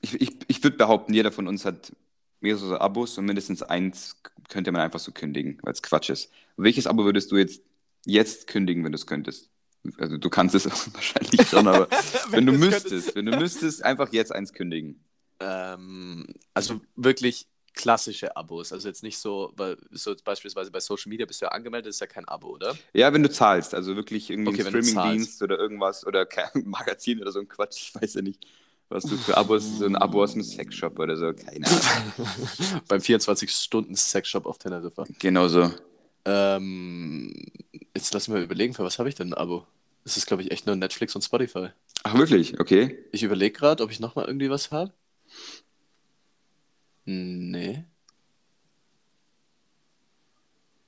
ich, 0.00 0.20
ich, 0.20 0.30
ich 0.46 0.62
würde 0.62 0.76
behaupten, 0.76 1.12
jeder 1.14 1.32
von 1.32 1.48
uns 1.48 1.64
hat 1.64 1.92
mehrere 2.40 2.80
Abos 2.80 3.18
und 3.18 3.24
mindestens 3.24 3.62
eins 3.62 4.22
könnte 4.48 4.72
man 4.72 4.82
einfach 4.82 5.00
so 5.00 5.12
kündigen, 5.12 5.58
weil 5.62 5.72
es 5.72 5.82
Quatsch 5.82 6.10
ist. 6.10 6.30
Welches 6.56 6.86
Abo 6.86 7.04
würdest 7.04 7.30
du 7.32 7.36
jetzt 7.36 7.62
jetzt 8.04 8.46
kündigen, 8.46 8.84
wenn 8.84 8.92
du 8.92 8.96
es 8.96 9.06
könntest. 9.06 9.50
Also 9.98 10.16
du 10.16 10.30
kannst 10.30 10.54
es 10.54 10.66
wahrscheinlich 10.94 11.46
schon, 11.48 11.66
aber 11.68 11.88
wenn, 12.30 12.46
du 12.46 12.52
du 12.52 12.58
es 12.58 12.64
müsstest, 12.64 13.14
wenn 13.14 13.26
du 13.26 13.36
müsstest, 13.38 13.84
einfach 13.84 14.12
jetzt 14.12 14.32
eins 14.32 14.52
kündigen. 14.52 15.04
Ähm, 15.40 16.26
also 16.54 16.80
wirklich 16.96 17.46
klassische 17.74 18.36
Abos. 18.36 18.72
Also 18.72 18.88
jetzt 18.88 19.02
nicht 19.02 19.18
so, 19.18 19.52
weil 19.56 19.76
so 19.92 20.14
beispielsweise 20.24 20.70
bei 20.70 20.80
Social 20.80 21.08
Media 21.08 21.24
bist 21.26 21.40
du 21.40 21.46
ja 21.46 21.52
angemeldet, 21.52 21.90
ist 21.90 22.00
ja 22.00 22.06
kein 22.06 22.26
Abo, 22.26 22.48
oder? 22.48 22.76
Ja, 22.92 23.12
wenn 23.12 23.22
du 23.22 23.30
zahlst, 23.30 23.74
also 23.74 23.94
wirklich 23.94 24.30
irgendwie 24.30 24.60
Okay, 24.60 24.64
Streamingdienst 24.68 25.40
oder 25.42 25.58
irgendwas 25.58 26.04
oder 26.06 26.26
kein 26.26 26.50
Magazin 26.64 27.20
oder 27.20 27.30
so 27.30 27.38
ein 27.38 27.48
Quatsch, 27.48 27.94
ich 27.94 27.94
weiß 27.94 28.14
ja 28.14 28.22
nicht, 28.22 28.44
was 28.88 29.04
du 29.04 29.16
für 29.16 29.36
Abos, 29.36 29.78
so 29.78 29.84
ein 29.86 29.96
Abo 29.96 30.22
aus 30.22 30.32
dem 30.32 30.42
Sexshop 30.42 30.98
oder 30.98 31.16
so, 31.16 31.32
keine 31.32 31.66
Ahnung. 31.66 32.28
Beim 32.88 33.00
24-Stunden-Sexshop 33.00 34.46
auf 34.46 34.58
Teneriffa. 34.58 35.04
Genau 35.18 35.46
so. 35.46 35.70
Ähm, 36.24 37.32
jetzt 37.94 38.12
lass 38.12 38.28
mal 38.28 38.42
überlegen, 38.42 38.74
für 38.74 38.84
was 38.84 38.98
habe 38.98 39.08
ich 39.08 39.14
denn 39.14 39.28
ein 39.28 39.34
Abo? 39.34 39.66
Das 40.04 40.16
ist, 40.16 40.26
glaube 40.26 40.42
ich, 40.42 40.50
echt 40.50 40.66
nur 40.66 40.74
Netflix 40.74 41.14
und 41.14 41.22
Spotify. 41.22 41.68
Ach, 42.02 42.16
wirklich? 42.16 42.58
Okay. 42.58 42.98
Ich 43.12 43.22
überlege 43.22 43.56
gerade, 43.56 43.84
ob 43.84 43.90
ich 43.90 44.00
nochmal 44.00 44.24
irgendwie 44.24 44.50
was 44.50 44.70
habe. 44.70 44.92
Nee. 47.10 47.84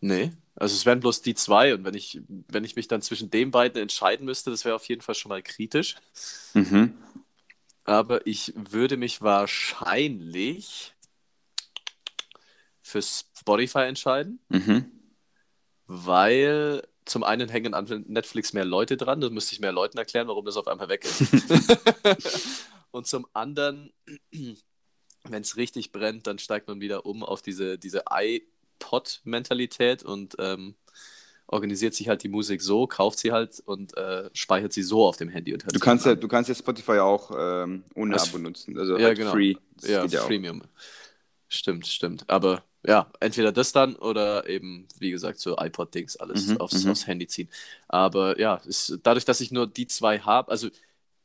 Nee. 0.00 0.32
Also 0.54 0.74
es 0.74 0.84
wären 0.84 1.00
bloß 1.00 1.22
die 1.22 1.34
zwei 1.34 1.72
und 1.72 1.84
wenn 1.84 1.94
ich, 1.94 2.20
wenn 2.48 2.64
ich 2.64 2.76
mich 2.76 2.88
dann 2.88 3.00
zwischen 3.00 3.30
den 3.30 3.50
beiden 3.50 3.80
entscheiden 3.80 4.26
müsste, 4.26 4.50
das 4.50 4.66
wäre 4.66 4.74
auf 4.74 4.84
jeden 4.86 5.00
Fall 5.00 5.14
schon 5.14 5.30
mal 5.30 5.42
kritisch. 5.42 5.96
Mhm. 6.52 6.92
Aber 7.84 8.26
ich 8.26 8.52
würde 8.54 8.98
mich 8.98 9.22
wahrscheinlich 9.22 10.92
für 12.82 13.00
Spotify 13.00 13.84
entscheiden, 13.84 14.40
Mhm. 14.50 14.90
weil 15.86 16.86
zum 17.06 17.24
einen 17.24 17.48
hängen 17.48 17.72
an 17.72 18.04
Netflix 18.08 18.52
mehr 18.52 18.66
Leute 18.66 18.98
dran, 18.98 19.22
da 19.22 19.30
müsste 19.30 19.54
ich 19.54 19.60
mehr 19.60 19.72
Leuten 19.72 19.96
erklären, 19.96 20.28
warum 20.28 20.44
das 20.44 20.58
auf 20.58 20.68
einmal 20.68 20.90
weg 20.90 21.06
ist. 21.06 21.22
Und 22.90 23.06
zum 23.06 23.26
anderen, 23.32 23.90
wenn 25.28 25.42
es 25.42 25.56
richtig 25.56 25.92
brennt, 25.92 26.26
dann 26.26 26.38
steigt 26.38 26.68
man 26.68 26.80
wieder 26.80 27.06
um 27.06 27.22
auf 27.22 27.42
diese, 27.42 27.78
diese 27.78 28.04
iPod-Mentalität 28.10 30.02
und 30.02 30.36
ähm, 30.38 30.74
organisiert 31.46 31.94
sich 31.94 32.08
halt 32.08 32.22
die 32.22 32.28
Musik 32.28 32.62
so, 32.62 32.86
kauft 32.86 33.18
sie 33.18 33.32
halt 33.32 33.60
und 33.66 33.96
äh, 33.96 34.30
speichert 34.34 34.72
sie 34.72 34.82
so 34.82 35.04
auf 35.06 35.16
dem 35.16 35.28
Handy. 35.28 35.52
Und 35.52 35.64
Du 35.74 35.80
kannst 35.80 36.06
ja, 36.06 36.14
du 36.14 36.28
kannst 36.28 36.48
ja 36.48 36.54
Spotify 36.54 36.98
auch 36.98 37.30
ähm, 37.36 37.82
ohne 37.94 38.14
Das- 38.14 38.28
Abo 38.28 38.38
nutzen. 38.38 38.78
Also 38.78 38.96
Ja, 38.98 39.06
halt 39.08 39.18
genau. 39.18 39.32
free. 39.32 39.56
Das 39.76 39.90
ja, 39.90 40.04
ja 40.06 40.20
auch. 40.22 40.26
Freemium. 40.26 40.62
Stimmt, 41.48 41.86
stimmt. 41.88 42.24
Aber 42.28 42.62
ja, 42.86 43.10
entweder 43.18 43.50
das 43.52 43.72
dann 43.72 43.96
oder 43.96 44.48
eben, 44.48 44.86
wie 44.98 45.10
gesagt, 45.10 45.40
so 45.40 45.56
iPod-Dings, 45.58 46.16
alles 46.16 46.46
Mhm, 46.48 46.58
aufs, 46.58 46.84
mhm. 46.84 46.92
aufs 46.92 47.06
Handy 47.06 47.26
ziehen. 47.26 47.48
Aber 47.88 48.38
ja, 48.38 48.54
ist, 48.64 48.98
dadurch, 49.02 49.24
dass 49.24 49.40
ich 49.40 49.50
nur 49.50 49.66
die 49.66 49.86
zwei 49.88 50.20
habe, 50.20 50.50
also 50.50 50.68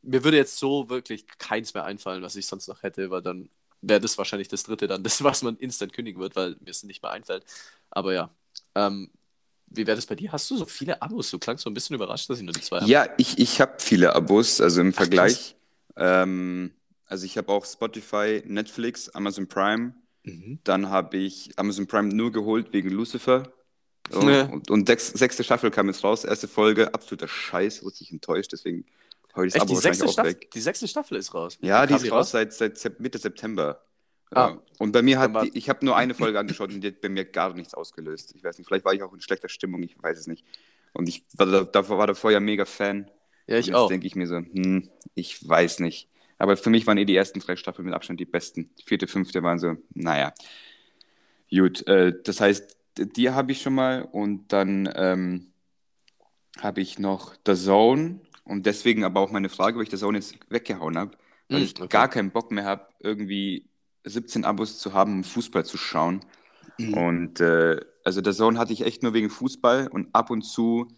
mir 0.02 0.24
würde 0.24 0.38
jetzt 0.38 0.58
so 0.58 0.90
wirklich 0.90 1.26
keins 1.38 1.74
mehr 1.74 1.84
einfallen, 1.86 2.24
was 2.24 2.36
ich 2.36 2.48
sonst 2.48 2.68
noch 2.68 2.82
hätte, 2.84 3.10
weil 3.12 3.22
dann 3.22 3.50
wäre 3.88 4.00
das 4.00 4.18
wahrscheinlich 4.18 4.48
das 4.48 4.64
dritte 4.64 4.88
dann, 4.88 5.04
das, 5.04 5.24
was 5.24 5.42
man 5.44 5.58
instant 5.58 5.94
kündigen 5.94 6.22
wird, 6.22 6.36
weil 6.36 6.56
mir 6.60 6.72
es 6.72 6.84
nicht 6.84 7.02
mehr 7.02 7.12
einfällt. 7.12 7.46
Aber 7.90 8.14
ja, 8.14 8.30
ähm, 8.76 9.10
wie 9.68 9.88
wäre 9.88 9.96
das 9.96 10.06
bei 10.06 10.16
dir? 10.16 10.32
Hast 10.32 10.50
du 10.52 10.58
so 10.58 10.66
viele 10.66 11.02
Abos? 11.02 11.32
Du 11.32 11.40
klangst 11.40 11.64
so 11.64 11.70
ein 11.70 11.74
bisschen 11.74 11.96
überrascht, 11.96 12.30
dass 12.30 12.38
ich 12.38 12.44
nur 12.44 12.54
die 12.54 12.62
zwei 12.62 12.78
habe. 12.82 12.90
Ja, 12.90 13.08
ich, 13.18 13.40
ich 13.40 13.62
habe 13.62 13.74
viele 13.80 14.14
Abos, 14.14 14.62
also 14.62 14.82
im 14.82 14.94
Vergleich. 14.94 15.56
Ähm, 15.96 16.72
also 17.06 17.26
ich 17.26 17.38
habe 17.38 17.52
auch 17.52 17.66
Spotify, 17.66 18.44
Netflix, 18.46 19.10
Amazon 19.10 19.48
Prime. 19.48 19.94
Mhm. 20.24 20.60
Dann 20.64 20.90
habe 20.90 21.18
ich 21.18 21.52
Amazon 21.58 21.88
Prime 21.88 22.10
nur 22.10 22.32
geholt 22.32 22.74
wegen 22.74 22.90
Lucifer. 22.90 23.52
So, 24.10 24.30
Ja. 24.30 24.46
Und, 24.46 24.70
und 24.70 24.88
sechs, 24.88 25.08
sechste 25.10 25.44
Staffel 25.44 25.72
kam 25.72 25.88
jetzt 25.88 26.04
raus, 26.04 26.24
erste 26.26 26.48
Folge, 26.48 26.94
absoluter 26.94 27.28
Scheiß, 27.28 27.84
wurde 27.84 27.96
ich 28.00 28.12
enttäuscht, 28.12 28.52
deswegen 28.52 28.86
heute 29.36 29.48
ist 29.48 29.56
Echt, 29.56 29.64
Abo 29.64 29.74
die 29.74 29.80
sechste, 29.80 30.08
Staffel, 30.08 30.36
die 30.54 30.62
sechste 30.62 30.88
Staffel 30.88 31.18
ist 31.18 31.34
raus. 31.34 31.58
Ja, 31.62 31.86
die 31.86 31.94
ist 31.94 32.12
raus 32.12 32.32
seit, 32.32 32.54
seit 32.54 33.00
Mitte 33.00 33.18
September. 33.18 33.82
Ah. 34.32 34.58
Und 34.80 34.92
bei 34.92 35.02
mir 35.02 35.20
hat 35.20 35.44
die, 35.44 35.58
ich 35.58 35.70
habe 35.70 35.86
nur 35.86 35.96
eine 35.96 36.14
Folge 36.14 36.40
angeschaut 36.40 36.74
und 36.74 36.82
die 36.82 36.88
hat 36.88 37.02
bei 37.02 37.10
mir 37.10 37.26
gar 37.26 37.54
nichts 37.54 37.74
ausgelöst. 37.74 38.34
Ich 38.36 38.44
weiß 38.44 38.58
nicht, 38.58 38.68
vielleicht 38.68 38.86
war 38.86 38.94
ich 38.94 39.04
auch 39.04 39.14
in 39.14 39.22
schlechter 39.22 39.50
Stimmung, 39.50 39.84
ich 39.84 40.02
weiß 40.02 40.18
es 40.18 40.28
nicht. 40.28 40.44
Und 40.94 41.08
ich 41.08 41.24
war, 41.34 41.66
da, 41.66 41.90
war 41.90 42.08
davor 42.08 42.32
ja 42.32 42.40
mega 42.40 42.66
Fan. 42.66 43.10
Ja, 43.48 43.58
ich 43.58 43.68
und 43.68 43.74
jetzt 43.74 43.76
auch. 43.76 43.88
denke 43.88 44.08
ich 44.08 44.16
mir 44.16 44.28
so, 44.28 44.38
hm, 44.38 44.90
ich 45.14 45.48
weiß 45.48 45.80
nicht. 45.80 46.10
Aber 46.38 46.58
für 46.58 46.70
mich 46.70 46.86
waren 46.88 46.98
eh 46.98 47.06
die 47.06 47.16
ersten 47.16 47.40
drei 47.40 47.56
Staffeln 47.56 47.86
mit 47.86 47.94
Abstand 47.94 48.20
die 48.20 48.26
besten. 48.26 48.72
Die 48.80 48.84
vierte, 48.84 49.08
fünfte 49.08 49.42
waren 49.44 49.60
so, 49.60 49.78
naja. 49.94 50.34
Gut, 51.50 51.88
äh, 51.88 52.14
das 52.24 52.42
heißt, 52.42 52.76
die 52.98 53.30
habe 53.30 53.52
ich 53.52 53.62
schon 53.62 53.76
mal 53.76 54.02
und 54.02 54.52
dann 54.52 54.92
ähm, 54.96 55.54
habe 56.60 56.82
ich 56.82 57.00
noch 57.00 57.36
The 57.46 57.56
Zone 57.56 58.20
und 58.46 58.66
deswegen 58.68 59.04
aber 59.06 59.22
auch 59.22 59.32
meine 59.32 59.50
Frage, 59.50 59.78
weil 59.78 59.86
ich 59.86 59.92
The 59.92 59.98
Zone 59.98 60.20
jetzt 60.20 60.38
weggehauen 60.50 60.98
habe, 60.98 61.18
weil 61.52 61.62
Hm, 61.62 61.64
ich 61.64 61.82
okay. 61.82 61.88
gar 61.90 62.10
keinen 62.10 62.32
Bock 62.32 62.52
mehr 62.52 62.66
habe, 62.66 62.88
irgendwie 63.00 63.70
17 64.06 64.46
Abos 64.46 64.80
zu 64.80 64.94
haben, 64.94 65.14
um 65.14 65.26
Fußball 65.26 65.66
zu 65.66 65.78
schauen. 65.78 66.22
Mhm. 66.80 66.94
Und 66.94 67.40
äh, 67.42 67.80
also 68.04 68.22
The 68.24 68.32
Zone 68.34 68.60
hatte 68.60 68.74
ich 68.74 68.82
echt 68.84 69.04
nur 69.04 69.14
wegen 69.14 69.30
Fußball 69.30 69.88
und 69.90 70.14
ab 70.16 70.30
und 70.32 70.44
zu 70.44 70.90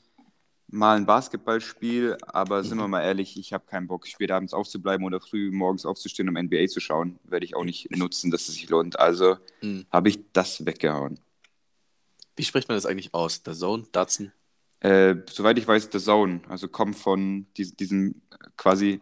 mal 0.70 0.98
ein 0.98 1.06
Basketballspiel, 1.06 2.18
aber 2.28 2.64
sind 2.64 2.78
Mhm. 2.78 2.80
wir 2.80 2.88
mal 2.90 3.04
ehrlich, 3.04 3.38
ich 3.40 3.54
habe 3.54 3.66
keinen 3.66 3.88
Bock, 3.88 4.08
spät 4.08 4.32
abends 4.32 4.54
aufzubleiben 4.54 5.06
oder 5.06 5.22
früh 5.22 5.52
morgens 5.52 5.86
aufzustehen, 5.86 6.30
um 6.30 6.36
NBA 6.38 6.68
zu 6.68 6.80
schauen. 6.82 7.20
Werde 7.26 7.46
ich 7.46 7.56
auch 7.56 7.64
nicht 7.66 7.92
nutzen, 7.92 8.32
dass 8.32 8.50
es 8.50 8.56
sich 8.56 8.70
lohnt. 8.70 9.00
Also 9.00 9.38
Mhm. 9.62 9.88
habe 9.92 10.10
ich 10.10 10.20
das 10.34 10.66
weggehauen. 10.66 11.20
Wie 12.38 12.46
spricht 12.46 12.70
man 12.70 12.78
das 12.78 12.86
eigentlich 12.86 13.14
aus? 13.14 13.44
Der 13.44 13.54
Zone, 13.54 13.86
Datsun? 13.92 14.32
Äh, 14.80 15.16
soweit 15.30 15.58
ich 15.58 15.68
weiß, 15.68 15.90
The 15.92 16.00
Zone, 16.00 16.42
also 16.50 16.68
kommt 16.68 16.98
von 16.98 17.48
dies, 17.58 17.76
diesem 17.76 18.22
äh, 18.32 18.38
quasi, 18.58 19.02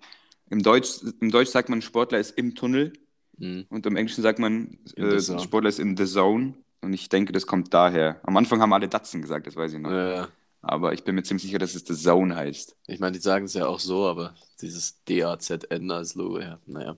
im 0.49 0.63
Deutsch, 0.63 0.99
im 1.19 1.31
Deutsch 1.31 1.49
sagt 1.49 1.69
man, 1.69 1.81
Sportler 1.81 2.19
ist 2.19 2.37
im 2.37 2.55
Tunnel 2.55 2.93
Mhm. 3.37 3.65
und 3.67 3.85
im 3.85 3.97
Englischen 3.97 4.21
sagt 4.21 4.39
man, 4.39 4.77
äh. 4.95 5.19
Sportler 5.19 5.67
ist 5.67 5.79
in 5.79 5.97
the 5.97 6.05
Zone. 6.05 6.53
Und 6.81 6.93
ich 6.93 7.09
denke, 7.09 7.33
das 7.33 7.45
kommt 7.47 7.73
daher. 7.73 8.21
Am 8.23 8.37
Anfang 8.37 8.61
haben 8.61 8.71
alle 8.71 8.87
Datsen 8.87 9.21
gesagt, 9.21 9.45
das 9.47 9.55
weiß 9.57 9.73
ich 9.73 9.79
noch. 9.79 9.91
Äh, 9.91 10.25
Aber 10.61 10.93
ich 10.93 11.03
bin 11.03 11.15
mir 11.15 11.23
ziemlich 11.23 11.43
sicher, 11.43 11.57
dass 11.59 11.75
es 11.75 11.83
The 11.85 11.95
Zone 11.95 12.33
heißt. 12.35 12.77
ich 12.87 12.99
meine, 12.99 13.11
die 13.13 13.19
sagen 13.19 13.45
es 13.45 13.53
ja 13.55 13.65
auch 13.67 13.79
so, 13.81 14.05
aber 14.07 14.35
dieses 14.61 15.03
D-A-Z-N 15.03 15.91
als 15.91 16.15
Logo, 16.15 16.39
ja, 16.39 16.59
naja. 16.65 16.97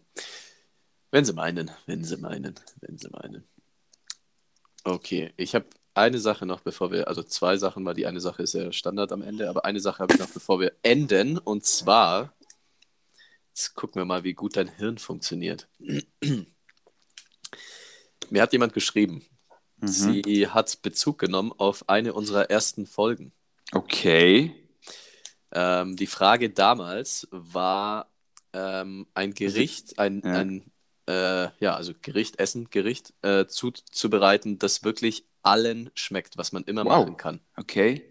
Wenn 1.09 1.25
sie 1.25 1.33
meinen, 1.33 1.71
wenn 1.87 2.03
sie 2.03 2.17
meinen, 2.17 2.53
wenn 2.81 2.97
sie 2.99 3.09
meinen. 3.09 3.43
Okay, 4.83 5.31
ich 5.37 5.55
habe 5.55 5.65
eine 5.97 6.19
Sache 6.19 6.45
noch, 6.45 6.61
bevor 6.61 6.91
wir, 6.91 7.07
also 7.07 7.23
zwei 7.23 7.57
Sachen, 7.57 7.83
weil 7.85 7.95
die 7.95 8.05
eine 8.05 8.19
Sache 8.21 8.43
ist 8.43 8.53
ja 8.53 8.71
Standard 8.71 9.11
am 9.11 9.21
Ende, 9.21 9.49
aber 9.49 9.65
eine 9.65 9.79
Sache 9.79 9.99
habe 9.99 10.13
ich 10.13 10.19
noch, 10.19 10.29
bevor 10.29 10.59
wir 10.59 10.73
enden, 10.83 11.37
und 11.37 11.65
zwar, 11.65 12.33
jetzt 13.49 13.73
gucken 13.75 13.99
wir 14.01 14.05
mal, 14.05 14.23
wie 14.23 14.33
gut 14.33 14.55
dein 14.57 14.67
Hirn 14.67 14.97
funktioniert. 14.97 15.67
Mir 18.29 18.41
hat 18.41 18.53
jemand 18.53 18.73
geschrieben, 18.73 19.23
Mhm. 19.79 19.87
sie 19.87 20.47
hat 20.47 20.81
Bezug 20.81 21.19
genommen 21.19 21.53
auf 21.57 21.87
eine 21.87 22.13
unserer 22.13 22.49
ersten 22.49 22.87
Folgen. 22.87 23.31
Okay. 23.73 24.55
Ähm, 25.51 25.95
die 25.95 26.07
Frage 26.07 26.49
damals 26.49 27.27
war 27.31 28.11
ähm, 28.53 29.07
ein 29.13 29.33
Gericht, 29.33 29.99
ein, 29.99 30.21
Ja. 30.25 30.31
ein 30.31 30.71
äh, 31.07 31.49
ja, 31.59 31.75
also 31.75 31.93
Gericht, 32.01 32.39
Essen, 32.39 32.69
Gericht 32.69 33.13
äh, 33.21 33.45
zuzubereiten, 33.47 34.59
das 34.59 34.83
wirklich 34.83 35.25
allen 35.43 35.89
schmeckt, 35.95 36.37
was 36.37 36.51
man 36.51 36.63
immer 36.65 36.83
Wow. 36.85 36.99
machen 37.05 37.17
kann. 37.17 37.39
Okay. 37.55 38.03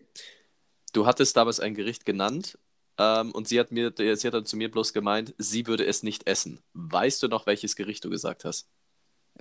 Du 0.93 1.07
hattest 1.07 1.37
damals 1.37 1.61
ein 1.61 1.75
Gericht 1.75 2.07
genannt 2.07 2.59
ähm, 2.99 3.33
und 3.33 3.49
sie 3.49 3.61
hat, 3.61 3.71
mir, 3.73 3.93
sie 3.97 4.27
hat 4.27 4.33
dann 4.35 4.47
zu 4.47 4.57
mir 4.57 4.71
bloß 4.71 4.93
gemeint, 4.95 5.35
sie 5.37 5.67
würde 5.67 5.85
es 5.85 6.03
nicht 6.03 6.27
essen. 6.27 6.61
Weißt 6.73 7.23
du 7.23 7.29
noch, 7.29 7.47
welches 7.47 7.77
Gericht 7.77 8.05
du 8.05 8.11
gesagt 8.11 8.45
hast? 8.45 8.69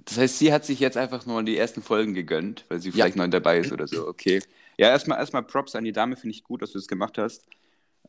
Das 0.03 0.17
heißt, 0.17 0.39
sie 0.39 0.51
hat 0.51 0.65
sich 0.65 0.81
jetzt 0.81 0.97
einfach 0.97 1.25
nur 1.25 1.41
die 1.43 1.55
ersten 1.57 1.81
Folgen 1.81 2.13
gegönnt, 2.13 2.65
weil 2.67 2.81
sie 2.81 2.89
Ja. 2.89 2.95
vielleicht 2.95 3.15
neu 3.15 3.29
dabei 3.29 3.59
ist 3.59 3.71
oder 3.71 3.87
so. 3.87 4.05
Okay. 4.07 4.41
Ja, 4.77 4.89
erstmal 4.89 5.19
erstmal 5.19 5.43
Props 5.43 5.73
an 5.75 5.86
die 5.86 5.93
Dame, 5.93 6.17
finde 6.17 6.36
ich 6.36 6.43
gut, 6.43 6.61
dass 6.61 6.73
du 6.73 6.80
das 6.80 6.88
gemacht 6.89 7.17
hast. 7.17 7.45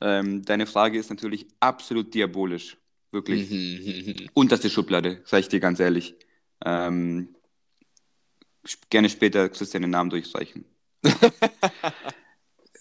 Ähm, 0.00 0.44
deine 0.44 0.66
Frage 0.66 0.98
ist 0.98 1.10
natürlich 1.10 1.46
absolut 1.60 2.12
diabolisch. 2.12 2.76
Wirklich. 3.12 3.50
Mhm. 3.50 4.28
Unterste 4.34 4.70
Schublade, 4.70 5.22
sag 5.24 5.40
ich 5.40 5.48
dir 5.48 5.60
ganz 5.60 5.80
ehrlich. 5.80 6.14
Ähm, 6.64 7.34
gerne 8.90 9.08
später 9.08 9.48
kriegst 9.48 9.74
du 9.74 9.78
deinen 9.78 9.90
Namen 9.90 10.10
durchstreichen. 10.10 10.64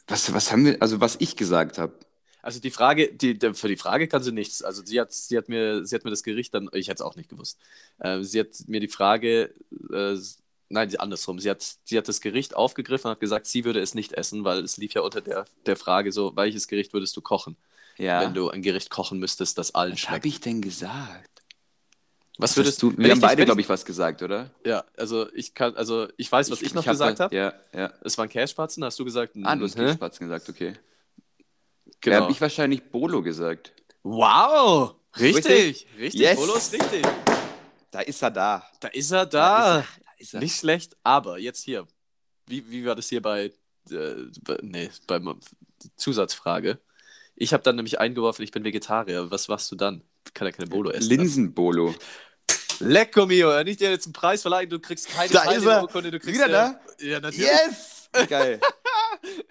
was, 0.08 0.34
was 0.34 0.52
haben 0.52 0.66
wir, 0.66 0.82
also 0.82 1.00
was 1.02 1.18
ich 1.20 1.36
gesagt 1.36 1.78
habe. 1.78 1.94
Also 2.42 2.60
die 2.60 2.70
Frage, 2.70 3.12
die, 3.12 3.40
für 3.54 3.68
die 3.68 3.76
Frage 3.76 4.08
kann 4.08 4.22
sie 4.22 4.32
nichts. 4.32 4.62
Also 4.62 4.84
sie 4.86 5.02
hat, 5.02 5.12
sie 5.12 5.36
hat 5.38 5.50
mir, 5.50 5.84
sie 5.86 5.96
hat 5.96 6.04
mir 6.04 6.12
das 6.12 6.22
Gericht 6.22 6.54
dann, 6.54 6.70
ich 6.74 6.88
hätte 6.88 7.02
es 7.02 7.02
auch 7.02 7.16
nicht 7.16 7.30
gewusst. 7.30 7.60
Ähm, 8.00 8.24
sie 8.24 8.40
hat 8.40 8.50
mir 8.68 8.80
die 8.80 8.88
Frage, 8.88 9.52
äh, 9.92 10.16
nein, 10.70 10.90
sie- 10.90 11.00
andersrum. 11.00 11.40
Sie 11.40 11.50
hat, 11.50 11.66
sie 11.86 11.98
hat 11.98 12.08
das 12.08 12.22
Gericht 12.22 12.56
aufgegriffen 12.56 13.08
und 13.08 13.12
hat 13.14 13.20
gesagt, 13.20 13.48
sie 13.48 13.66
würde 13.66 13.80
es 13.80 13.96
nicht 13.96 14.14
essen, 14.14 14.44
weil 14.44 14.60
es 14.60 14.78
lief 14.78 14.94
ja 14.94 15.02
unter 15.02 15.22
der, 15.22 15.46
der 15.66 15.76
Frage 15.76 16.12
so, 16.12 16.36
welches 16.36 16.68
Gericht 16.68 16.94
würdest 16.94 17.18
du 17.18 17.22
kochen, 17.22 17.58
Ja. 17.98 18.22
wenn 18.22 18.34
du 18.34 18.50
ein 18.50 18.62
Gericht 18.62 18.90
kochen 18.90 19.20
müsstest, 19.20 19.58
das 19.58 19.74
allen 19.74 19.94
was 19.94 20.00
schmeckt. 20.00 20.16
habe 20.18 20.28
ich 20.28 20.40
denn 20.42 20.62
gesagt? 20.62 21.30
Was 22.38 22.58
würdest 22.58 22.82
du? 22.82 22.92
Wir 22.98 23.12
haben 23.12 23.22
beide, 23.22 23.46
glaube 23.46 23.62
ich, 23.62 23.70
was 23.70 23.86
gesagt, 23.86 24.22
oder? 24.22 24.52
Ja, 24.66 24.84
also 24.98 25.32
ich 25.34 25.54
kann, 25.54 25.74
also 25.78 26.08
ich 26.18 26.30
weiß, 26.30 26.52
was 26.52 26.62
ich, 26.62 26.74
noch 26.74 26.86
hab 26.86 26.92
gesagt 26.92 27.20
was- 27.20 27.24
habe. 27.26 27.36
Ja, 27.36 27.54
ja. 27.74 27.94
Es 28.02 28.18
waren 28.18 28.28
Cashspatzen, 28.28 28.84
hast 28.84 29.00
du 29.00 29.06
gesagt? 29.06 29.34
Ah, 29.44 29.56
du 29.56 29.64
hast 29.64 29.78
hä? 29.78 29.86
Kickspatzen 29.86 30.28
gesagt, 30.28 30.50
okay. 30.50 30.74
Da 30.74 31.94
Genau. 32.02 32.22
habe 32.24 32.32
ich 32.34 32.42
wahrscheinlich 32.42 32.84
Bolo 32.92 33.22
gesagt. 33.24 33.72
Wow! 34.04 34.96
Richtig! 35.18 35.46
Richtig? 35.46 35.88
Richtig, 35.98 36.22
Yes. 36.22 36.36
Bolo 36.36 36.56
ist 36.56 36.74
richtig. 36.74 37.06
Da 37.90 38.02
ist 38.02 38.22
er 38.22 38.32
da. 38.32 38.70
Da 38.82 38.88
ist 38.90 39.12
er 39.12 39.26
Da 39.26 39.30
da. 39.40 39.80
ist 39.80 39.86
er. 39.86 40.02
Da 40.04 40.12
ist 40.18 40.34
er. 40.34 40.40
Nicht 40.42 40.56
schlecht, 40.58 40.98
aber 41.04 41.40
jetzt 41.40 41.62
hier. 41.64 41.88
Wie, 42.48 42.70
wie 42.70 42.86
war 42.86 42.96
das 42.96 43.08
hier 43.08 43.22
bei, 43.22 43.54
äh, 43.90 44.16
bei 44.44 44.58
nee, 44.62 44.90
beim 45.08 45.40
Zusatzfrage? 45.96 46.80
Ich 47.36 47.54
habe 47.54 47.64
dann 47.64 47.76
nämlich 47.76 48.00
eingeworfen, 48.00 48.44
ich 48.44 48.52
bin 48.52 48.64
Vegetarier. 48.64 49.30
Was 49.32 49.48
machst 49.48 49.72
du 49.72 49.76
dann? 49.76 50.02
Kann 50.34 50.48
ja 50.48 50.52
keine 50.52 50.68
Bolo 50.68 50.90
essen. 50.92 51.10
Linsenbolo. 51.10 51.94
Lecco 52.80 53.26
mio, 53.26 53.52
ja, 53.52 53.64
nicht 53.64 53.80
dir 53.80 53.90
jetzt 53.90 54.06
einen 54.06 54.14
Preis 54.14 54.42
verleihen, 54.42 54.70
du 54.70 54.80
kriegst 54.80 55.08
keine 55.10 55.30
Da 55.32 55.40
ist 55.44 55.46
er. 55.48 55.52
Teilnehmerurkunde, 55.54 56.12
du 56.12 56.20
kriegst 56.20 56.36
Wieder 56.42 56.50
ja, 56.50 56.80
Ja, 57.00 57.20
natürlich. 57.20 57.48
Yes! 57.48 58.10
Geil. 58.30 58.60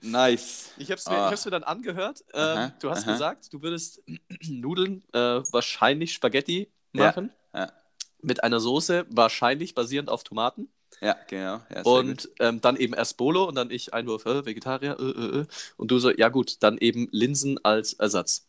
nice. 0.02 0.70
Ich 0.78 0.90
habe 0.90 0.98
es 0.98 1.06
mir, 1.08 1.16
Ah. 1.16 1.26
ich 1.26 1.32
hab's 1.32 1.44
mir 1.44 1.50
dann 1.50 1.64
angehört. 1.64 2.24
Ähm, 2.32 2.40
Aha, 2.42 2.74
du 2.80 2.90
hast 2.90 3.04
aha. 3.04 3.12
gesagt, 3.12 3.52
du 3.52 3.62
würdest 3.62 4.02
Nudeln, 4.48 5.02
äh, 5.12 5.18
wahrscheinlich 5.52 6.12
Spaghetti 6.12 6.70
Ja, 6.92 7.06
machen. 7.06 7.32
ja. 7.54 7.72
Mit 8.22 8.42
einer 8.42 8.60
Soße, 8.60 9.04
wahrscheinlich 9.10 9.74
basierend 9.74 10.08
auf 10.08 10.24
Tomaten. 10.24 10.68
Ja, 11.04 11.16
genau. 11.28 11.60
Ja. 11.74 11.82
Und 11.82 12.30
ähm, 12.40 12.62
dann 12.62 12.76
eben 12.76 12.94
erst 12.94 13.18
Bolo 13.18 13.44
und 13.44 13.56
dann 13.56 13.70
ich 13.70 13.92
Einwurf, 13.92 14.24
äh, 14.24 14.46
Vegetarier, 14.46 14.96
äh, 14.98 15.40
äh. 15.40 15.46
Und 15.76 15.90
du 15.90 15.98
so, 15.98 16.10
ja 16.10 16.30
gut, 16.30 16.62
dann 16.62 16.78
eben 16.78 17.08
Linsen 17.12 17.62
als 17.62 17.92
Ersatz. 17.92 18.46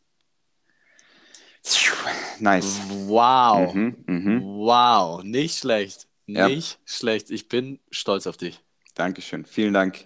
Nice. 2.40 2.80
Wow. 3.08 3.74
Mhm, 3.74 3.96
mhm. 4.06 4.42
Wow. 4.42 5.22
Nicht 5.24 5.58
schlecht. 5.58 6.08
Ja. 6.28 6.48
Nicht 6.48 6.80
schlecht. 6.86 7.30
Ich 7.30 7.50
bin 7.50 7.80
stolz 7.92 8.26
auf 8.26 8.38
dich. 8.38 8.62
Dankeschön. 8.94 9.46
Vielen 9.46 9.74
Dank. 9.74 10.06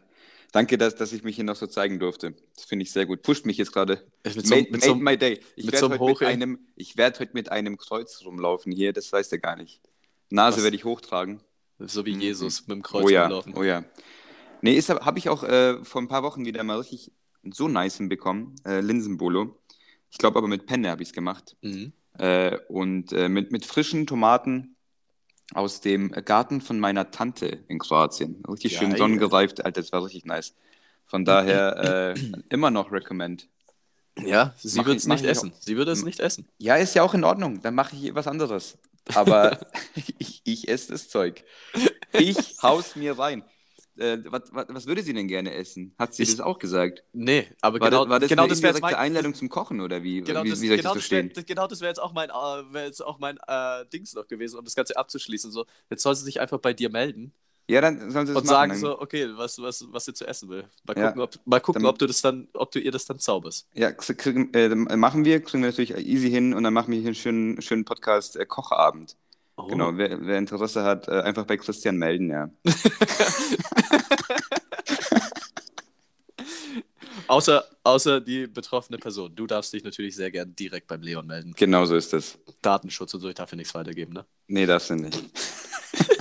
Danke, 0.51 0.79
dass, 0.79 0.95
dass 0.95 1.13
ich 1.13 1.23
mich 1.23 1.35
hier 1.35 1.43
noch 1.43 1.55
so 1.55 1.67
zeigen 1.67 1.99
durfte. 1.99 2.33
Das 2.55 2.63
finde 2.65 2.83
ich 2.83 2.91
sehr 2.91 3.05
gut. 3.05 3.21
Pusht 3.21 3.45
mich 3.45 3.57
jetzt 3.57 3.71
gerade. 3.71 4.03
Mit 4.23 4.47
so, 4.47 4.55
Made, 4.55 4.71
mit 4.71 4.81
made 4.81 4.85
so, 4.85 4.95
my 4.95 5.17
day. 5.17 5.39
Ich 5.55 5.71
werde 5.71 5.77
so 5.77 5.99
heute, 5.99 6.23
mit 6.23 6.33
einem, 6.33 6.59
ich 6.75 6.97
werd 6.97 7.19
heute 7.19 7.33
mit 7.33 7.51
einem 7.51 7.77
Kreuz 7.77 8.23
rumlaufen 8.25 8.71
hier, 8.71 8.91
das 8.91 9.11
weiß 9.11 9.29
der 9.29 9.37
gar 9.37 9.55
nicht. 9.55 9.81
Nase 10.31 10.63
werde 10.63 10.75
ich 10.75 10.85
hochtragen. 10.85 11.41
So 11.80 12.05
wie 12.05 12.15
Mhm. 12.15 12.21
Jesus 12.21 12.67
mit 12.67 12.75
dem 12.75 12.84
Kreuz 12.84 13.05
oh 13.05 13.09
ja, 13.09 13.23
rumlaufen. 13.23 13.53
oh 13.55 13.63
ja. 13.63 13.84
Nee, 14.61 14.80
habe 14.82 15.19
ich 15.19 15.30
auch 15.30 15.43
äh, 15.43 15.84
vor 15.84 16.01
ein 16.01 16.07
paar 16.07 16.23
Wochen 16.23 16.45
wieder 16.45 16.63
mal 16.63 16.77
richtig 16.77 17.11
so 17.49 17.67
nice 17.67 17.97
hinbekommen. 17.97 18.55
Äh, 18.65 18.82
Linsenbolo. 18.82 19.57
Ich 20.11 20.17
glaube 20.17 20.38
aber 20.38 20.47
mit 20.47 20.65
Penne 20.65 20.89
habe 20.89 21.01
ich 21.01 21.09
es 21.09 21.13
gemacht. 21.13 21.55
Mhm. 21.61 21.93
Äh, 22.17 22.57
und 22.67 23.13
äh, 23.13 23.30
mit, 23.30 23.51
mit 23.51 23.65
frischen 23.65 24.05
Tomaten 24.05 24.75
aus 25.53 25.82
dem 25.82 26.11
Garten 26.11 26.61
von 26.61 26.80
meiner 26.80 27.11
Tante 27.11 27.63
in 27.67 27.80
Kroatien. 27.80 28.43
Richtig 28.47 28.77
schön 28.77 28.89
Geil. 28.89 28.99
sonnengereift, 28.99 29.63
Alter, 29.65 29.82
das 29.82 29.91
war 29.91 30.03
richtig 30.03 30.25
nice. 30.25 30.53
Von 31.05 31.25
daher 31.25 32.13
äh, 32.15 32.19
immer 32.49 32.69
noch 32.69 32.91
recommend. 32.91 33.47
Ja, 34.19 34.53
sie 34.57 34.77
würde 34.86 34.97
es 34.97 35.07
nicht 35.07 35.23
ich 35.23 35.30
essen. 35.30 35.53
Sie 35.59 35.77
würde 35.77 35.91
es 35.91 36.03
nicht 36.03 36.19
essen. 36.19 36.47
Ja, 36.57 36.75
ist 36.75 36.93
ja 36.93 37.03
auch 37.03 37.13
in 37.13 37.23
Ordnung. 37.23 37.61
Dann 37.61 37.73
mache 37.73 37.95
ich 37.95 38.13
was 38.13 38.27
anderes. 38.27 38.77
Aber 39.13 39.59
ich, 40.19 40.41
ich 40.43 40.67
esse 40.67 40.91
das 40.91 41.09
Zeug. 41.09 41.43
Ich 42.13 42.61
haus 42.61 42.95
mir 42.95 43.17
rein. 43.17 43.43
Äh, 43.97 44.19
was, 44.25 44.43
was, 44.53 44.65
was 44.69 44.85
würde 44.87 45.03
sie 45.03 45.13
denn 45.13 45.27
gerne 45.27 45.53
essen? 45.53 45.93
Hat 45.99 46.13
sie 46.13 46.23
Ich- 46.23 46.31
das 46.31 46.39
auch 46.39 46.57
gesagt? 46.59 47.03
Nee, 47.11 47.47
aber 47.61 47.79
War, 47.79 47.89
genau, 47.89 48.03
das, 48.05 48.09
war 48.09 48.19
das 48.19 48.29
genau 48.29 48.43
eine 48.43 48.49
das 48.49 48.61
wäre 48.61 48.79
mein, 48.79 48.95
Einladung 48.95 49.33
zum 49.33 49.49
Kochen 49.49 49.81
oder 49.81 50.03
wie, 50.03 50.21
Genau 50.21 50.43
wie, 50.43 50.49
das, 50.49 50.61
wie 50.61 50.67
soll 50.67 50.75
ich 50.77 50.81
genau 50.81 50.93
das 50.93 51.03
das, 51.03 51.11
wär, 51.11 51.23
verstehen? 51.23 51.45
genau 51.45 51.67
das 51.67 51.81
wäre 51.81 51.89
jetzt 51.89 51.99
auch 51.99 52.13
mein, 52.13 52.29
äh, 52.29 52.85
jetzt 52.85 53.01
auch 53.03 53.19
mein 53.19 53.37
äh, 53.47 53.85
Dings 53.91 54.13
noch 54.13 54.27
gewesen, 54.27 54.57
um 54.57 54.63
das 54.65 54.75
Ganze 54.75 54.95
abzuschließen. 54.95 55.51
So, 55.51 55.65
jetzt 55.89 56.03
soll 56.03 56.15
sie 56.15 56.23
sich 56.23 56.39
einfach 56.39 56.59
bei 56.59 56.73
dir 56.73 56.89
melden 56.89 57.33
Ja, 57.70 57.82
dann 57.82 58.09
sollen 58.11 58.26
sie 58.26 58.32
und 58.34 58.45
machen. 58.45 58.47
sagen 58.47 58.72
dann, 58.72 58.80
so, 58.82 58.99
okay, 58.99 59.28
was, 59.36 59.59
was, 59.61 59.86
was 59.91 60.05
sie 60.05 60.13
zu 60.13 60.26
essen 60.26 60.49
will. 60.49 60.63
Mal 60.88 60.97
Ja. 60.97 61.07
gucken, 61.07 61.22
ob, 61.22 61.36
mal 61.45 61.59
gucken, 61.59 61.84
Dann- 61.84 61.89
ob 61.91 61.99
du 61.99 62.07
das 62.07 62.22
dann, 62.22 62.47
ob 62.53 62.72
du 62.72 62.80
ihr 62.80 62.91
das 62.91 63.05
dann 63.05 63.20
zauberst. 63.20 63.67
Ja, 63.76 63.89
krie- 63.89 64.15
kriegen, 64.15 64.51
äh, 64.53 64.70
machen 64.76 65.24
wir, 65.24 65.39
kriegen 65.41 65.61
wir 65.61 65.70
natürlich 65.70 65.95
easy 65.97 66.30
hin 66.32 66.53
und 66.55 66.63
dann 66.63 66.74
machen 66.74 66.91
wir 66.91 66.97
hier 66.99 67.09
einen 67.09 67.15
schönen, 67.15 67.61
schönen 67.61 67.86
Podcast 67.86 68.36
äh, 68.38 68.45
Kochabend. 68.47 69.15
Oh. 69.55 69.67
Genau, 69.67 69.95
wer, 69.97 70.20
wer 70.26 70.38
Interesse 70.39 70.84
hat, 70.84 71.07
äh, 71.09 71.22
einfach 71.22 71.45
bei 71.45 71.57
Christian 71.57 71.97
melden, 71.97 72.30
ja. 72.32 72.49
Außer, 77.28 77.63
außer 77.84 78.22
die 78.22 78.47
betroffene 78.47 78.97
Person. 78.97 79.36
Du 79.36 79.45
darfst 79.45 79.72
dich 79.74 79.84
natürlich 79.84 80.15
sehr 80.15 80.32
gern 80.32 80.55
direkt 80.55 80.88
beim 80.88 81.01
Leon 81.01 81.28
melden. 81.28 81.53
Genau 81.55 81.86
so 81.86 81.95
ist 81.95 82.13
es. 82.13 82.39
Datenschutz 82.61 83.13
und 83.13 83.20
so, 83.20 83.30
ich 83.30 83.36
darf 83.36 83.49
dir 83.51 83.55
nichts 83.57 83.76
weitergeben, 83.76 84.13
ne? 84.13 84.26
Nee, 84.47 84.65
darfst 84.65 84.89
du 84.89 84.95
nicht. 84.95 85.22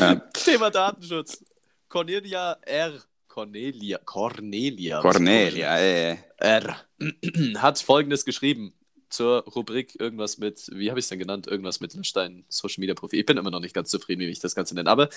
ja. 0.00 0.14
Thema 0.32 0.70
Datenschutz. 0.70 1.44
Cornelia 1.88 2.52
R. 2.62 2.92
Cornelia. 3.28 3.98
Cornelia. 3.98 5.00
Cornelia, 5.00 5.76
ey. 5.78 6.18
R. 6.38 6.76
hat 7.56 7.78
folgendes 7.78 8.24
geschrieben 8.24 8.74
zur 9.08 9.42
Rubrik 9.44 9.98
irgendwas 10.00 10.38
mit, 10.38 10.68
wie 10.72 10.88
habe 10.90 11.00
ich 11.00 11.04
es 11.04 11.08
denn 11.08 11.18
genannt? 11.18 11.46
Irgendwas 11.46 11.80
mit 11.80 11.94
Stein 12.06 12.44
Social 12.48 12.80
Media 12.80 12.94
Profil. 12.94 13.20
Ich 13.20 13.26
bin 13.26 13.36
immer 13.36 13.50
noch 13.50 13.60
nicht 13.60 13.74
ganz 13.74 13.90
zufrieden, 13.90 14.20
wie 14.20 14.26
ich 14.26 14.38
das 14.38 14.54
Ganze 14.54 14.74
nenne, 14.74 14.90
aber 14.90 15.08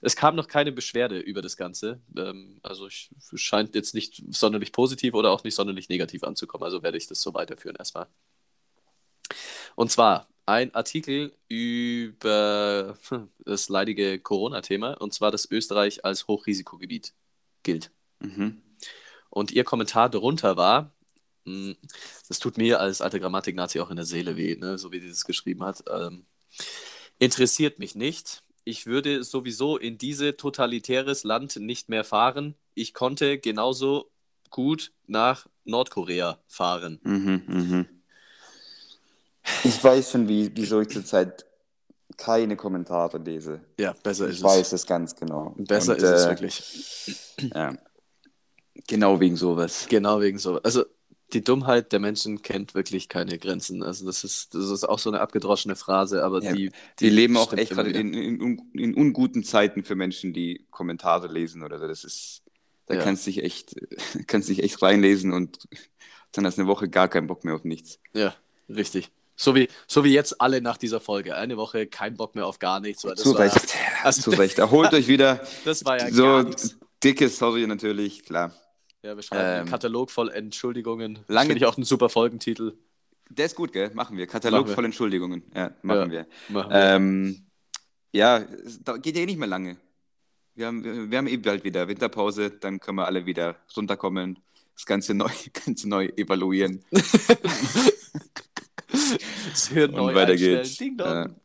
es 0.00 0.16
kam 0.16 0.34
noch 0.34 0.48
keine 0.48 0.72
Beschwerde 0.72 1.18
über 1.18 1.42
das 1.42 1.56
Ganze. 1.56 2.00
Ähm, 2.16 2.58
also 2.62 2.86
ich, 2.86 3.10
scheint 3.34 3.74
jetzt 3.74 3.94
nicht 3.94 4.22
sonderlich 4.30 4.72
positiv 4.72 5.14
oder 5.14 5.30
auch 5.30 5.44
nicht 5.44 5.54
sonderlich 5.54 5.88
negativ 5.88 6.24
anzukommen. 6.24 6.64
Also 6.64 6.82
werde 6.82 6.98
ich 6.98 7.06
das 7.06 7.20
so 7.20 7.34
weiterführen 7.34 7.76
erstmal. 7.76 8.06
Und 9.76 9.90
zwar 9.90 10.28
ein 10.46 10.74
Artikel 10.74 11.36
über 11.48 12.98
hm, 13.08 13.28
das 13.44 13.68
leidige 13.68 14.18
Corona-Thema 14.18 14.94
und 15.00 15.14
zwar, 15.14 15.30
dass 15.30 15.50
Österreich 15.50 16.04
als 16.04 16.26
Hochrisikogebiet 16.28 17.14
gilt. 17.62 17.90
Mhm. 18.20 18.62
Und 19.30 19.52
ihr 19.52 19.64
Kommentar 19.64 20.08
darunter 20.08 20.56
war, 20.56 20.94
mh, 21.44 21.74
das 22.28 22.38
tut 22.38 22.58
mir 22.58 22.80
als 22.80 23.00
alter 23.00 23.20
Grammatik-Nazi 23.20 23.80
auch 23.80 23.90
in 23.90 23.96
der 23.96 24.04
Seele 24.04 24.36
weh, 24.36 24.56
ne, 24.56 24.78
so 24.78 24.92
wie 24.92 25.00
sie 25.00 25.08
das 25.08 25.24
geschrieben 25.24 25.64
hat. 25.64 25.84
Ähm, 25.90 26.26
interessiert 27.18 27.78
mich 27.78 27.94
nicht. 27.94 28.42
Ich 28.64 28.86
würde 28.86 29.24
sowieso 29.24 29.76
in 29.76 29.98
diese 29.98 30.36
totalitäres 30.36 31.24
Land 31.24 31.56
nicht 31.56 31.88
mehr 31.88 32.04
fahren. 32.04 32.54
Ich 32.74 32.94
konnte 32.94 33.38
genauso 33.38 34.10
gut 34.50 34.92
nach 35.06 35.46
Nordkorea 35.64 36.38
fahren. 36.46 37.00
Mhm, 37.02 37.42
mhm. 37.46 37.86
Ich 39.62 39.82
weiß 39.82 40.12
schon, 40.12 40.28
wie, 40.28 40.50
wieso 40.54 40.80
ich 40.80 40.88
zurzeit 40.88 41.44
keine 42.16 42.56
Kommentare 42.56 43.18
lese. 43.18 43.60
Ja, 43.78 43.94
besser 44.02 44.28
ist 44.28 44.38
Ich 44.38 44.42
weiß 44.42 44.72
es 44.72 44.86
ganz 44.86 45.14
genau. 45.16 45.54
Besser 45.56 45.92
Und, 45.92 45.98
ist 45.98 46.04
es 46.04 46.24
äh, 46.24 46.28
wirklich. 46.28 47.50
Ja. 47.54 47.74
Genau 48.86 49.20
wegen 49.20 49.36
sowas. 49.36 49.86
Genau 49.88 50.20
wegen 50.20 50.38
so. 50.38 50.60
Also 50.62 50.84
die 51.32 51.42
Dummheit 51.42 51.92
der 51.92 52.00
Menschen 52.00 52.42
kennt 52.42 52.74
wirklich 52.74 53.08
keine 53.08 53.38
Grenzen. 53.38 53.82
Also 53.82 54.06
das 54.06 54.24
ist, 54.24 54.54
das 54.54 54.70
ist 54.70 54.84
auch 54.84 54.98
so 54.98 55.10
eine 55.10 55.20
abgedroschene 55.20 55.74
Phrase, 55.76 56.22
aber 56.24 56.42
Ja, 56.42 56.52
die, 56.52 56.70
Wir 56.98 57.10
leben 57.10 57.36
auch 57.36 57.52
echt 57.52 57.72
gerade 57.72 57.90
in, 57.90 58.14
in, 58.14 58.58
in 58.72 58.94
unguten 58.94 59.42
Zeiten 59.42 59.84
für 59.84 59.94
Menschen, 59.94 60.32
die 60.32 60.66
Kommentare 60.70 61.28
lesen 61.28 61.62
oder 61.62 61.78
so. 61.78 61.88
Das 61.88 62.04
ist, 62.04 62.42
da 62.86 62.94
Ja. 62.94 63.02
kannst 63.02 63.26
du 63.26 63.30
dich 63.30 63.42
echt, 63.42 63.74
kannst 64.26 64.48
dich 64.48 64.62
echt 64.62 64.80
reinlesen 64.82 65.32
und 65.32 65.58
dann 66.32 66.46
hast 66.46 66.58
du 66.58 66.62
eine 66.62 66.68
Woche 66.68 66.88
gar 66.88 67.08
keinen 67.08 67.26
Bock 67.26 67.44
mehr 67.44 67.54
auf 67.54 67.64
nichts. 67.64 67.98
Ja, 68.12 68.34
richtig. 68.68 69.10
So 69.36 69.54
wie, 69.54 69.68
so 69.88 70.04
wie 70.04 70.12
jetzt 70.12 70.40
alle 70.40 70.60
nach 70.60 70.76
dieser 70.76 71.00
Folge. 71.00 71.34
Eine 71.36 71.56
Woche 71.56 71.86
kein 71.86 72.16
Bock 72.16 72.34
mehr 72.34 72.46
auf 72.46 72.58
gar 72.58 72.80
nichts. 72.80 73.02
Zu 73.02 73.32
Recht. 73.32 73.56
also- 74.04 74.22
Zu 74.22 74.30
Recht. 74.30 74.58
Erholt 74.58 74.92
euch 74.94 75.08
wieder. 75.08 75.40
das 75.64 75.84
war 75.84 75.98
ja 75.98 76.10
so 76.10 76.44
dicke 77.02 77.28
Sorry 77.28 77.66
natürlich, 77.66 78.24
klar. 78.24 78.54
Ja, 79.02 79.14
wir 79.16 79.22
schreiben 79.22 79.42
Ähm, 79.44 79.60
einen 79.62 79.68
Katalog 79.68 80.10
voll 80.10 80.30
Entschuldigungen. 80.30 81.18
Lange- 81.28 81.48
finde 81.48 81.58
ich 81.58 81.66
auch 81.66 81.76
ein 81.76 81.84
super 81.84 82.08
Folgentitel. 82.08 82.74
Der 83.28 83.46
ist 83.46 83.54
gut, 83.56 83.72
gell? 83.72 83.90
Machen 83.94 84.16
wir. 84.16 84.26
Katalog 84.26 84.60
Machen 84.60 84.68
wir. 84.68 84.74
voll 84.76 84.84
Entschuldigungen. 84.84 85.42
Ja, 85.54 85.72
machen 85.82 85.98
Ja. 85.98 86.10
wir. 86.10 86.26
Machen 86.50 86.70
wir. 86.70 86.76
Ähm, 86.80 87.46
ja, 88.12 88.38
es 88.38 88.82
da- 88.84 88.96
geht 88.96 89.16
ja 89.16 89.22
eh 89.22 89.26
nicht 89.26 89.38
mehr 89.38 89.48
lange. 89.48 89.76
Wir 90.54 90.66
haben, 90.68 90.84
wir 90.84 91.10
wir 91.10 91.18
haben 91.18 91.26
eh 91.26 91.36
bald 91.38 91.64
wieder 91.64 91.88
Winterpause, 91.88 92.50
dann 92.50 92.78
können 92.78 92.98
wir 92.98 93.06
alle 93.06 93.26
wieder 93.26 93.56
runterkommen, 93.76 94.38
das 94.76 94.86
Ganze 94.86 95.12
neu, 95.14 95.28
Ganze 95.66 95.88
neu 95.88 96.06
evaluieren. 96.16 96.84
Das 99.50 99.68
Hirn 99.68 99.94
und 99.94 99.96
neu 99.96 100.14
weiter 100.14 100.32
einstellen. 100.32 100.62
geht's. 100.62 100.76
Ding 100.76 100.96
dong. 100.96 101.40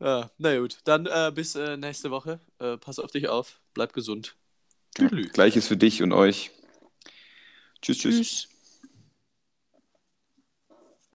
Ja, 0.00 0.30
na 0.38 0.58
gut, 0.58 0.78
dann 0.84 1.06
äh, 1.06 1.30
bis 1.34 1.54
äh, 1.54 1.76
nächste 1.76 2.10
Woche. 2.10 2.40
Äh, 2.58 2.76
pass 2.76 2.98
auf 2.98 3.10
dich 3.12 3.28
auf, 3.28 3.60
bleib 3.72 3.92
gesund. 3.92 4.36
Ja, 4.98 5.08
Tüdelü. 5.08 5.28
Gleiches 5.28 5.68
für 5.68 5.76
dich 5.76 6.02
und 6.02 6.12
euch. 6.12 6.50
Tschüss, 7.80 7.98
tschüss. 7.98 8.16
Tschüss. 8.16 8.48